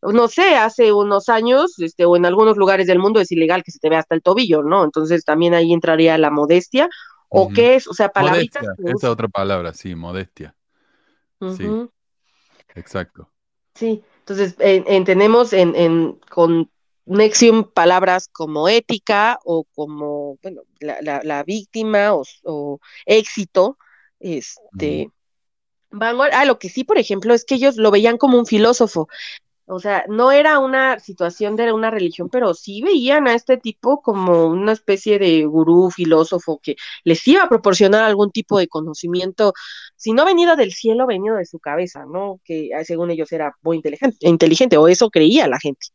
[0.02, 3.70] no sé, hace unos años, este, o en algunos lugares del mundo es ilegal que
[3.70, 4.82] se te vea hasta el tobillo, ¿no?
[4.82, 6.88] Entonces también ahí entraría la modestia,
[7.32, 8.62] o qué es, o sea, palabritas.
[8.62, 10.54] Modestia, esa otra palabra, sí, modestia.
[11.56, 11.66] Sí,
[12.74, 13.28] exacto.
[13.74, 16.70] Sí, entonces entendemos en, en, con
[17.06, 23.78] Nexium palabras como ética o como, bueno, la, la, la víctima o, o, éxito,
[24.20, 25.10] este...
[26.00, 29.09] Ah, lo que sí, por ejemplo, es que ellos lo veían como un filósofo.
[29.73, 34.03] O sea, no era una situación de una religión, pero sí veían a este tipo
[34.03, 39.55] como una especie de gurú, filósofo, que les iba a proporcionar algún tipo de conocimiento,
[39.97, 42.40] si no venido del cielo, venido de su cabeza, ¿no?
[42.44, 45.86] Que ah, según ellos era muy inteligente, inteligente o eso creía la gente.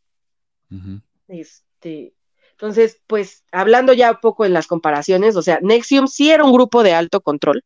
[1.27, 2.13] Este,
[2.51, 6.51] entonces, pues, hablando ya un poco en las comparaciones, o sea, Nexium sí era un
[6.51, 7.63] grupo de alto control,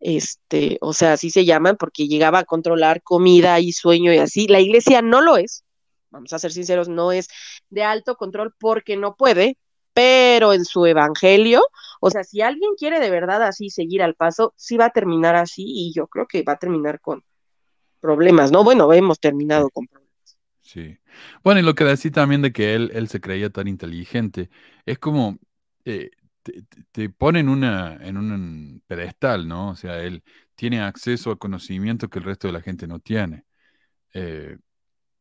[0.00, 4.46] este, o sea, así se llaman porque llegaba a controlar comida y sueño y así.
[4.48, 5.64] La iglesia no lo es,
[6.10, 7.28] vamos a ser sinceros, no es
[7.70, 9.56] de alto control porque no puede,
[9.92, 11.62] pero en su evangelio,
[12.00, 15.36] o sea, si alguien quiere de verdad así seguir al paso, sí va a terminar
[15.36, 17.24] así y yo creo que va a terminar con
[18.00, 18.62] problemas, ¿no?
[18.62, 20.06] Bueno, hemos terminado con problemas.
[20.60, 20.98] Sí.
[21.42, 24.50] Bueno, y lo que decía también de que él, él se creía tan inteligente,
[24.84, 25.38] es como,
[25.84, 26.10] eh,
[26.92, 29.70] te, pone en, una, en un pedestal, ¿no?
[29.70, 30.22] O sea, él
[30.54, 33.44] tiene acceso a conocimiento que el resto de la gente no tiene.
[34.14, 34.56] Eh,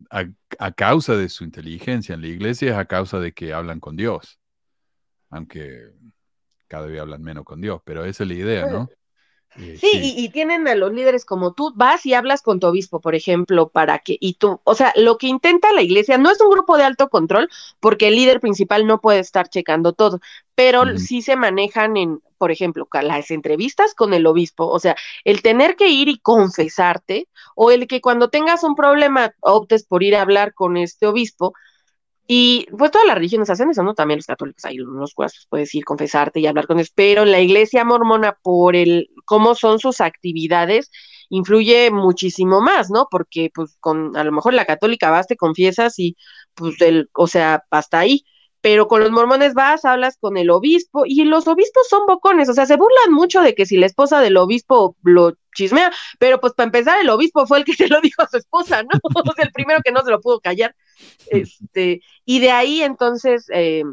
[0.10, 3.95] a, causa de su inteligencia en la iglesia es a causa de que hablan con
[3.95, 4.39] Dios,
[5.30, 5.91] aunque
[6.68, 8.89] cada vez hablan menos con Dios, pero esa es la idea, ¿no?
[9.57, 12.99] Eh, sí, Y, tienen a los líderes como tú, vas y hablas con tu obispo,
[12.99, 16.41] por ejemplo, para que, y tú, o sea, lo que intenta la iglesia no es
[16.41, 17.49] un grupo de alto control,
[17.80, 20.19] porque el líder principal no puede estar checando todo,
[20.56, 25.41] pero sí se manejan en, por ejemplo, las entrevistas con el obispo, o sea, el
[25.41, 30.15] tener que ir y confesarte, o el que cuando tengas un problema optes por ir
[30.15, 31.53] a hablar con este obispo,
[32.27, 33.94] y pues todas las religiones hacen eso, ¿no?
[33.94, 37.40] También los católicos, hay unos cuantos puedes ir, confesarte y hablar con ellos, pero la
[37.40, 40.91] iglesia mormona, por el cómo son sus actividades,
[41.30, 43.07] influye muchísimo más, ¿no?
[43.11, 46.18] Porque pues con a lo mejor la católica vas, te confiesas y
[46.53, 48.26] pues el, o sea, hasta ahí
[48.65, 52.53] pero con los mormones vas, hablas con el obispo y los obispos son bocones, o
[52.56, 56.53] sea, se burlan mucho de que si la esposa del obispo lo chismea, pero pues
[56.53, 58.89] para empezar el obispo fue el que se lo dijo a su esposa, ¿no?
[59.03, 60.76] O sea, el primero que no se lo pudo callar.
[61.27, 63.84] Este, y de ahí entonces, eh,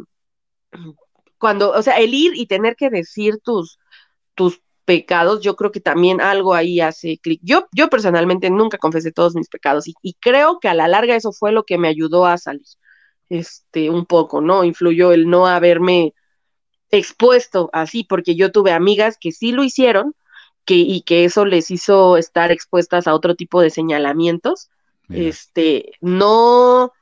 [1.36, 3.78] cuando, o sea, el ir y tener que decir tus,
[4.34, 7.40] tus pecados, yo creo que también algo ahí hace clic.
[7.42, 11.16] Yo, yo personalmente nunca confesé todos mis pecados y, y creo que a la larga
[11.16, 12.66] eso fue lo que me ayudó a salir
[13.28, 14.62] este, un poco, ¿no?
[14.62, 16.14] Influyó el no haberme
[16.90, 20.14] expuesto así, porque yo tuve amigas que sí lo hicieron,
[20.66, 24.70] que, y que eso les hizo estar expuestas a otro tipo de señalamientos,
[25.08, 26.92] este, no,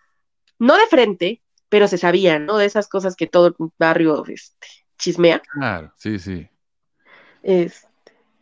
[0.59, 2.59] no de frente, pero se sabía, ¿no?
[2.59, 5.41] De esas cosas que todo el barrio este, chismea.
[5.41, 6.49] Claro, sí, sí.
[7.43, 7.91] Este,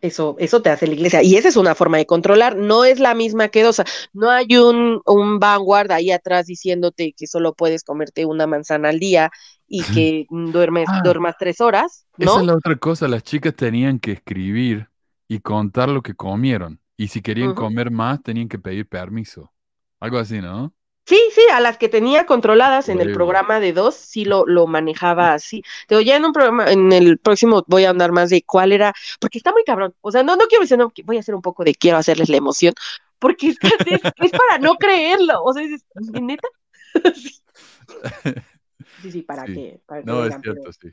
[0.01, 1.23] eso, eso te hace la iglesia.
[1.23, 2.57] Y esa es una forma de controlar.
[2.57, 7.15] No es la misma que, o sea, no hay un, un vanguard ahí atrás diciéndote
[7.16, 9.31] que solo puedes comerte una manzana al día
[9.66, 11.01] y que duermes, ah.
[11.03, 12.07] duermas tres horas.
[12.16, 12.33] ¿no?
[12.33, 13.09] Esa es la otra cosa.
[13.09, 14.89] Las chicas tenían que escribir
[15.27, 16.81] y contar lo que comieron.
[16.97, 19.53] Y si querían comer más, tenían que pedir permiso.
[20.01, 20.73] Algo así, ¿no?
[21.09, 24.66] Sí, sí, a las que tenía controladas en el programa de dos, sí lo, lo
[24.66, 25.62] manejaba así.
[25.86, 28.93] Te ya en un programa, en el próximo voy a hablar más de cuál era,
[29.18, 29.94] porque está muy cabrón.
[30.02, 32.28] O sea, no, no quiero decir, no, voy a hacer un poco de quiero hacerles
[32.28, 32.74] la emoción,
[33.18, 33.59] porque es,
[34.32, 35.43] para no creerlo.
[35.44, 35.82] O sea, es,
[36.20, 36.48] ¿neta?
[37.14, 39.10] sí.
[39.10, 39.80] sí, para que.
[40.05, 40.90] no, es cierto, sí.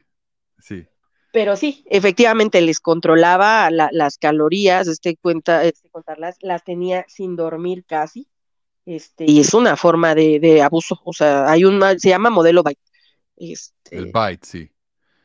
[0.60, 0.88] Sí.
[1.34, 7.84] Pero sí, efectivamente les controlaba las calorías, este cuenta, este contarlas, las tenía sin dormir
[7.86, 8.30] casi
[8.86, 12.64] este, y es una forma de, de abuso, o sea, hay un, se llama modelo
[12.64, 12.80] Byte.
[13.38, 14.72] Este, el Byte, sí.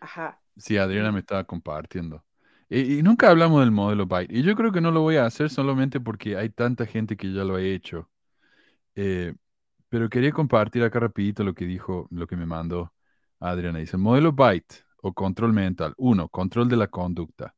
[0.01, 0.41] Ajá.
[0.57, 2.25] Sí, Adriana me estaba compartiendo.
[2.69, 4.33] Y, y nunca hablamos del modelo Byte.
[4.33, 7.33] Y yo creo que no lo voy a hacer solamente porque hay tanta gente que
[7.33, 8.09] ya lo ha hecho.
[8.95, 9.35] Eh,
[9.89, 12.93] pero quería compartir acá rapidito lo que dijo, lo que me mandó
[13.41, 13.79] Adriana.
[13.81, 15.95] Dice, modelo Byte o control mental.
[15.97, 17.55] Uno, control de la conducta.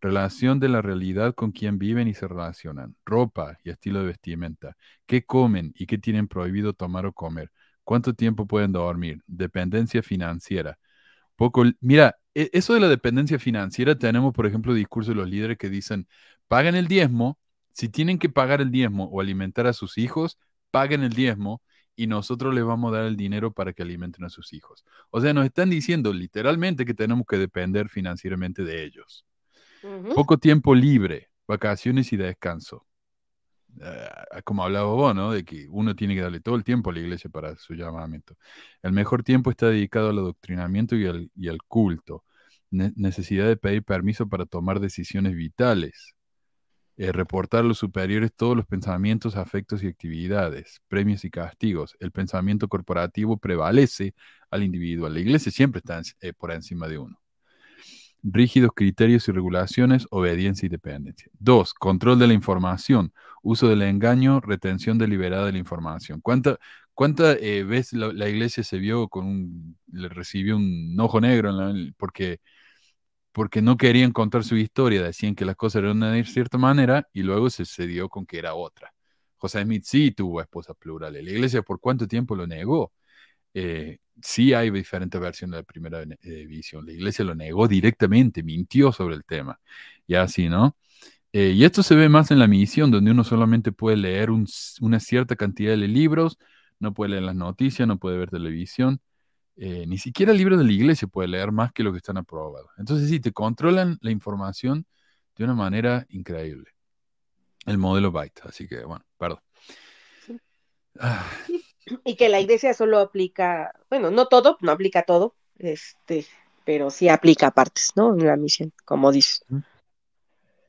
[0.00, 2.96] Relación de la realidad con quien viven y se relacionan.
[3.04, 4.76] Ropa y estilo de vestimenta.
[5.06, 7.50] ¿Qué comen y qué tienen prohibido tomar o comer?
[7.84, 9.22] ¿Cuánto tiempo pueden dormir?
[9.26, 10.78] Dependencia financiera.
[11.36, 15.58] Poco, mira, e- eso de la dependencia financiera, tenemos, por ejemplo, discursos de los líderes
[15.58, 16.08] que dicen,
[16.48, 17.38] pagan el diezmo,
[17.72, 20.38] si tienen que pagar el diezmo o alimentar a sus hijos,
[20.70, 21.62] paguen el diezmo
[21.96, 24.84] y nosotros les vamos a dar el dinero para que alimenten a sus hijos.
[25.10, 29.24] O sea, nos están diciendo literalmente que tenemos que depender financieramente de ellos.
[30.14, 32.86] Poco tiempo libre, vacaciones y descanso.
[33.82, 35.32] Ah, como hablaba vos, ¿no?
[35.32, 38.36] De que uno tiene que darle todo el tiempo a la iglesia para su llamamiento.
[38.82, 42.24] El mejor tiempo está dedicado al adoctrinamiento y al, culto.
[42.70, 46.14] Ne- necesidad de pedir permiso para tomar decisiones vitales.
[46.96, 51.96] Eh, reportar a los superiores todos los pensamientos, afectos y actividades, premios y castigos.
[52.00, 54.14] El pensamiento corporativo prevalece
[54.50, 55.14] al individual.
[55.14, 57.19] La iglesia siempre está eh, por encima de uno
[58.22, 61.30] rígidos criterios y regulaciones, obediencia y dependencia.
[61.38, 66.20] Dos, control de la información, uso del engaño, retención deliberada de la información.
[66.20, 66.58] ¿Cuánta,
[66.94, 71.52] cuánta eh, vez la, iglesia se vio con un, le recibió un ojo negro
[71.96, 72.40] porque,
[73.32, 77.22] porque no querían contar su historia, decían que las cosas eran de cierta manera y
[77.22, 78.92] luego se, se dio con que era otra.
[79.38, 81.24] José Smith sí tuvo esposas plurales.
[81.24, 82.92] La iglesia por cuánto tiempo lo negó.
[83.54, 86.86] Eh, sí hay diferentes versiones de la primera eh, visión.
[86.86, 89.60] La iglesia lo negó directamente, mintió sobre el tema.
[90.06, 90.76] Y así, ¿no?
[91.32, 94.46] Eh, y esto se ve más en la misión, donde uno solamente puede leer un
[94.80, 96.38] una cierta cantidad de libros,
[96.80, 99.00] no puede leer las noticias, no puede ver televisión.
[99.56, 102.16] eh, ni siquiera el libro de la iglesia puede leer más que lo que están
[102.18, 102.70] aprobados.
[102.78, 104.86] Entonces, sí, te controlan la información
[105.36, 106.70] de una manera increíble.
[107.66, 108.42] El modelo Byte.
[108.44, 109.40] Así que, bueno, perdón.
[110.26, 110.40] Sí.
[110.98, 111.26] Ah,
[112.04, 116.26] Y que la iglesia solo aplica, bueno, no todo, no aplica todo, este,
[116.64, 118.14] pero sí aplica partes, ¿no?
[118.14, 119.44] En la misión, como dices.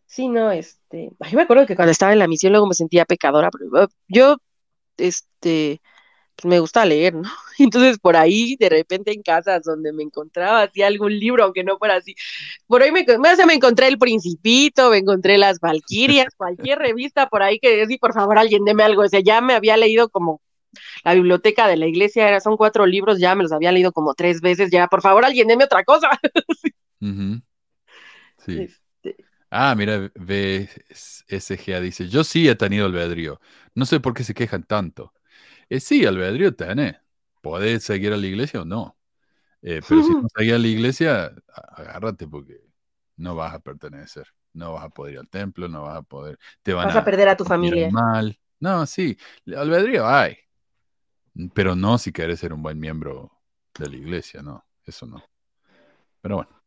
[0.06, 3.06] Sí, no, este, ay, me acuerdo que cuando estaba en la misión luego me sentía
[3.06, 4.38] pecadora, pero uh, yo,
[4.98, 5.82] este,
[6.36, 7.30] pues me gusta leer, ¿no?
[7.60, 11.78] Entonces por ahí, de repente en casas donde me encontraba así algún libro, aunque no
[11.78, 12.16] fuera así,
[12.68, 17.30] por ahí me, o sea, me encontré El Principito, me encontré Las Valquirias, cualquier revista
[17.30, 20.10] por ahí que decía, por favor, alguien deme algo, o sea, ya me había leído
[20.10, 20.42] como
[21.04, 24.14] la biblioteca de la iglesia, era, son cuatro libros, ya me los había leído como
[24.14, 26.10] tres veces, ya, por favor, alguien deme otra cosa.
[27.02, 27.42] ujú.
[28.38, 28.54] Sí.
[28.64, 29.16] Este,
[29.52, 33.42] Ah, mira, VSGA dice, yo sí he tenido albedrío.
[33.76, 35.14] No sé por qué se quejan tanto.
[35.70, 36.98] Eh, sí, albedrío tenés.
[37.42, 38.98] Podés seguir a la iglesia o no.
[39.64, 42.62] Eh, pero si no seguís a la iglesia, agárrate porque
[43.18, 44.28] no vas a pertenecer.
[44.54, 46.40] No vas a poder ir al templo, no vas a poder...
[46.64, 47.90] Te van vas a perder a tu familia.
[47.90, 48.40] mal.
[48.60, 49.18] No, sí,
[49.56, 50.38] albedrío hay.
[51.54, 53.32] Pero no si querés ser un buen miembro
[53.78, 54.66] de la iglesia, no.
[54.86, 55.24] Eso no.
[56.22, 56.62] Pero bueno.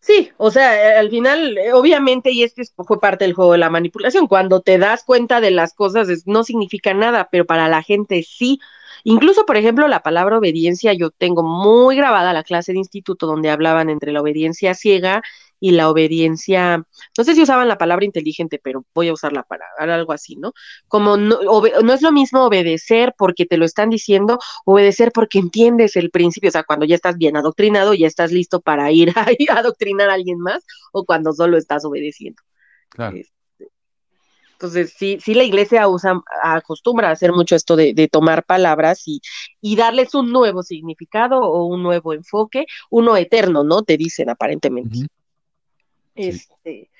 [0.00, 3.52] Sí, o sea, eh, al final, eh, obviamente, y este es- fue parte del juego
[3.52, 7.68] de la manipulación, cuando te das cuenta de las cosas no significa nada, pero para
[7.68, 8.58] la gente sí.
[9.04, 13.50] Incluso, por ejemplo, la palabra obediencia, yo tengo muy grabada la clase de instituto donde
[13.50, 15.22] hablaban entre la obediencia ciega
[15.64, 16.76] y la obediencia,
[17.16, 20.52] no sé si usaban la palabra inteligente, pero voy a usarla para algo así, ¿no?
[20.88, 21.38] Como no,
[21.82, 26.50] no es lo mismo obedecer porque te lo están diciendo, obedecer porque entiendes el principio,
[26.50, 29.22] o sea, cuando ya estás bien adoctrinado, ya estás listo para ir a,
[29.54, 32.42] a adoctrinar a alguien más, o cuando solo estás obedeciendo.
[32.90, 33.16] Claro.
[33.16, 33.32] Este,
[34.52, 39.02] Entonces, sí, sí la iglesia usa, acostumbra a hacer mucho esto de, de tomar palabras
[39.06, 39.20] y,
[39.60, 43.82] y darles un nuevo significado o un nuevo enfoque, uno eterno, ¿no?
[43.82, 45.00] Te dicen aparentemente.
[46.16, 46.22] Sí.
[46.28, 46.90] Este,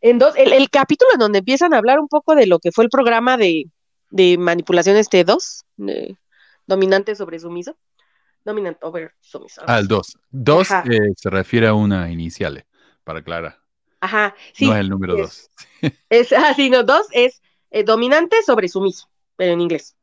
[0.00, 2.72] en dos, el, el capítulo en donde empiezan a hablar un poco de lo que
[2.72, 3.70] fue el programa de,
[4.10, 5.64] de manipulación este 2,
[6.66, 7.76] dominante sobre sumiso.
[8.44, 9.62] Dominant over sumiso.
[9.66, 10.18] Ah, el 2.
[10.30, 10.84] 2 Ajá.
[11.16, 12.64] se refiere a una inicial,
[13.02, 13.58] para aclarar.
[14.00, 14.66] Ajá, sí.
[14.66, 15.50] no es el número 2.
[15.80, 19.96] es, es, ah, sí, no, dos es eh, dominante sobre sumiso, pero en inglés.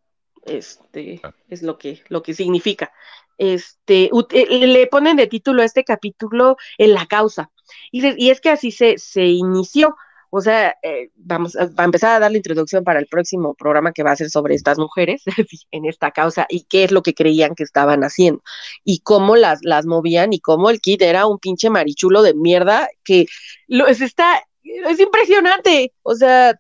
[0.43, 1.33] Este Ah.
[1.49, 2.91] es lo que, lo que significa.
[3.37, 7.51] Este, eh, le ponen de título a este capítulo en la causa.
[7.91, 9.95] Y, es que así se, inició.
[10.29, 13.91] O sea, eh, vamos a, a empezar a dar la introducción para el próximo programa
[13.91, 15.23] que va a ser sobre estas mujeres
[15.71, 18.41] en esta causa y qué es lo que creían que estaban haciendo
[18.85, 23.25] y cómo las, movían y cómo el kid era un pinche marichulo de mierda que
[23.67, 25.93] lo, es, está, es impresionante.
[26.03, 26.57] O sea,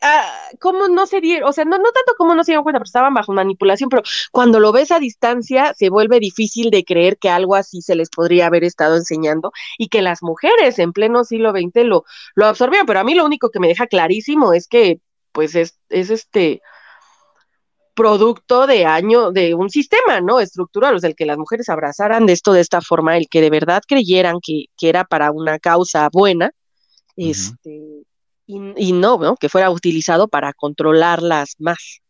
[0.00, 0.30] ah,
[0.60, 2.86] cómo no se dieron, o sea, no, no tanto como no se dieron cuenta, pero
[2.86, 7.28] estaban bajo manipulación, pero cuando lo ves a distancia se vuelve difícil de creer que
[7.28, 11.52] algo así se les podría haber estado enseñando y que las mujeres en pleno siglo
[11.52, 12.04] XX lo,
[12.34, 15.00] lo absorbieron, pero a mí lo único que me deja clarísimo es que
[15.32, 16.62] pues es, es este
[17.94, 20.40] producto de año, de un sistema, ¿no?
[20.40, 23.40] Estructural, o sea, el que las mujeres abrazaran de esto de esta forma, el que
[23.40, 26.52] de verdad creyeran que, que era para una causa buena,
[27.16, 27.91] este,
[28.76, 29.36] y, no, ¿no?
[29.36, 32.00] Que fuera utilizado para controlarlas más.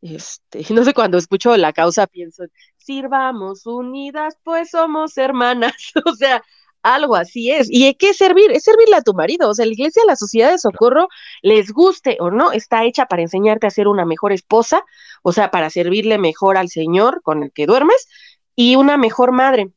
[0.00, 2.44] Este, no sé, cuando escucho la causa pienso,
[2.76, 5.74] sirvamos unidas, pues somos hermanas,
[6.04, 6.42] o sea,
[6.82, 7.68] algo así es.
[7.70, 9.48] Y que servir, es servirle a tu marido.
[9.48, 11.08] O sea, la iglesia, la sociedad de socorro,
[11.42, 14.84] les guste o no, está hecha para enseñarte a ser una mejor esposa,
[15.22, 18.08] o sea, para servirle mejor al Señor con el que duermes
[18.56, 19.72] y una mejor madre.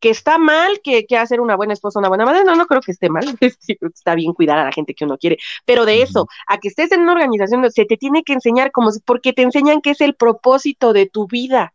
[0.00, 2.80] Que está mal que, que hacer una buena esposa, una buena madre, no, no creo
[2.80, 3.24] que esté mal,
[3.94, 6.90] está bien cuidar a la gente que uno quiere, pero de eso, a que estés
[6.92, 10.14] en una organización, se te tiene que enseñar como, porque te enseñan que es el
[10.14, 11.74] propósito de tu vida,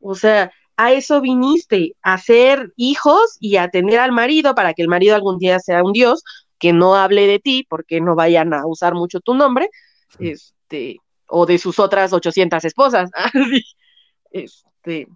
[0.00, 4.82] o sea, a eso viniste, a ser hijos y a tener al marido para que
[4.82, 6.22] el marido algún día sea un Dios,
[6.58, 9.70] que no hable de ti porque no vayan a usar mucho tu nombre,
[10.18, 10.98] este,
[11.28, 13.10] o de sus otras 800 esposas,
[14.30, 15.08] este,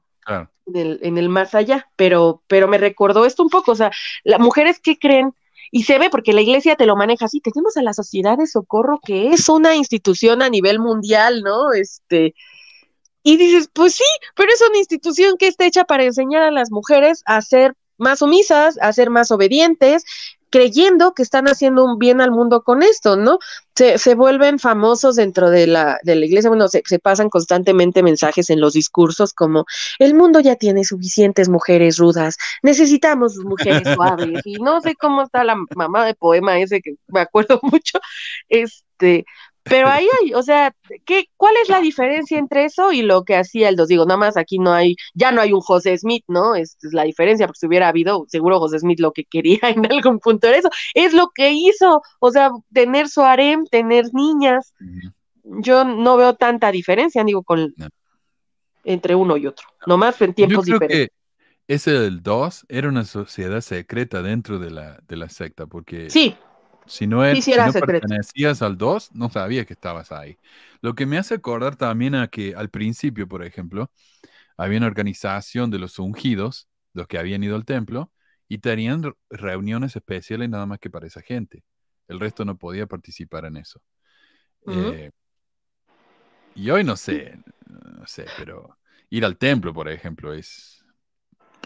[0.74, 3.90] en, el, más allá, pero, pero me recordó esto un poco, o sea,
[4.24, 5.34] las mujeres que creen,
[5.70, 8.46] y se ve porque la iglesia te lo maneja así, tenemos a la sociedad de
[8.46, 11.72] socorro que es una institución a nivel mundial, ¿no?
[11.72, 12.34] Este,
[13.22, 14.04] y dices, pues sí,
[14.34, 18.20] pero es una institución que está hecha para enseñar a las mujeres a ser más
[18.20, 20.04] sumisas, a ser más obedientes,
[20.50, 23.38] creyendo que están haciendo un bien al mundo con esto, ¿no?
[23.74, 28.02] Se, se vuelven famosos dentro de la, de la iglesia, bueno, se, se, pasan constantemente
[28.02, 29.64] mensajes en los discursos como,
[29.98, 35.44] el mundo ya tiene suficientes mujeres rudas, necesitamos mujeres suaves, y no sé cómo está
[35.44, 38.00] la mamá de poema ese que me acuerdo mucho,
[38.48, 39.24] este,
[39.70, 40.74] pero ahí hay, o sea,
[41.04, 43.86] ¿qué, ¿cuál es la diferencia entre eso y lo que hacía el dos?
[43.86, 46.56] Digo, nada más aquí no hay, ya no hay un José Smith, ¿no?
[46.56, 49.86] Es, es la diferencia, porque si hubiera habido, seguro José Smith lo que quería en
[49.90, 54.74] algún punto era eso, es lo que hizo, o sea, tener su harem, tener niñas.
[55.44, 57.72] Yo no veo tanta diferencia, digo, con
[58.82, 61.16] entre uno y otro, nomás en tiempos Yo creo diferentes.
[61.68, 66.10] Que ese del 2 era una sociedad secreta dentro de la, de la secta, porque
[66.10, 66.34] sí.
[66.90, 67.42] Si no, si
[67.72, 68.06] secreto.
[68.06, 70.38] pertenecías al 2, no sabía que estabas ahí.
[70.82, 73.90] Lo que me hace acordar también a que al principio, por ejemplo,
[74.56, 78.12] había una organización de los ungidos, los que habían ido al templo,
[78.48, 81.64] y tenían re- reuniones especiales nada más que para esa gente.
[82.08, 83.80] El resto no podía participar en eso.
[84.66, 85.10] Eh,
[86.54, 88.76] y hoy no sé, no sé, pero
[89.10, 90.84] ir al templo, por ejemplo, es,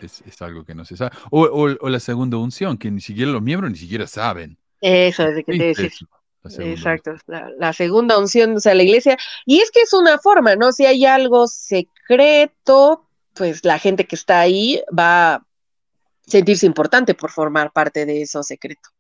[0.03, 1.17] es, es algo que no se sabe.
[1.31, 4.59] O, o- o la segunda unción, que ni siquiera los miembros ni siquiera saben.
[4.81, 6.09] Eso es de que te unción.
[6.57, 10.57] Exacto, la, la segunda unción, o sea, la iglesia, y es que es una forma,
[10.57, 10.73] ¿no?
[10.73, 15.47] Si hay algo secreto, pues la gente que está ahí va a
[16.27, 18.91] sentirse importante por formar parte de eso secreto.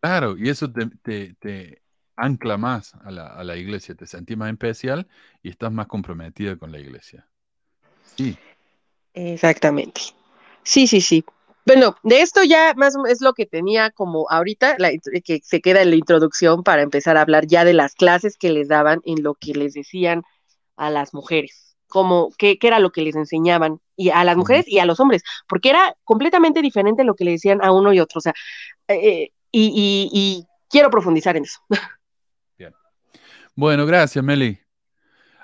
[0.00, 1.82] Claro, y eso te, te- te
[2.16, 5.08] ancla más a la, a la iglesia, te sentís más especial
[5.42, 7.28] y estás más comprometida con la iglesia.
[8.16, 8.42] Sí,
[9.14, 10.00] Exactamente.
[10.62, 11.24] Sí, sí, sí.
[11.68, 15.22] Bueno, de esto ya más o menos es lo que tenía como ahorita, la int-
[15.22, 18.48] que se queda en la introducción para empezar a hablar ya de las clases que
[18.50, 20.22] les daban en lo que les decían
[20.76, 24.66] a las mujeres, como qué, qué era lo que les enseñaban y a las mujeres
[24.66, 28.00] y a los hombres, porque era completamente diferente lo que le decían a uno y
[28.00, 28.32] otro, o sea,
[28.88, 31.60] eh, y, y- y quiero profundizar en eso.
[33.54, 34.58] Bueno, gracias, Meli.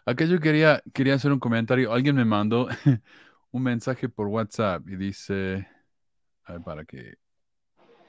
[0.06, 1.92] Acá yo quería, quería hacer un comentario.
[1.92, 2.68] Alguien me mandó
[3.50, 5.66] un mensaje por WhatsApp y dice,
[6.44, 7.14] a ver, para que...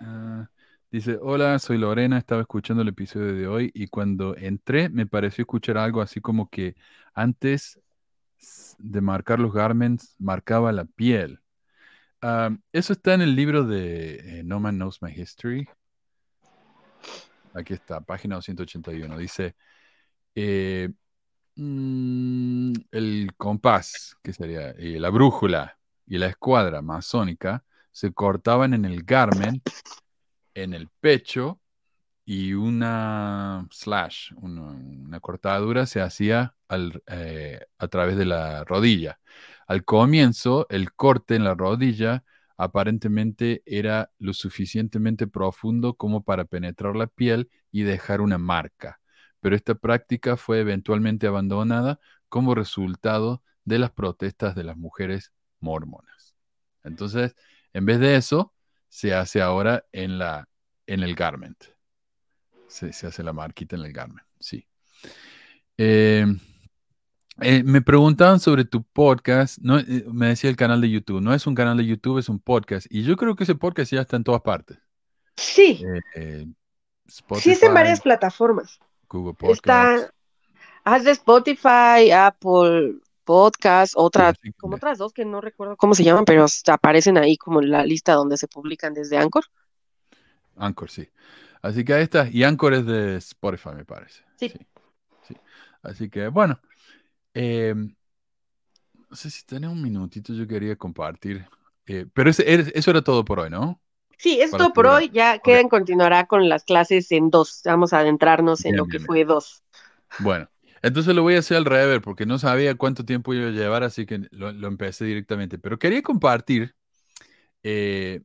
[0.01, 0.49] ah,
[0.91, 5.43] dice, hola, soy Lorena, estaba escuchando el episodio de hoy y cuando entré me pareció
[5.43, 6.75] escuchar algo así como que
[7.13, 7.79] antes
[8.77, 11.41] de marcar los garments, marcaba la piel.
[12.21, 15.67] Ah, eso está en el libro de eh, No Man Knows My History.
[17.53, 19.17] Aquí está, página 281.
[19.17, 19.55] Dice,
[20.35, 20.89] eh,
[21.55, 27.63] mm, el compás, que sería eh, la brújula y la escuadra masónica,
[27.95, 29.63] se cortaban en el garment,
[30.53, 31.61] en el pecho
[32.25, 39.19] y una slash, una, cortadura se hacía al- eh, a través de la rodilla.
[39.67, 42.25] Al comienzo, el corte en la rodilla
[42.57, 48.99] aparentemente era lo suficientemente profundo como para penetrar la piel y dejar una marca,
[49.39, 55.31] pero esta práctica fue eventualmente abandonada como resultado de las protestas de las mujeres
[55.61, 56.35] mormonas.
[56.83, 57.35] Entonces,
[57.75, 58.53] en vez de eso,
[58.89, 60.47] se hace ahora en la,
[60.87, 61.61] en el garment.
[62.67, 64.65] se, se hace la marquita en el Garmin, sí.
[65.77, 66.25] Eh,
[67.41, 71.33] eh, me preguntaban sobre tu podcast, no, eh, me decía el canal de YouTube, no
[71.33, 72.87] es un canal de YouTube, es un podcast.
[72.89, 74.77] Y yo creo que ese podcast ya está en todas partes.
[75.35, 75.83] Sí,
[76.15, 76.47] Eh,
[77.41, 78.79] sí es en varias plataformas.
[79.09, 80.03] Google Podcasts.
[80.03, 80.13] Está,
[80.85, 86.03] haz de Spotify, Apple Podcast, otra, Sí, como otras dos que no recuerdo cómo se
[86.03, 89.43] llaman, pero aparecen ahí como en la lista donde se publican desde Anchor.
[90.55, 91.09] Anchor, sí.
[91.61, 92.29] Así que ahí está.
[92.31, 94.21] Y Anchor es de Spotify, me parece.
[94.39, 94.49] Sí.
[94.49, 94.59] Sí.
[95.27, 95.35] sí.
[95.81, 96.59] Así que, bueno.
[97.33, 97.73] eh,
[99.09, 101.45] no sé si tenés un minutito, yo quería compartir.
[101.87, 103.79] eh, pero ese- eso era todo por hoy, ¿no?
[104.17, 105.09] Sí, es todo por hoy.
[105.13, 105.43] Ya Ok.
[105.43, 107.61] Keren continuará con las clases en dos.
[107.65, 109.05] Vamos a adentrarnos en Bien, lo que bien.
[109.05, 109.63] fue dos.
[110.19, 110.49] Bueno,
[110.87, 113.83] entonces lo voy a hacer al revés porque no sabía cuánto tiempo iba a llevar,
[113.83, 115.57] así que lo, empecé directamente.
[115.59, 116.75] Pero quería compartir
[117.63, 118.21] eh,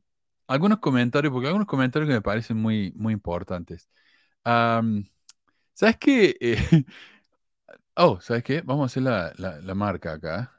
[0.47, 3.89] algunos comentarios, porque algunos comentarios que me parecen muy, muy importantes.
[5.73, 6.37] ¿sabes qué?
[6.39, 6.85] Eh,
[7.95, 8.61] oh, ¿sabes qué?
[8.61, 10.51] Vamos a hacer la, la- la marca acá.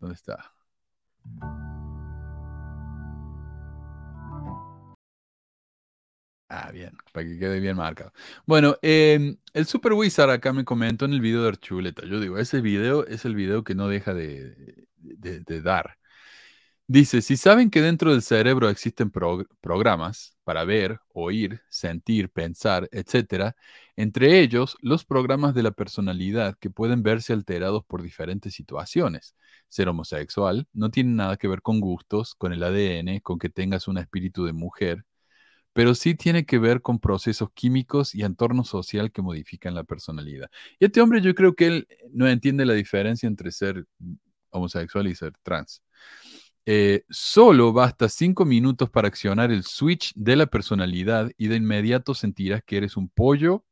[0.00, 0.52] ¿Dónde está?
[6.56, 8.12] Ah, bien, para que quede bien marcado.
[8.46, 12.06] Bueno, em, el Super Wizard acá me comentó en el video de Archuleta.
[12.06, 14.86] Yo digo, ese video es el video que no deja de,
[15.62, 15.98] dar.
[16.86, 22.88] Dice, si saben que dentro del cerebro existen prog- programas para ver, oír, sentir, pensar,
[22.92, 23.56] etcétera,
[23.96, 29.34] entre ellos los programas de la personalidad que pueden verse alterados por diferentes situaciones.
[29.68, 33.88] Ser homosexual no tiene nada que ver con gustos, con el ADN, con que tengas
[33.88, 35.04] un espíritu de mujer,
[35.74, 40.50] pero sí tiene que ver con procesos químicos y entorno social que modifican la personalidad.
[40.78, 43.84] Y este hombre yo creo que él no entiende la diferencia entre ser
[44.50, 45.82] homosexual y ser trans.
[46.66, 52.14] Eh, solo basta cinco minutos para accionar el switch de la personalidad y de inmediato
[52.14, 53.64] sentirás que eres un pollo,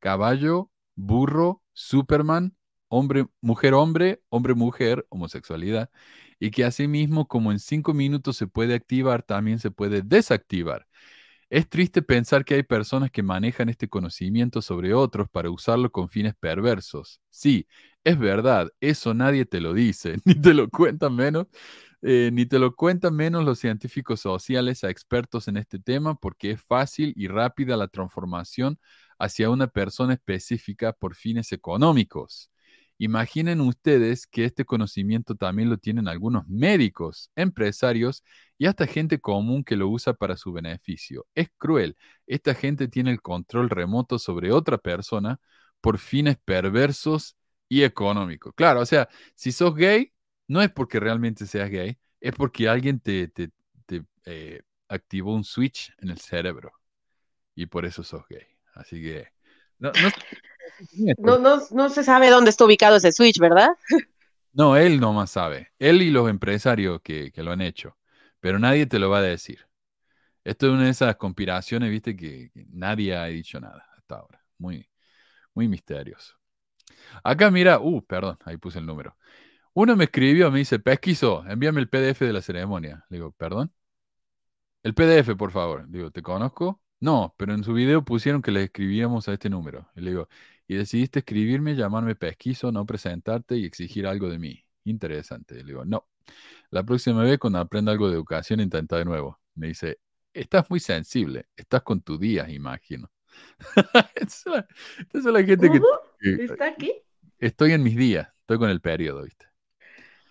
[0.00, 2.56] caballo, burro, Superman,
[2.88, 5.90] hombre, mujer, hombre, hombre, mujer, homosexualidad,
[6.40, 10.86] y que asimismo como en cinco minutos se puede activar, también se puede desactivar.
[11.52, 16.08] Es triste pensar que hay personas que manejan este conocimiento sobre otros para usarlo con
[16.08, 17.20] fines perversos.
[17.28, 17.66] Sí,
[18.04, 21.48] es verdad, eso nadie te lo dice, ni te lo cuentan menos,
[22.00, 26.52] eh, ni te lo cuentan menos los científicos sociales a expertos en este tema, porque
[26.52, 28.78] es fácil y rápida la transformación
[29.18, 32.51] hacia una persona específica por fines económicos.
[33.02, 38.22] Imaginen ustedes que este conocimiento también lo tienen algunos médicos, empresarios
[38.56, 41.26] y hasta gente común que lo usa para su beneficio.
[41.34, 41.96] Es cruel.
[42.28, 45.40] Esta gente tiene el control remoto sobre otra persona
[45.80, 47.36] por fines perversos
[47.68, 48.54] y económicos.
[48.54, 50.12] Claro, o sea, si sos gay,
[50.46, 53.32] no es porque realmente seas gay, es porque alguien te,
[54.26, 56.70] eh, activó un switch en el cerebro
[57.56, 58.46] y por eso sos gay.
[58.74, 59.26] Así que...
[61.18, 63.70] No, no, no se sabe dónde está ubicado ese switch, ¿verdad?
[64.52, 65.72] No, él nomás sabe.
[65.78, 67.96] Él y los empresarios que, que lo han hecho.
[68.40, 69.66] Pero nadie te lo va a decir.
[70.44, 74.44] Esto es una de esas conspiraciones, viste, que, que nadie ha dicho nada hasta ahora.
[74.58, 74.88] Muy,
[75.54, 76.34] muy misterioso.
[77.24, 79.16] Acá mira, uh, perdón, ahí puse el número.
[79.74, 83.04] Uno me escribió, me dice, Pesquiso, envíame el PDF de la ceremonia.
[83.10, 83.72] Le digo, perdón.
[84.82, 85.88] El PDF, por favor.
[85.88, 86.80] Digo, ¿te conozco?
[87.00, 89.88] No, pero en su video pusieron que le escribíamos a este número.
[89.96, 90.28] Y le digo,
[90.72, 94.64] y decidiste escribirme, llamarme pesquiso, no presentarte y exigir algo de mí.
[94.84, 95.56] Interesante.
[95.56, 96.08] Le digo, no.
[96.70, 99.40] La próxima vez cuando aprenda algo de educación, intenta de nuevo.
[99.54, 99.98] Me dice,
[100.34, 103.10] estás muy sensible, estás con tu día, imagino.
[104.14, 104.66] Esa
[105.14, 105.86] es la, gente que, ¿Cómo?
[106.20, 106.92] que- ¿Está aquí?
[107.38, 109.46] estoy en mis días, estoy con el periodo, ¿viste?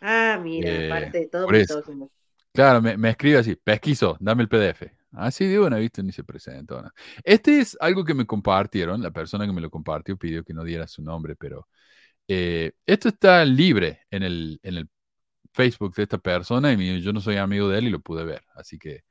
[0.02, 1.80] Ah, mira, Eh, aparte de todo por eso.
[1.80, 2.10] misógino.
[2.54, 4.92] Claro, me, me escribe así, pesquiso, dame el PDF.
[5.14, 6.04] Así de una, ¿viste?
[6.04, 6.82] Ni se presenta.
[6.82, 6.92] ¿no?
[7.24, 10.64] Este es algo que me compartieron, la persona que me lo compartió pidió que no
[10.64, 11.68] diera su nombre, pero
[12.28, 14.90] eh, esto está libre en el, en el
[15.54, 18.44] Facebook de esta persona y yo no soy amigo de él y lo pude ver.
[18.56, 19.04] Así que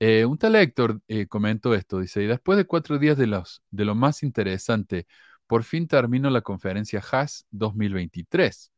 [0.00, 3.62] eh, un tal Héctor eh, comentó esto, dice, y después de cuatro días de, los,
[3.70, 5.06] de lo más interesante,
[5.46, 8.72] por fin termino la conferencia HAS 2023,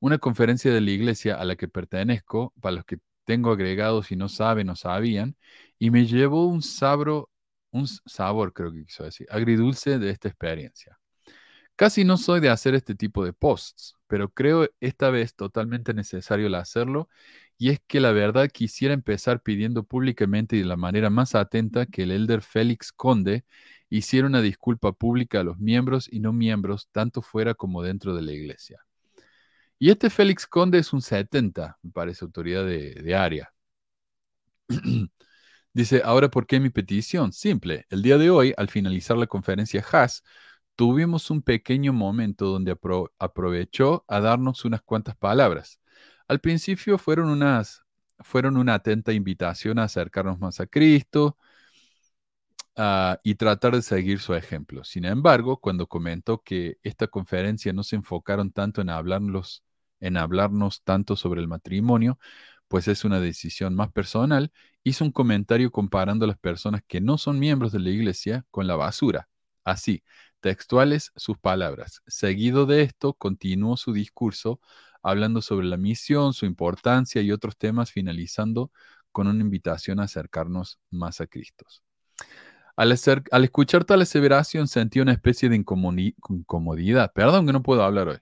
[0.00, 4.16] una conferencia de la iglesia a la que pertenezco, para los que tengo agregados y
[4.16, 5.36] no saben o sabían,
[5.78, 7.30] y me llevó un sabro,
[7.70, 10.98] un sabor, creo que quiso decir, agridulce de esta experiencia.
[11.76, 16.46] Casi no soy de hacer este tipo de posts, pero creo esta vez totalmente necesario
[16.46, 17.08] el hacerlo,
[17.58, 21.86] y es que la verdad quisiera empezar pidiendo públicamente y de la manera más atenta
[21.86, 23.44] que el elder Félix Conde
[23.88, 28.22] hiciera una disculpa pública a los miembros y no miembros, tanto fuera como dentro de
[28.22, 28.84] la iglesia.
[29.82, 33.52] Y este Félix Conde es un 70, me parece, autoridad de, de área.
[35.74, 37.32] Dice, ahora, ¿por qué mi petición?
[37.32, 37.86] Simple.
[37.90, 40.22] El día de hoy, al finalizar la conferencia Haas,
[40.76, 42.76] tuvimos un pequeño momento donde
[43.18, 45.80] aprovechó a darnos unas cuantas palabras.
[46.28, 47.82] Al principio fueron unas,
[48.20, 51.38] fueron una atenta invitación a acercarnos más a Cristo
[52.76, 54.84] ah, y tratar de seguir su ejemplo.
[54.84, 59.64] Sin embargo, cuando comentó que esta conferencia no se enfocaron tanto en hablarnos,
[60.02, 62.18] en hablarnos tanto sobre el matrimonio,
[62.68, 64.52] pues es una decisión más personal,
[64.84, 68.66] hizo un comentario comparando a las personas que no son miembros de la iglesia con
[68.66, 69.28] la basura.
[69.64, 70.02] Así,
[70.40, 72.02] textuales sus palabras.
[72.06, 74.60] Seguido de esto, continuó su discurso
[75.02, 78.70] hablando sobre la misión, su importancia y otros temas, finalizando
[79.12, 81.66] con una invitación a acercarnos más a Cristo.
[82.74, 87.12] Al, escuchar tal aseveración sentí una especie de incomodidad.
[87.12, 88.18] Perdón que no puedo hablar hoy.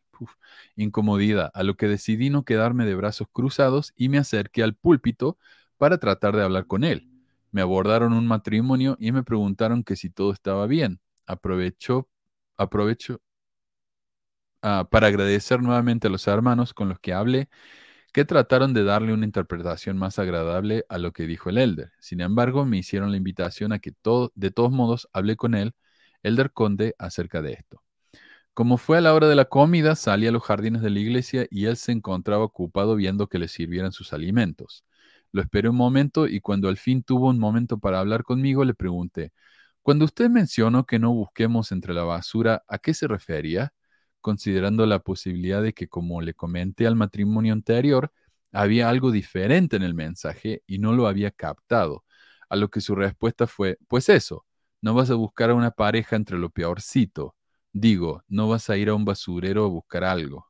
[0.77, 5.39] Incomodidad, a lo que decidí no quedarme de brazos cruzados y me acerqué al púlpito
[5.79, 7.09] para tratar de hablar con él.
[7.53, 12.09] Me abordaron un matrimonio y me preguntaron que si todo estaba bien aprovecho,
[12.57, 13.21] aprovecho
[14.63, 17.49] ah, para agradecer nuevamente a los hermanos con los que hablé,
[18.13, 21.93] que trataron de darle una interpretación más agradable a lo que dijo el Elder.
[22.01, 25.75] Sin embargo, me hicieron la invitación a que todo, de todos modos hablé con él,
[26.23, 27.83] Elder Conde, acerca de esto.
[28.61, 31.47] Como fue a la hora de la comida, salí a los jardines de la iglesia
[31.51, 34.85] y él se encontraba ocupado viendo que le sirvieran sus alimentos.
[35.33, 38.75] Lo esperé un momento y cuando al fin tuvo un momento para hablar conmigo, le
[38.75, 39.33] pregunté,
[39.81, 43.73] cuando usted mencionó que no busquemos entre la basura, ¿a qué se refería?
[44.21, 48.13] Considerando la posibilidad de que, como le comenté al matrimonio anterior,
[48.53, 52.05] había algo diferente en el mensaje y no lo había captado.
[52.51, 54.45] A lo que su respuesta fue, pues eso,
[54.83, 57.37] no vas a buscar a una pareja entre lo peorcito.
[57.73, 60.47] Digo, no vas a ir a un basurero a buscar algo.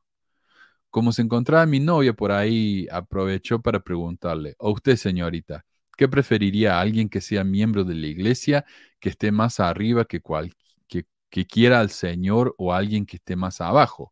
[0.89, 5.65] Como se encontraba mi novia por ahí, aprovechó para preguntarle, ¿a usted, señorita,
[6.01, 8.65] ¿Qué preferiría alguien que sea miembro de la iglesia,
[8.99, 10.51] que esté más arriba que, cual,
[10.87, 14.11] que, que quiera al Señor o alguien que esté más abajo?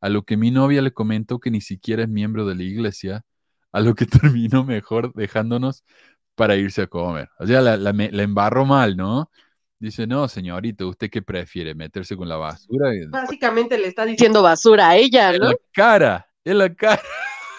[0.00, 3.24] A lo que mi novia le comentó que ni siquiera es miembro de la iglesia,
[3.72, 4.06] a lo que
[4.36, 5.84] terminó mejor dejándonos
[6.36, 7.30] para irse a comer.
[7.38, 9.30] O sea, la, la, embarró mal, ¿no?
[9.84, 11.74] Dice, no, señorita, ¿usted qué prefiere?
[11.74, 12.90] ¿Meterse con la basura?
[13.10, 15.44] Básicamente le está diciendo basura a ella, ¿no?
[15.44, 17.02] En la cara, en la cara.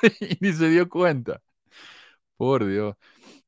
[0.20, 1.44] y ni se dio cuenta.
[2.36, 2.96] Por Dios.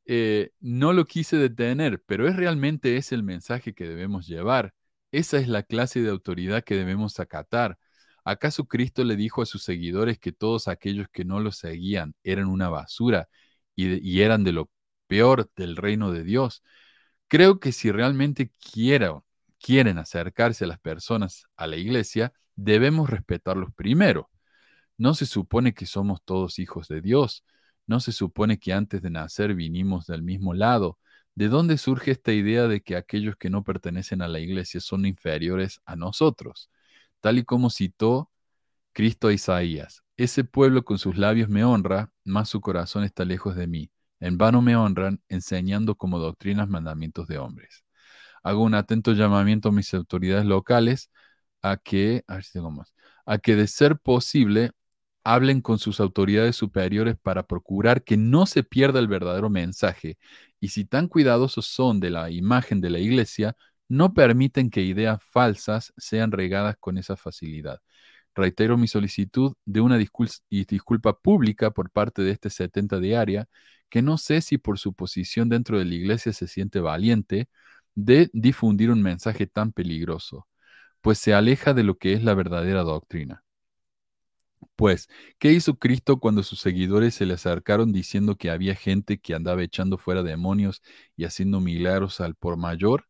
[0.06, 4.76] Eh, no lo quise detener, pero es realmente ese el mensaje que debemos llevar.
[5.12, 7.80] Esa es la clase de autoridad que debemos acatar.
[8.24, 12.46] ¿Acaso Cristo le dijo a sus seguidores que todos aquellos que no lo seguían eran
[12.46, 13.28] una basura
[13.76, 14.70] y, eran de lo
[15.08, 16.62] peor del reino de Dios?
[17.28, 18.52] Creo que si realmente
[19.60, 24.30] quieren acercarse a las personas a la iglesia, debemos respetarlos primero.
[24.98, 27.44] No se supone que somos todos hijos de Dios.
[27.86, 31.00] ¿No se supone que antes de nacer vinimos del mismo lado?
[31.36, 35.06] ¿De dónde surge esta idea de que aquellos que no pertenecen a la iglesia son
[35.06, 36.70] inferiores a nosotros?
[37.22, 38.32] Tal y como citó
[38.94, 43.56] Cristo a Isaías, ese pueblo con sus labios me honra, mas su corazón está lejos
[43.56, 43.92] de mí.
[44.20, 47.84] En vano me honran, enseñando como doctrinas mandamientos de hombres.
[48.44, 51.12] Hago un atento llamamiento a mis autoridades locales
[51.62, 52.94] a que, a ver si tengo más,
[53.26, 54.72] a que de ser posible
[55.24, 60.18] hablen con sus autoridades superiores para procurar que no se pierda el verdadero mensaje
[60.60, 63.56] y si tan cuidadosos son de la imagen de la iglesia,
[63.90, 67.82] no permiten que ideas falsas sean regadas con esa facilidad.
[68.36, 73.50] Reitero mi solicitud de una disculpa pública por parte de este 70 diaria,
[73.90, 77.50] que no sé si por su posición dentro de la iglesia se siente valiente
[77.96, 80.48] de difundir un mensaje tan peligroso,
[81.02, 83.44] pues se aleja de lo que es la verdadera doctrina.
[84.76, 85.10] Pues,
[85.40, 89.64] ¿qué hizo Cristo cuando sus seguidores se le acercaron diciendo que había gente que andaba
[89.64, 90.82] echando fuera demonios
[91.16, 93.08] y haciendo milagros al por mayor?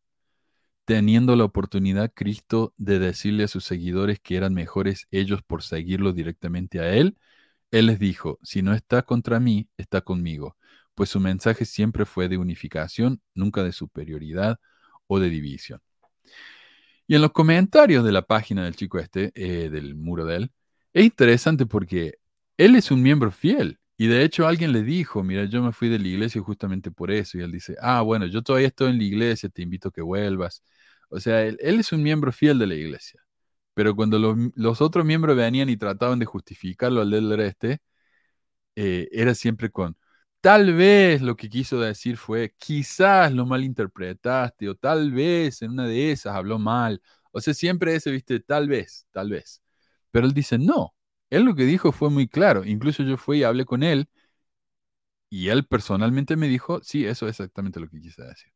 [0.86, 6.12] Teniendo la oportunidad Cristo de decirle a sus seguidores que eran mejores ellos por seguirlo
[6.14, 7.18] directamente a Él,
[7.72, 10.57] Él les dijo, si no está contra mí, está conmigo,
[10.98, 14.58] pues su mensaje siempre fue de unificación, nunca de superioridad
[15.06, 15.80] o de división.
[17.06, 20.52] Y en los comentarios de la página del chico este, eh, del muro de él,
[20.92, 22.18] es interesante porque
[22.56, 23.78] él es un miembro fiel.
[23.96, 27.12] Y de hecho alguien le dijo, mira, yo me fui de la iglesia justamente por
[27.12, 27.38] eso.
[27.38, 30.02] Y él dice, ah, bueno, yo todavía estoy en la iglesia, te invito a que
[30.02, 30.64] vuelvas.
[31.10, 33.22] O sea, él, es un miembro fiel de la iglesia.
[33.74, 37.80] Pero cuando los, otros miembros venían y trataban de justificarlo al del este,
[38.76, 39.96] eh, era siempre con,
[40.40, 45.86] tal vez lo que quiso decir fue, quizás lo malinterpretaste, o tal vez en una
[45.86, 47.02] de esas habló mal.
[47.32, 49.62] O sea, siempre ese, viste, tal vez, tal vez.
[50.10, 50.94] Pero él dice, no,
[51.30, 52.64] él lo que dijo fue muy claro.
[52.64, 54.08] Incluso yo fui y hablé con él
[55.30, 58.52] y él personalmente me dijo, sí, eso es exactamente lo que quise decir.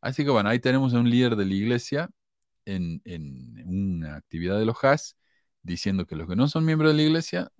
[0.00, 2.10] Así que bueno, ahí tenemos a un líder de la iglesia
[2.66, 5.16] en, en una actividad de los HAS
[5.62, 7.52] diciendo que los que no son miembros de la iglesia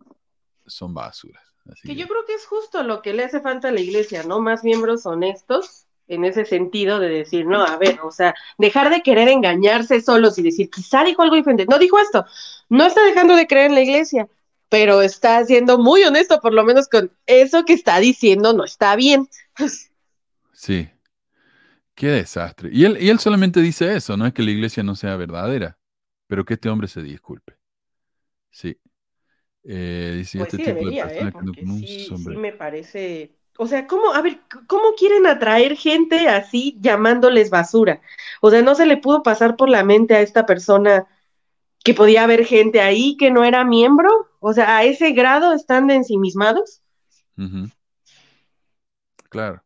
[0.67, 1.50] son basuras.
[1.71, 4.23] Así Que yo creo que es justo lo que le hace falta a la iglesia,
[4.23, 4.41] ¿no?
[4.41, 9.03] Más miembros honestos en ese sentido de decir, no, a ver, o sea, dejar de
[9.03, 11.67] querer engañarse solos y decir, quizá dijo algo diferente.
[11.67, 12.27] No dijo esto,
[12.69, 14.29] no está dejando de creer en la iglesia,
[14.69, 18.97] pero está siendo muy honesto, por lo menos con eso que está diciendo no está
[18.97, 19.29] bien.
[20.53, 20.89] Sí.
[21.95, 22.71] Qué desastre.
[22.73, 25.79] Y él, y él solamente dice eso, no es que la iglesia no sea verdadera,
[26.27, 27.57] pero que este hombre se disculpe.
[28.51, 28.79] Sí.
[29.65, 31.33] Eh, dice Pues este sí tipo de ¿eh?
[31.55, 33.37] que no sí, me parece.
[33.59, 38.01] O sea, ¿cómo, a ver, cómo quieren atraer gente así llamándoles basura?
[38.41, 41.07] O sea, no se le pudo pasar por la mente a esta persona
[41.85, 44.09] que podía haber gente ahí que no era miembro.
[44.39, 46.81] O sea, a ese grado están de ensimismados.
[49.29, 49.63] Claro.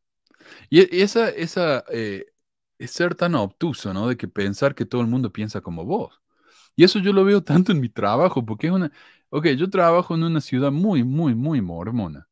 [0.71, 2.27] Y, y esa, esa eh,
[2.79, 4.09] es ser tan obtuso, ¿no?
[4.09, 6.21] De que pensar que todo el mundo piensa como vos.
[6.77, 8.91] Y eso yo lo veo tanto en mi trabajo, porque es una...
[9.31, 12.29] Ok, yo trabajo en una ciudad muy, muy, muy mormona.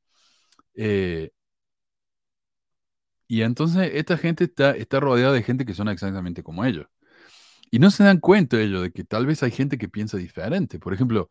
[0.74, 1.32] Eh,
[3.28, 6.86] y entonces esta gente está, está rodeada de gente que son exactamente como ellos.
[7.70, 10.78] Y no se dan cuenta ellos de que tal vez hay gente que piensa diferente.
[10.80, 11.30] Por ejemplo,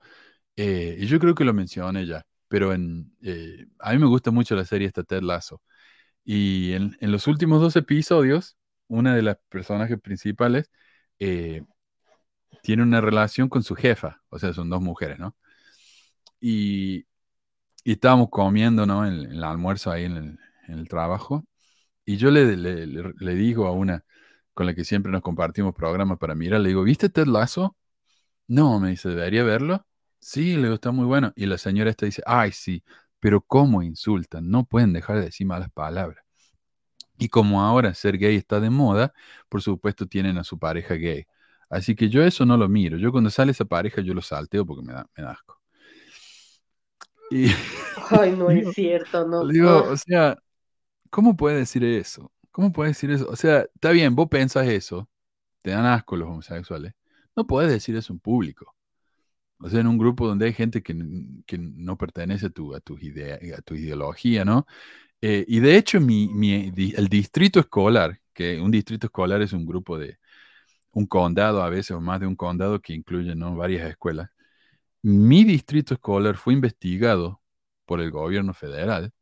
[0.57, 4.65] eh, yo creo que lo mencioné ya, pero eh, a mí me gusta mucho la
[4.65, 5.61] serie esta Ted Lasso.
[6.25, 8.57] Y en, en los últimos dos episodios,
[8.87, 10.71] una de las personajes principales
[11.19, 11.63] eh,
[12.63, 15.35] tiene una relación con su jefa, o sea, son dos mujeres, ¿no?
[16.41, 17.05] Y,
[17.85, 19.05] estábamos comiendo, ¿no?
[19.07, 21.45] En, el almuerzo ahí en el, en el trabajo.
[22.05, 24.05] Y yo le, le, digo a una
[24.53, 27.77] con la que siempre nos compartimos programas para mirar, le digo, ¿viste Ted Lasso?
[28.47, 29.85] No, me dice, ¿debería verlo?
[30.19, 31.33] Sí, le digo, está muy bueno.
[31.35, 32.83] Y la señora esta dice, ay, sí,
[33.19, 34.49] pero ¿cómo insultan?
[34.49, 36.23] No pueden dejar de decir malas palabras.
[37.17, 39.13] Y como ahora ser gay está de moda,
[39.49, 41.25] por supuesto tienen a su pareja gay.
[41.69, 42.97] Así que yo eso no lo miro.
[42.97, 45.60] Yo cuando sale esa pareja yo lo salteo porque me da, me da asco.
[47.31, 47.47] Y
[48.11, 49.49] Ay, no Digo- es cierto, no.
[49.49, 50.37] digo, o sea,
[51.11, 52.31] ¿cómo puede decir eso?
[52.51, 53.27] ¿Cómo puede decir eso?
[53.29, 55.09] O sea, está bien, vos pensás eso,
[55.63, 56.93] te dan asco los homosexuales.
[57.35, 58.75] No puedes decir eso en público.
[59.59, 60.95] O sea, en un grupo donde hay gente que,
[61.47, 64.67] que no pertenece a tu, a tu, idea, a tu ideología, ¿no?
[65.21, 69.65] Eh, y de hecho, mi, mi- el distrito escolar, que un distrito escolar es un
[69.65, 70.17] grupo de
[70.91, 73.55] un condado a veces o más de un condado que incluye ¿no?
[73.55, 74.29] varias escuelas,
[75.01, 77.41] mi distrito escolar fue investigado
[77.85, 79.13] por el gobierno federal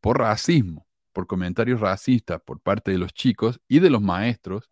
[0.00, 4.70] por racismo, por comentarios racistas por parte de los chicos y de los maestros,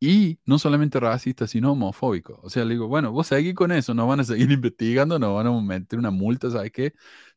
[0.00, 2.38] y no solamente racistas, sino homofóbicos.
[2.42, 5.34] O sea, le digo, bueno, vos seguís con eso, nos van a seguir investigando, nos
[5.34, 6.94] van a meter una multa, ¿sabes qué?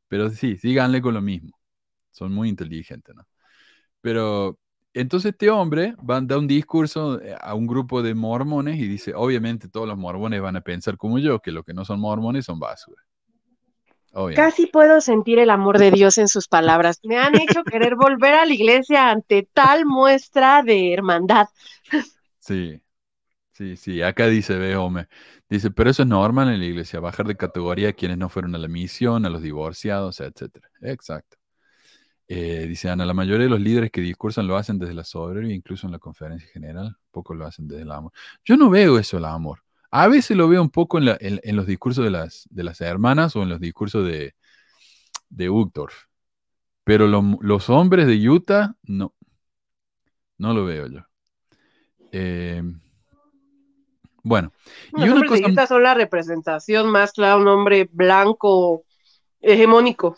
[0.07, 1.57] Pero sí, síganle con lo mismo.
[2.11, 3.27] Son muy inteligentes, ¿no?
[4.01, 4.59] Pero
[4.93, 8.87] entonces este hombre va a dar un discurso eh, a un grupo de mormones y
[8.87, 11.99] dice, obviamente todos los mormones van a pensar como yo, que los que no son
[11.99, 13.01] mormones son basura.
[14.13, 14.41] Obviamente.
[14.41, 16.99] Casi puedo sentir el amor de Dios en sus palabras.
[17.03, 21.47] Me han hecho querer volver a la iglesia ante tal muestra de hermandad.
[22.39, 22.81] Sí,
[23.51, 24.01] sí, sí.
[24.01, 25.07] Acá dice, ve, hombre,
[25.49, 28.55] dice, pero eso es normal en la iglesia, bajar de categoría a quienes no fueron
[28.55, 30.69] a la misión, a los divorciados, etcétera.
[30.81, 31.36] Exacto.
[32.29, 35.55] Eh, dice Ana, la mayoría de los líderes que discursan lo hacen desde la soberbia,
[35.55, 38.11] incluso en la conferencia general, pocos lo hacen desde el amor.
[38.43, 39.63] Yo no veo eso, el amor.
[39.91, 42.63] A veces lo veo un poco en, la- en- en los discursos de las, de
[42.63, 44.35] las hermanas o en los discursos de,
[45.29, 45.95] de Uchtdorf.
[46.83, 49.13] Pero lo- los hombres de Utah, no.
[50.37, 50.99] No lo veo yo.
[52.11, 52.61] Eh,
[54.23, 54.51] bueno,
[54.91, 58.83] y Los una hombres de cosa, Utah son la representación más clara, un hombre blanco,
[59.39, 60.17] hegemónico.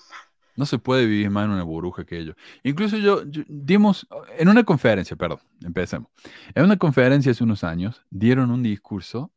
[0.59, 2.35] No se puede vivir más en una burbuja que ellos.
[2.63, 4.07] Incluso yo, dimos,
[4.37, 6.09] en una conferencia, perdón, empecemos.
[6.53, 9.31] En una conferencia hace unos años, dieron un discurso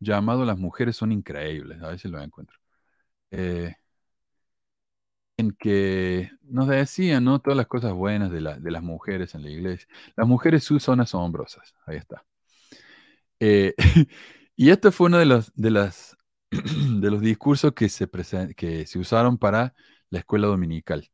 [0.00, 2.58] llamado Las mujeres son increíbles, a ver si lo encuentro.
[3.32, 3.74] Eh,
[5.38, 7.40] en que nos decían, ¿no?
[7.40, 9.86] Todas las cosas buenas de, la- de las mujeres en la iglesia.
[10.16, 12.24] Las mujeres son asombrosas, ahí está.
[13.40, 13.74] Eh,
[14.56, 16.16] y este fue uno de los, de las,
[16.50, 18.08] de los discursos que se,
[18.56, 19.74] que se usaron para
[20.10, 21.10] la escuela dominical.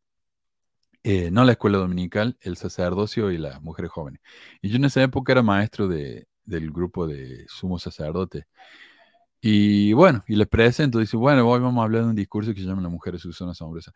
[1.05, 4.21] Eh, no la escuela dominical, el sacerdocio y las mujeres jóvenes.
[4.61, 8.47] Y yo en esa época era maestro de, del grupo de sumo sacerdote.
[9.41, 12.61] Y bueno, y les presento, dice, bueno, hoy vamos a hablar de un discurso que
[12.61, 12.89] se llama
[13.33, 13.95] son asombrosas.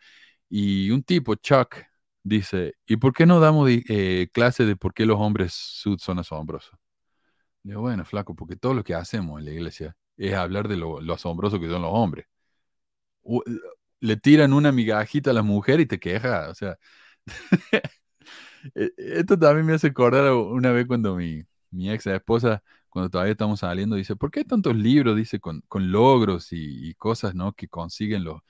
[0.48, 1.76] Y un tipo, Chuck,
[2.22, 5.52] dice, ¿y por qué no damos eh, clase de por qué los hombres
[5.98, 6.76] son asombrosos?
[7.62, 11.00] Digo, bueno, flaco, porque todo lo que hacemos en la iglesia es hablar de lo,
[11.00, 12.26] lo asombroso que son los hombres.
[14.00, 16.76] Le tiran una migajita a la mujer y te queja, o sea,
[18.74, 23.32] E- Esto también me hace acordar una vez cuando mi, mi ex esposa, cuando todavía
[23.32, 25.16] estamos saliendo, dice, ¿por qué tantos libros?
[25.16, 27.52] Dice, con, con logros y, cosas, ¿no?
[27.52, 28.40] Que consiguen los,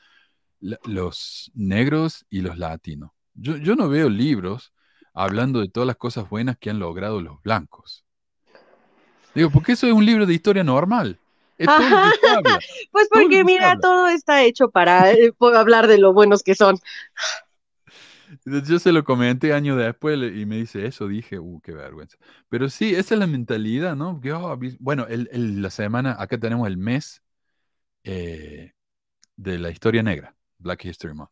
[0.61, 3.11] los negros y los latinos.
[3.35, 4.73] Yo, yo no veo libros
[5.15, 8.05] hablando de todas las cosas buenas que han logrado los blancos.
[9.35, 11.19] Digo, porque eso es un libro de historia normal.
[12.93, 13.81] Pues porque mira, habla.
[13.81, 16.79] todo está hecho para eh, hablar de lo buenos que son.
[18.31, 22.17] Entonces, Yo se lo comenté años después y me dice eso, dije, uh, qué vergüenza.
[22.49, 24.21] Pero sí, esa es la mentalidad, ¿no?
[24.35, 27.23] Oh, bueno, el- el- la semana, acá tenemos el mes
[28.05, 28.73] eh,
[29.37, 31.31] de la historia negra, Black History Month.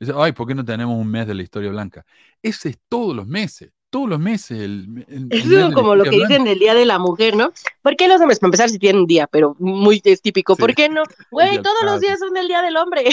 [0.00, 2.04] Dice, ay, ¿por qué no tenemos un mes de la historia blanca?
[2.42, 4.58] Ese es todos los meses, todos los meses.
[4.60, 7.52] El, el- Es como lo que dicen del Día de la Mujer, ¿no?
[7.80, 10.56] ¿Por qué los hombres, para empezar, si tienen un día, pero muy es típico?
[10.56, 10.60] Sí.
[10.60, 11.04] ¿Por qué no?
[11.30, 13.04] Güey, todos los días son el Día del Hombre.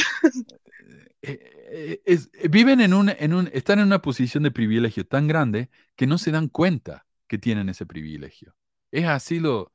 [1.21, 1.39] Eh,
[1.71, 5.27] eh, es- eh, viven en un, en un, están en una posición de privilegio tan
[5.27, 8.55] grande que no se dan cuenta que tienen ese privilegio.
[8.89, 9.71] Es así lo,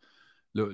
[0.54, 0.70] lo-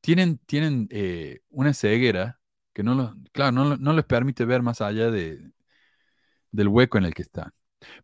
[0.00, 2.40] tienen, tienen eh, una ceguera
[2.72, 5.52] que no, lo- claro, no, no les permite ver más allá de,
[6.50, 7.52] del hueco en el que están.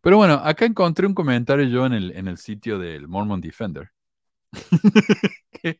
[0.01, 3.91] Pero bueno, acá encontré un comentario yo en el, en el sitio del Mormon Defender.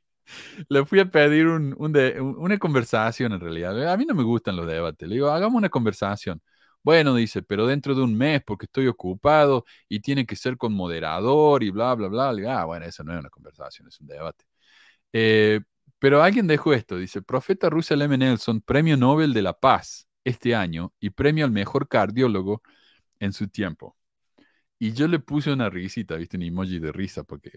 [0.69, 3.91] le fui a pedir un- un de- un- una conversación en realidad.
[3.91, 5.07] A mí no me gustan los debates.
[5.07, 6.41] Le digo, hagamos una conversación.
[6.83, 10.73] Bueno, dice, pero dentro de un mes porque estoy ocupado y tiene que ser con
[10.73, 12.33] moderador y bla, bla, bla.
[12.33, 14.45] Le digo, ah, bueno, eso no es una conversación, es un debate.
[15.13, 15.61] Eh,
[15.99, 18.17] pero alguien dejó esto, dice, Profeta Russell M.
[18.17, 22.61] Nelson, Premio Nobel de la Paz este año y premio al mejor cardiólogo
[23.21, 23.97] en su tiempo.
[24.79, 27.51] Y yo le puse una risita, viste, un emoji de risa porque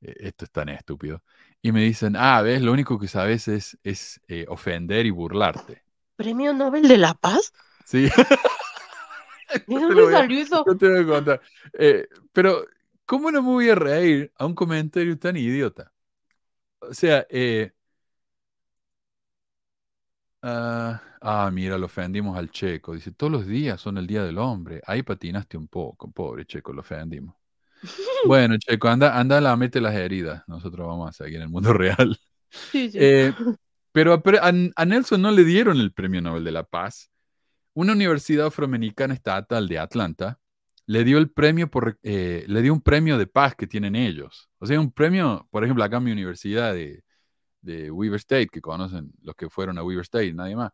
[0.00, 1.22] eh, esto es tan estúpido.
[1.62, 5.84] Y me dicen, ah, ves, lo único que sabes es, es eh, ofender y burlarte.
[6.16, 7.52] ¿Premio Nobel de la Paz?
[7.84, 8.08] Sí.
[9.66, 10.66] ¿De te dónde voy a- salió eso?
[10.66, 11.40] yo te voy a contar.
[11.72, 12.66] Eh, pero,
[13.06, 15.92] ¿cómo no me voy a reír a un comentario tan idiota?
[16.80, 17.72] O sea, eh,
[20.42, 22.94] ah, ah, mira, lo ofendimos al checo.
[22.94, 24.80] Dice, todos los días son el Día del Hombre.
[24.86, 27.34] Ahí patinaste un poco, pobre checo, lo ofendimos.
[28.26, 30.42] Bueno, checo, anda, anda, la mete las heridas.
[30.46, 32.18] Nosotros vamos a seguir en el mundo real.
[32.50, 32.98] Sí, sí.
[33.00, 33.32] Eh,
[33.92, 37.10] pero a, a Nelson no le dieron el Premio Nobel de la Paz.
[37.72, 40.38] Una universidad afroamericana estatal de Atlanta
[40.90, 44.50] le dio el premio por, eh, le dio un premio de paz que tienen ellos.
[44.58, 47.04] O sea, un premio, por ejemplo, acá en mi universidad de,
[47.60, 50.72] de Weaver State, que conocen los que fueron a Weaver State, nadie más,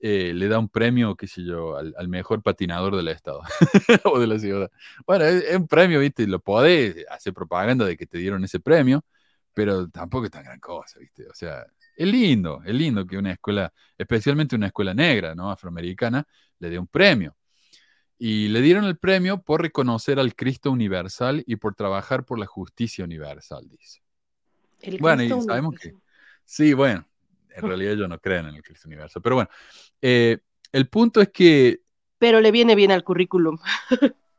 [0.00, 3.42] eh, le da un premio, qué sé yo, al, al mejor patinador del estado
[4.04, 4.70] o de la ciudad.
[5.06, 6.26] Bueno, es, es un premio, ¿viste?
[6.26, 9.04] Lo podés hacer propaganda de que te dieron ese premio,
[9.52, 11.26] pero tampoco es tan gran cosa, ¿viste?
[11.26, 15.50] O sea, es lindo, es lindo que una escuela, especialmente una escuela negra, ¿no?
[15.50, 16.24] Afroamericana,
[16.60, 17.36] le dé un premio.
[18.16, 22.46] Y le dieron el premio por reconocer al Cristo universal y por trabajar por la
[22.46, 24.00] justicia universal, dice.
[24.80, 26.02] El bueno, y Cristo sabemos universal.
[26.50, 27.06] Sí, bueno,
[27.50, 29.50] en realidad yo no creo en el Cristo universal, pero bueno,
[30.00, 30.38] eh,
[30.72, 31.82] el punto es que,
[32.18, 33.58] Pero le viene bien al currículum.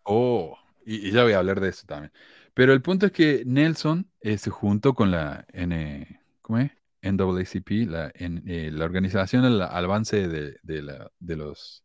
[0.04, 2.12] oh, y, y ya voy a hablar de eso también,
[2.54, 6.72] pero el punto es que Nelson eh, se juntó con la N, ¿cómo es?
[7.02, 11.84] NAACP, la, en- eh, la organización del avance de, de la- de los,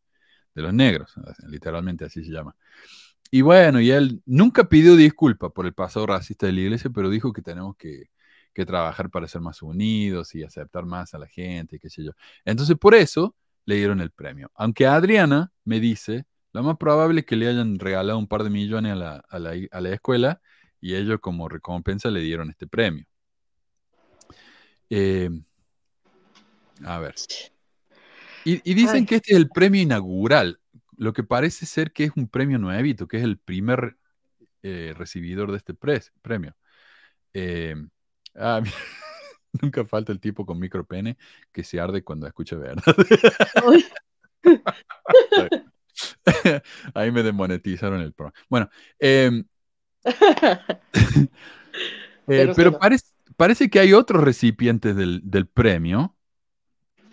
[0.55, 1.15] de los negros,
[1.49, 2.57] literalmente así se llama.
[3.31, 7.11] Y bueno, y él nunca pidió disculpa por el pasado racista de la iglesia, pero
[7.11, 8.05] dijo que tenemos que,
[8.55, 12.05] que trabajar para ser más unidos y aceptar más a la gente, y qué sé
[12.05, 12.13] yo.
[12.45, 13.35] Entonces, por eso
[13.67, 14.51] le dieron el premio.
[14.55, 18.51] Aunque Adriana me dice, lo más probable es que le hayan regalado un par de
[18.51, 20.41] millones a la, a la, a la escuela
[20.81, 23.05] y ellos como recompensa le dieron este premio.
[24.91, 25.31] Eh,
[26.85, 27.15] a ver.
[28.45, 29.07] Y, y dicen Ay.
[29.07, 30.61] que este es el premio inaugural,
[30.97, 33.97] lo que parece ser que es un premio nuevito, que es el primer
[34.63, 36.55] eh, recibidor de este pre- premio.
[37.33, 37.75] Eh,
[38.37, 38.63] ah,
[39.63, 41.17] nunca falta el tipo con micropene
[41.53, 42.83] que se arde cuando escucha verdad.
[46.95, 48.39] Ahí me demonetizaron el programa.
[48.49, 49.45] Bueno, eh,
[52.29, 53.07] eh, Pero parece,
[53.37, 56.17] parece que hay otros recipientes del, del premio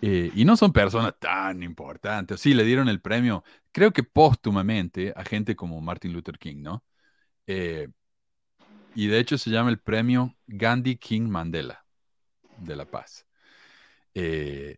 [0.01, 2.41] eh, y no son personas tan importantes.
[2.41, 6.83] Sí, le dieron el premio, creo que póstumamente, a gente como Martin Luther King, ¿no?
[8.91, 11.85] Eh, y de hecho se llama el premio Gandhi King Mandela
[12.57, 13.25] de la paz.
[14.13, 14.77] Eh,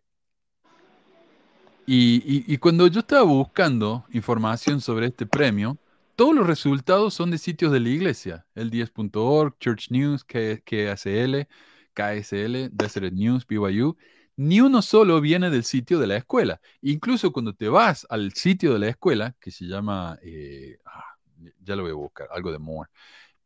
[1.86, 5.76] y, cuando yo estaba buscando información sobre este premio,
[6.16, 8.46] todos los resultados son de sitios de la iglesia.
[8.54, 11.46] El 10.org, Church News, KSL,
[11.92, 13.96] KSL, Deseret News, BYU.
[14.36, 16.60] ni uno solo viene del sitio de la escuela.
[16.80, 21.16] Incluso cuando te vas al sitio de la escuela, que se llama, eh, ah,
[21.60, 22.90] ya lo voy a buscar, algo de Moore,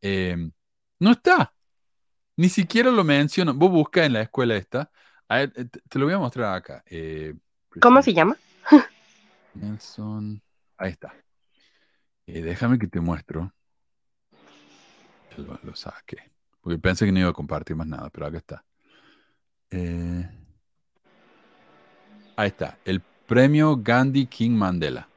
[0.01, 0.53] em,
[0.99, 1.55] no está.
[2.37, 3.59] Ni siquiera lo mencionan.
[3.59, 4.91] Vos buscas en la escuela esta.
[5.29, 5.49] Eh,
[5.89, 6.83] te, lo voy a mostrar acá.
[6.87, 7.35] Eh,
[7.81, 8.37] ¿Cómo se llama?
[9.55, 10.41] Nelson.
[10.77, 11.13] Ahí está.
[12.27, 13.53] déjame que te muestro.
[15.37, 16.33] Lo, lo saqué.
[16.61, 18.65] Porque pensé que no iba a compartir más nada, pero acá está.
[19.71, 20.29] Eh,
[22.37, 22.79] ahí está.
[22.85, 25.09] El premio Gandhi King Mandela.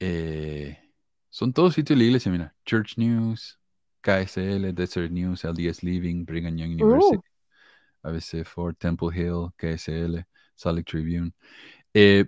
[0.00, 0.78] Eh,
[1.30, 2.54] son todos sitios de la iglesia, mira.
[2.64, 3.58] Church News,
[4.06, 7.16] KSL, Desert News, LDS Living, Brigham Young University,
[8.04, 8.08] uh.
[8.08, 10.24] ABC 4, Temple Hill, KSL,
[10.54, 11.32] Salt Lake Tribune.
[11.92, 12.24] Eh,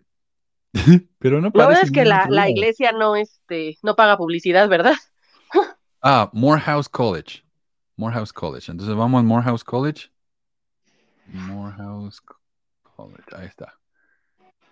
[1.20, 4.94] pero no La verdad es que la, la, iglesia no, este, no paga publicidad, ¿verdad?
[6.02, 7.44] ah, Morehouse College.
[7.96, 8.72] Morehouse College.
[8.72, 10.10] Entonces vamos a Morehouse College.
[11.26, 12.20] Morehouse
[12.82, 13.24] College.
[13.36, 13.78] Ahí está.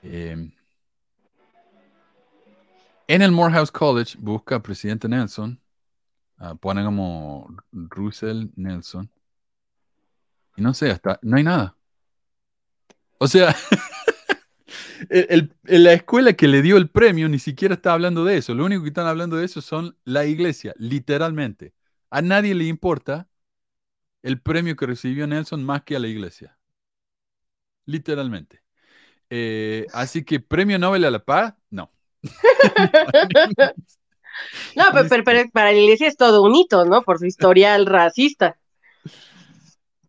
[0.02, 0.52] Em,
[3.06, 5.60] en el Morehouse College busca presidente Nelson.
[6.38, 9.10] Uh, pone como Russell Nelson.
[10.56, 11.76] Y no sé, hasta no hay nada.
[13.18, 13.54] O sea,
[15.64, 18.54] la escuela que le dio el premio ni siquiera está hablando de eso.
[18.54, 21.74] Lo único que están hablando de eso son la iglesia, literalmente.
[22.10, 23.28] A nadie le importa
[24.22, 26.58] el premio que recibió Nelson más que a la iglesia.
[27.86, 28.62] Literalmente.
[29.30, 31.92] Eh, así que premio Nobel a la paz, no.
[34.76, 37.02] no, pero, para la iglesia es todo un hito, ¿no?
[37.02, 38.56] Por su historial racista.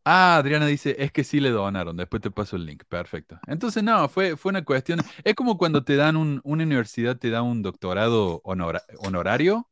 [0.09, 3.37] Ah, Adriana dice, es que sí le donaron, después te paso el link, perfecto.
[3.45, 7.29] Entonces, no, fue, fue una cuestión, es como cuando te dan un, una universidad, te
[7.29, 9.67] da un doctorado honorario,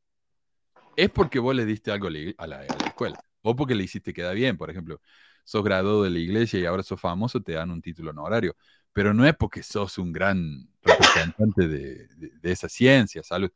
[0.98, 2.07] es porque vos le diste algo
[2.38, 4.99] a la, escuela, o porque le hiciste queda bien, por ejemplo,
[5.45, 8.56] sos graduado de la iglesia y ahora sos famoso, te dan un título honorario,
[8.91, 12.10] pero no es porque sos un gran representante de,
[12.44, 13.52] esa ciencia, salud,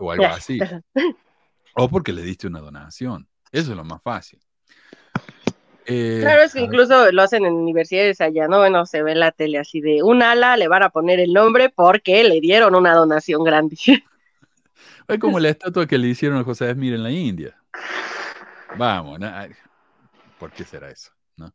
[0.00, 0.58] o algo así,
[1.74, 4.40] o porque le diste una donación, eso es lo más fácil.
[5.86, 8.58] Eh, claro, es que incluso lo hacen en universidades allá, ¿no?
[8.58, 11.32] Bueno, se ve en la tele así de un ala, le van a poner el
[11.32, 13.76] nombre porque le dieron una donación grande.
[15.08, 17.60] Es como la estatua que le hicieron a José Esmir en la India.
[18.78, 19.18] Vamos,
[20.38, 21.10] ¿por qué será eso?
[21.36, 21.52] ¿no?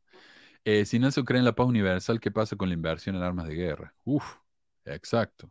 [0.65, 3.23] Eh, si no se cree en la paz universal, ¿qué pasa con la inversión en
[3.23, 3.93] armas de guerra?
[4.03, 4.35] Uf,
[4.83, 5.49] exacto.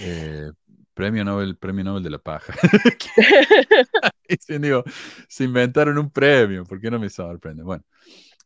[0.00, 0.52] Eh,
[0.94, 2.54] premio Nobel, premio Nobel de la paja.
[4.48, 4.84] digo,
[5.28, 7.62] se inventaron un premio, ¿por qué no me sorprende?
[7.62, 7.84] Bueno,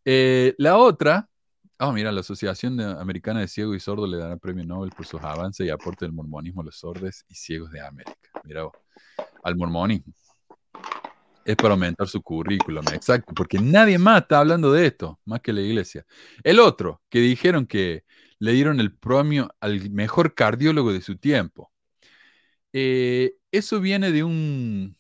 [0.05, 1.29] eh, la otra
[1.81, 5.23] Ah, mira, la Asociación Americana de Ciegos y Sordos le dará premio Nobel por sus
[5.23, 8.31] avances y aporte del mormonismo a los sordos y ciegos de América.
[8.43, 8.69] Mira,
[9.45, 10.13] al mormonismo.
[11.45, 15.53] Es para aumentar su currículum, exacto, porque nadie más está hablando de esto, más que
[15.53, 16.05] la iglesia.
[16.43, 18.05] El otro, que dijeron que
[18.41, 21.71] le dieron el premio al mejor cardiólogo de su tiempo.
[22.73, 24.97] Eh, eso viene de un...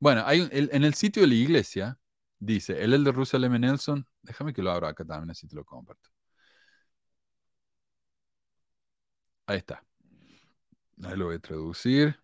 [0.00, 1.98] Bueno, hay en el sitio de la iglesia,
[2.40, 3.58] dice, el elder Russell M.
[3.58, 6.10] Nelson, déjame que lo abra acá también, así te lo comparto.
[9.46, 9.84] Ahí está.
[11.04, 12.18] Ahí lo voy a traducir.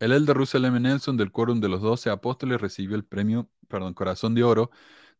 [0.00, 0.80] El elder Russell M.
[0.80, 4.70] Nelson del Quórum de los Doce Apóstoles recibió el premio, perdón, Corazón de Oro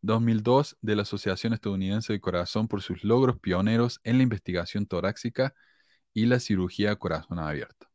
[0.02, 5.54] 2002 de la Asociación Estadounidense de Corazón por sus logros pioneros en la investigación torácica
[6.14, 7.88] y la cirugía de corazón abierto.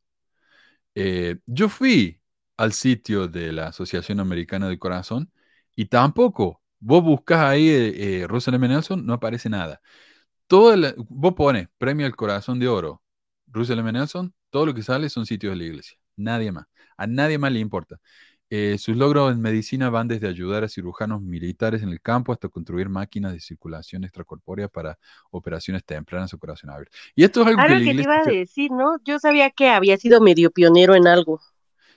[0.95, 2.21] Eh, yo fui
[2.57, 5.31] al sitio de la Asociación Americana de Corazón
[5.75, 8.67] y tampoco, vos buscas ahí eh, eh, Russell M.
[8.67, 9.81] Nelson, no aparece nada.
[10.47, 10.75] Todo
[11.09, 13.03] vos pones premio al corazón de oro,
[13.47, 13.91] Russell M.
[13.91, 15.97] Nelson, todo lo que sale son sitios de la iglesia.
[16.15, 16.67] Nadie más.
[16.97, 17.99] A nadie más le importa.
[18.49, 22.47] Eh, sus logros en medicina van desde ayudar a cirujanos militares en el campo hasta
[22.47, 24.97] construir máquinas de circulación extracorpórea para
[25.31, 26.95] operaciones tempranas o corazón abierto.
[27.15, 28.97] Y esto es algo, que, te iba a decir, ¿no?
[29.03, 31.41] Yo sabía que había sido medio pionero en algo.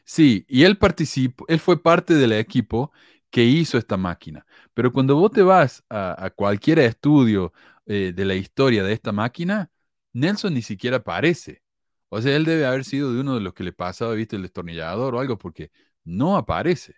[0.05, 2.91] Sí, y él participó, él fue parte del equipo
[3.31, 4.45] que hizo esta máquina.
[4.75, 7.53] Pero cuando vos te vas a cualquier estudio
[7.93, 9.69] eh, de la historia de esta máquina,
[10.13, 11.61] Nelson ni siquiera aparece.
[12.09, 14.43] O sea, él debe haber sido de uno de los que le pasaba, viste, el
[14.43, 15.73] destornillador o algo, porque
[16.11, 16.97] no aparece.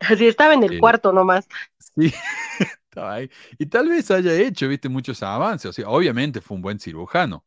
[0.00, 1.46] Así estaba en el cuarto nomás.
[1.78, 2.12] Sí,
[2.84, 3.30] estaba ahí.
[3.58, 5.70] Y tal vez haya hecho, viste, muchos avances.
[5.70, 7.44] O sea, obviamente fue un buen cirujano.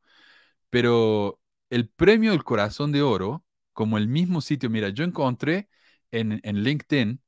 [0.70, 5.70] Pero el premio del corazón de oro, como el mismo sitio, mira, yo encontré
[6.12, 7.22] en, LinkedIn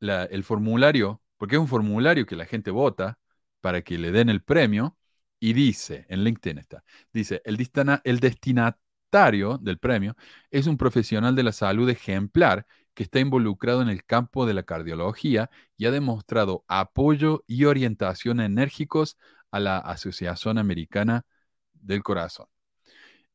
[0.00, 3.18] el formulario, porque es un formulario que la gente vota
[3.60, 4.96] para que le den el premio
[5.40, 7.58] y dice, en LinkedIn está, dice, el,
[8.04, 10.16] el destinatario del premio
[10.50, 14.64] es un profesional de la salud ejemplar que está involucrado en el campo de la
[14.64, 19.18] cardiología y ha demostrado apoyo y orientación enérgicos
[19.50, 21.24] a la Asociación Americana
[21.72, 22.46] del Corazón.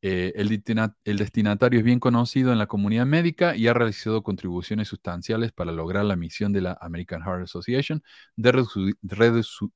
[0.01, 0.47] Eh, el,
[1.17, 6.05] destinatario es bien conocido en la comunidad médica y ha realizado contribuciones sustanciales para lograr
[6.05, 8.01] la misión de la American Heart Association
[8.37, 8.53] de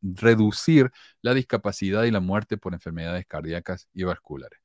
[0.01, 0.91] reducir
[1.21, 4.59] la discapacidad y la muerte por enfermedades cardíacas y vasculares.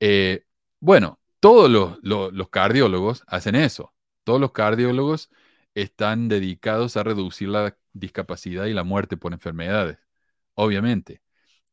[0.00, 0.44] Eh,
[0.80, 1.70] bueno, todos
[2.02, 3.92] los, cardiólogos hacen eso.
[4.24, 5.30] Todos los cardiólogos
[5.74, 9.98] están dedicados a reducir la discapacidad y la muerte por enfermedades,
[10.54, 11.22] obviamente.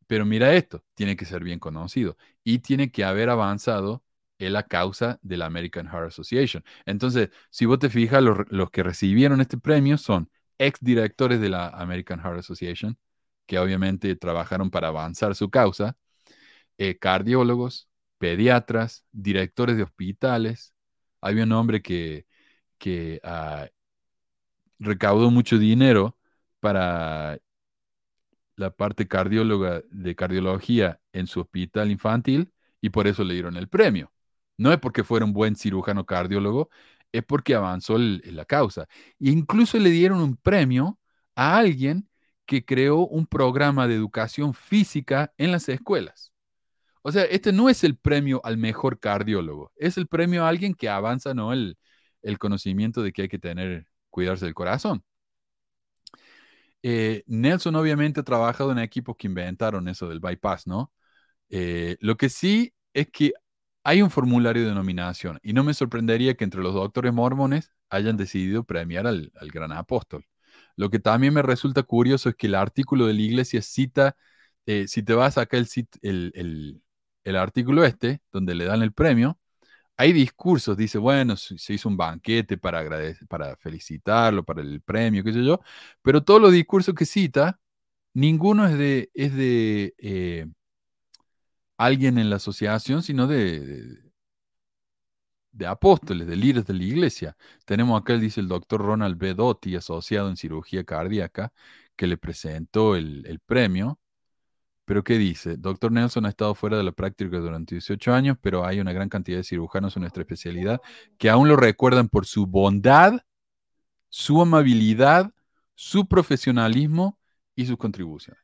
[0.08, 4.04] Pero mira esto, tiene que ser bien conocido y tiene que haber avanzado
[4.40, 6.64] en la causa de la American Heart Association.
[6.86, 11.68] Entonces, si vos te fijas, los, que recibieron este premio son ex directores de la
[11.70, 12.98] American Heart Association,
[13.46, 15.98] que obviamente trabajaron para avanzar su causa,
[16.78, 20.74] eh, cardiólogos, pediatras, directores de hospitales.
[21.22, 22.26] Había un hombre que,
[22.80, 23.70] que ah,
[24.80, 26.18] recaudó mucho dinero
[26.60, 27.40] para
[28.56, 32.52] la parte cardióloga de cardiología en su hospital infantil
[32.82, 34.12] y por eso le dieron el premio.
[34.58, 36.70] No es porque fuera un buen cirujano cardiólogo,
[37.12, 38.88] es porque avanzó la causa.
[39.20, 41.00] E incluso le dieron un premio
[41.36, 42.10] a alguien
[42.46, 46.34] que creó un programa de educación física en las escuelas.
[47.02, 50.74] O sea, este no es el premio al mejor cardiólogo, es el premio a alguien
[50.74, 51.54] que avanza, ¿no?
[51.54, 51.78] El,
[52.22, 55.04] el conocimiento de que hay que tener, cuidarse del corazón.
[56.82, 60.92] Eh, Nelson obviamente ha trabajado en equipos que inventaron eso del bypass, ¿no?
[61.50, 63.34] Eh, lo que sí es que
[63.84, 68.18] hay un formulario de nominación y no me sorprendería que entre los doctores mormones hayan
[68.18, 70.26] decidido premiar al, gran apóstol.
[70.76, 74.16] Lo que también me resulta curioso es que el artículo de la iglesia cita,
[74.66, 75.68] eh, si te vas acá el,
[76.02, 76.82] el,
[77.24, 79.39] el artículo este, donde le dan el premio,
[80.00, 85.26] hay discursos, dice, bueno, se hizo un banquete para, agradecer, para felicitarlo, para el premio,
[85.26, 85.60] qué sé yo,
[86.02, 87.60] pero todos los discursos que cita,
[88.14, 90.48] ninguno es de, es de eh,
[91.78, 94.00] alguien en la asociación, sino de,
[95.52, 97.38] de, apóstoles, de líderes de la iglesia.
[97.66, 99.34] Tenemos acá, dice el doctor Ronald B.
[99.34, 101.52] Doty, asociado en cirugía cardíaca,
[101.98, 104.00] que le presentó el, el premio
[104.90, 105.56] pero ¿qué dice?
[105.56, 109.08] Doctor Nelson ha estado fuera de la práctica durante 18 años, pero hay una gran
[109.08, 110.82] cantidad de cirujanos en nuestra especialidad
[111.20, 113.22] que aún lo recuerdan por su bondad,
[114.08, 115.32] su amabilidad,
[115.76, 117.20] su profesionalismo
[117.56, 118.42] y sus contribuciones.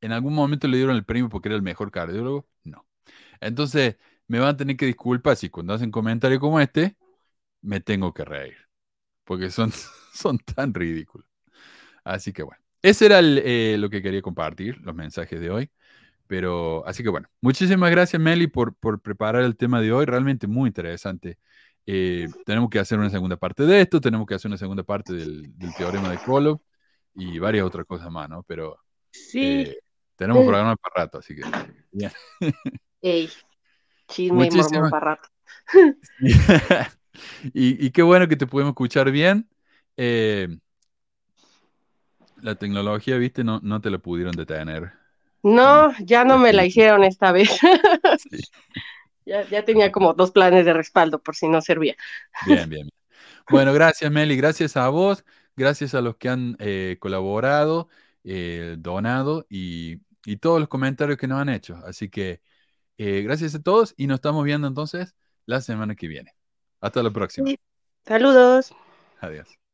[0.00, 2.48] ¿En algún momento le dieron el premio porque era el mejor cardiólogo?
[2.64, 2.86] No.
[3.40, 3.96] Entonces,
[4.26, 6.96] me van a tener que disculpar si cuando hacen comentarios como este,
[7.60, 8.56] me tengo que reír,
[9.24, 9.70] porque son,
[10.14, 11.28] son tan ridículos.
[12.04, 12.65] Así que bueno.
[12.86, 15.68] Ese era eh, lo que quería compartir, los mensajes de hoy.
[16.28, 20.06] Pero, así que bueno, muchísimas gracias, Meli, por, por preparar el tema de hoy.
[20.06, 21.36] Realmente muy interesante.
[21.84, 25.14] Eh, tenemos que hacer una segunda parte de esto, tenemos que hacer una segunda parte
[25.14, 26.60] del, teorema de Kolob
[27.16, 28.44] y varias otras cosas más, ¿no?
[28.44, 28.78] Pero
[29.10, 29.62] sí.
[29.62, 29.78] Eh,
[30.14, 31.42] tenemos programa para rato, así que
[31.90, 32.12] bien.
[33.02, 33.28] Ey,
[34.06, 35.28] chisme y para rato.
[37.52, 39.48] y, y, qué bueno que te pudimos escuchar bien.
[39.96, 40.56] Eh,
[42.42, 44.92] la tecnología, viste, no, no te la pudieron detener.
[45.42, 47.58] No, ya no me la hicieron esta vez.
[49.26, 51.96] ya, tenía como dos planes de respaldo por si no servía.
[52.46, 52.88] Bien, bien.
[53.48, 57.88] Bueno, gracias Meli, gracias a vos, gracias a los que han eh, colaborado,
[58.24, 60.00] eh, donado y,
[60.40, 61.76] todos los comentarios que nos han hecho.
[61.86, 62.40] Así que
[62.98, 65.14] eh, gracias a todos y nos estamos viendo entonces
[65.44, 66.34] la semana que viene.
[66.80, 67.48] Hasta la próxima.
[68.04, 68.74] Saludos.
[69.20, 69.65] Adiós.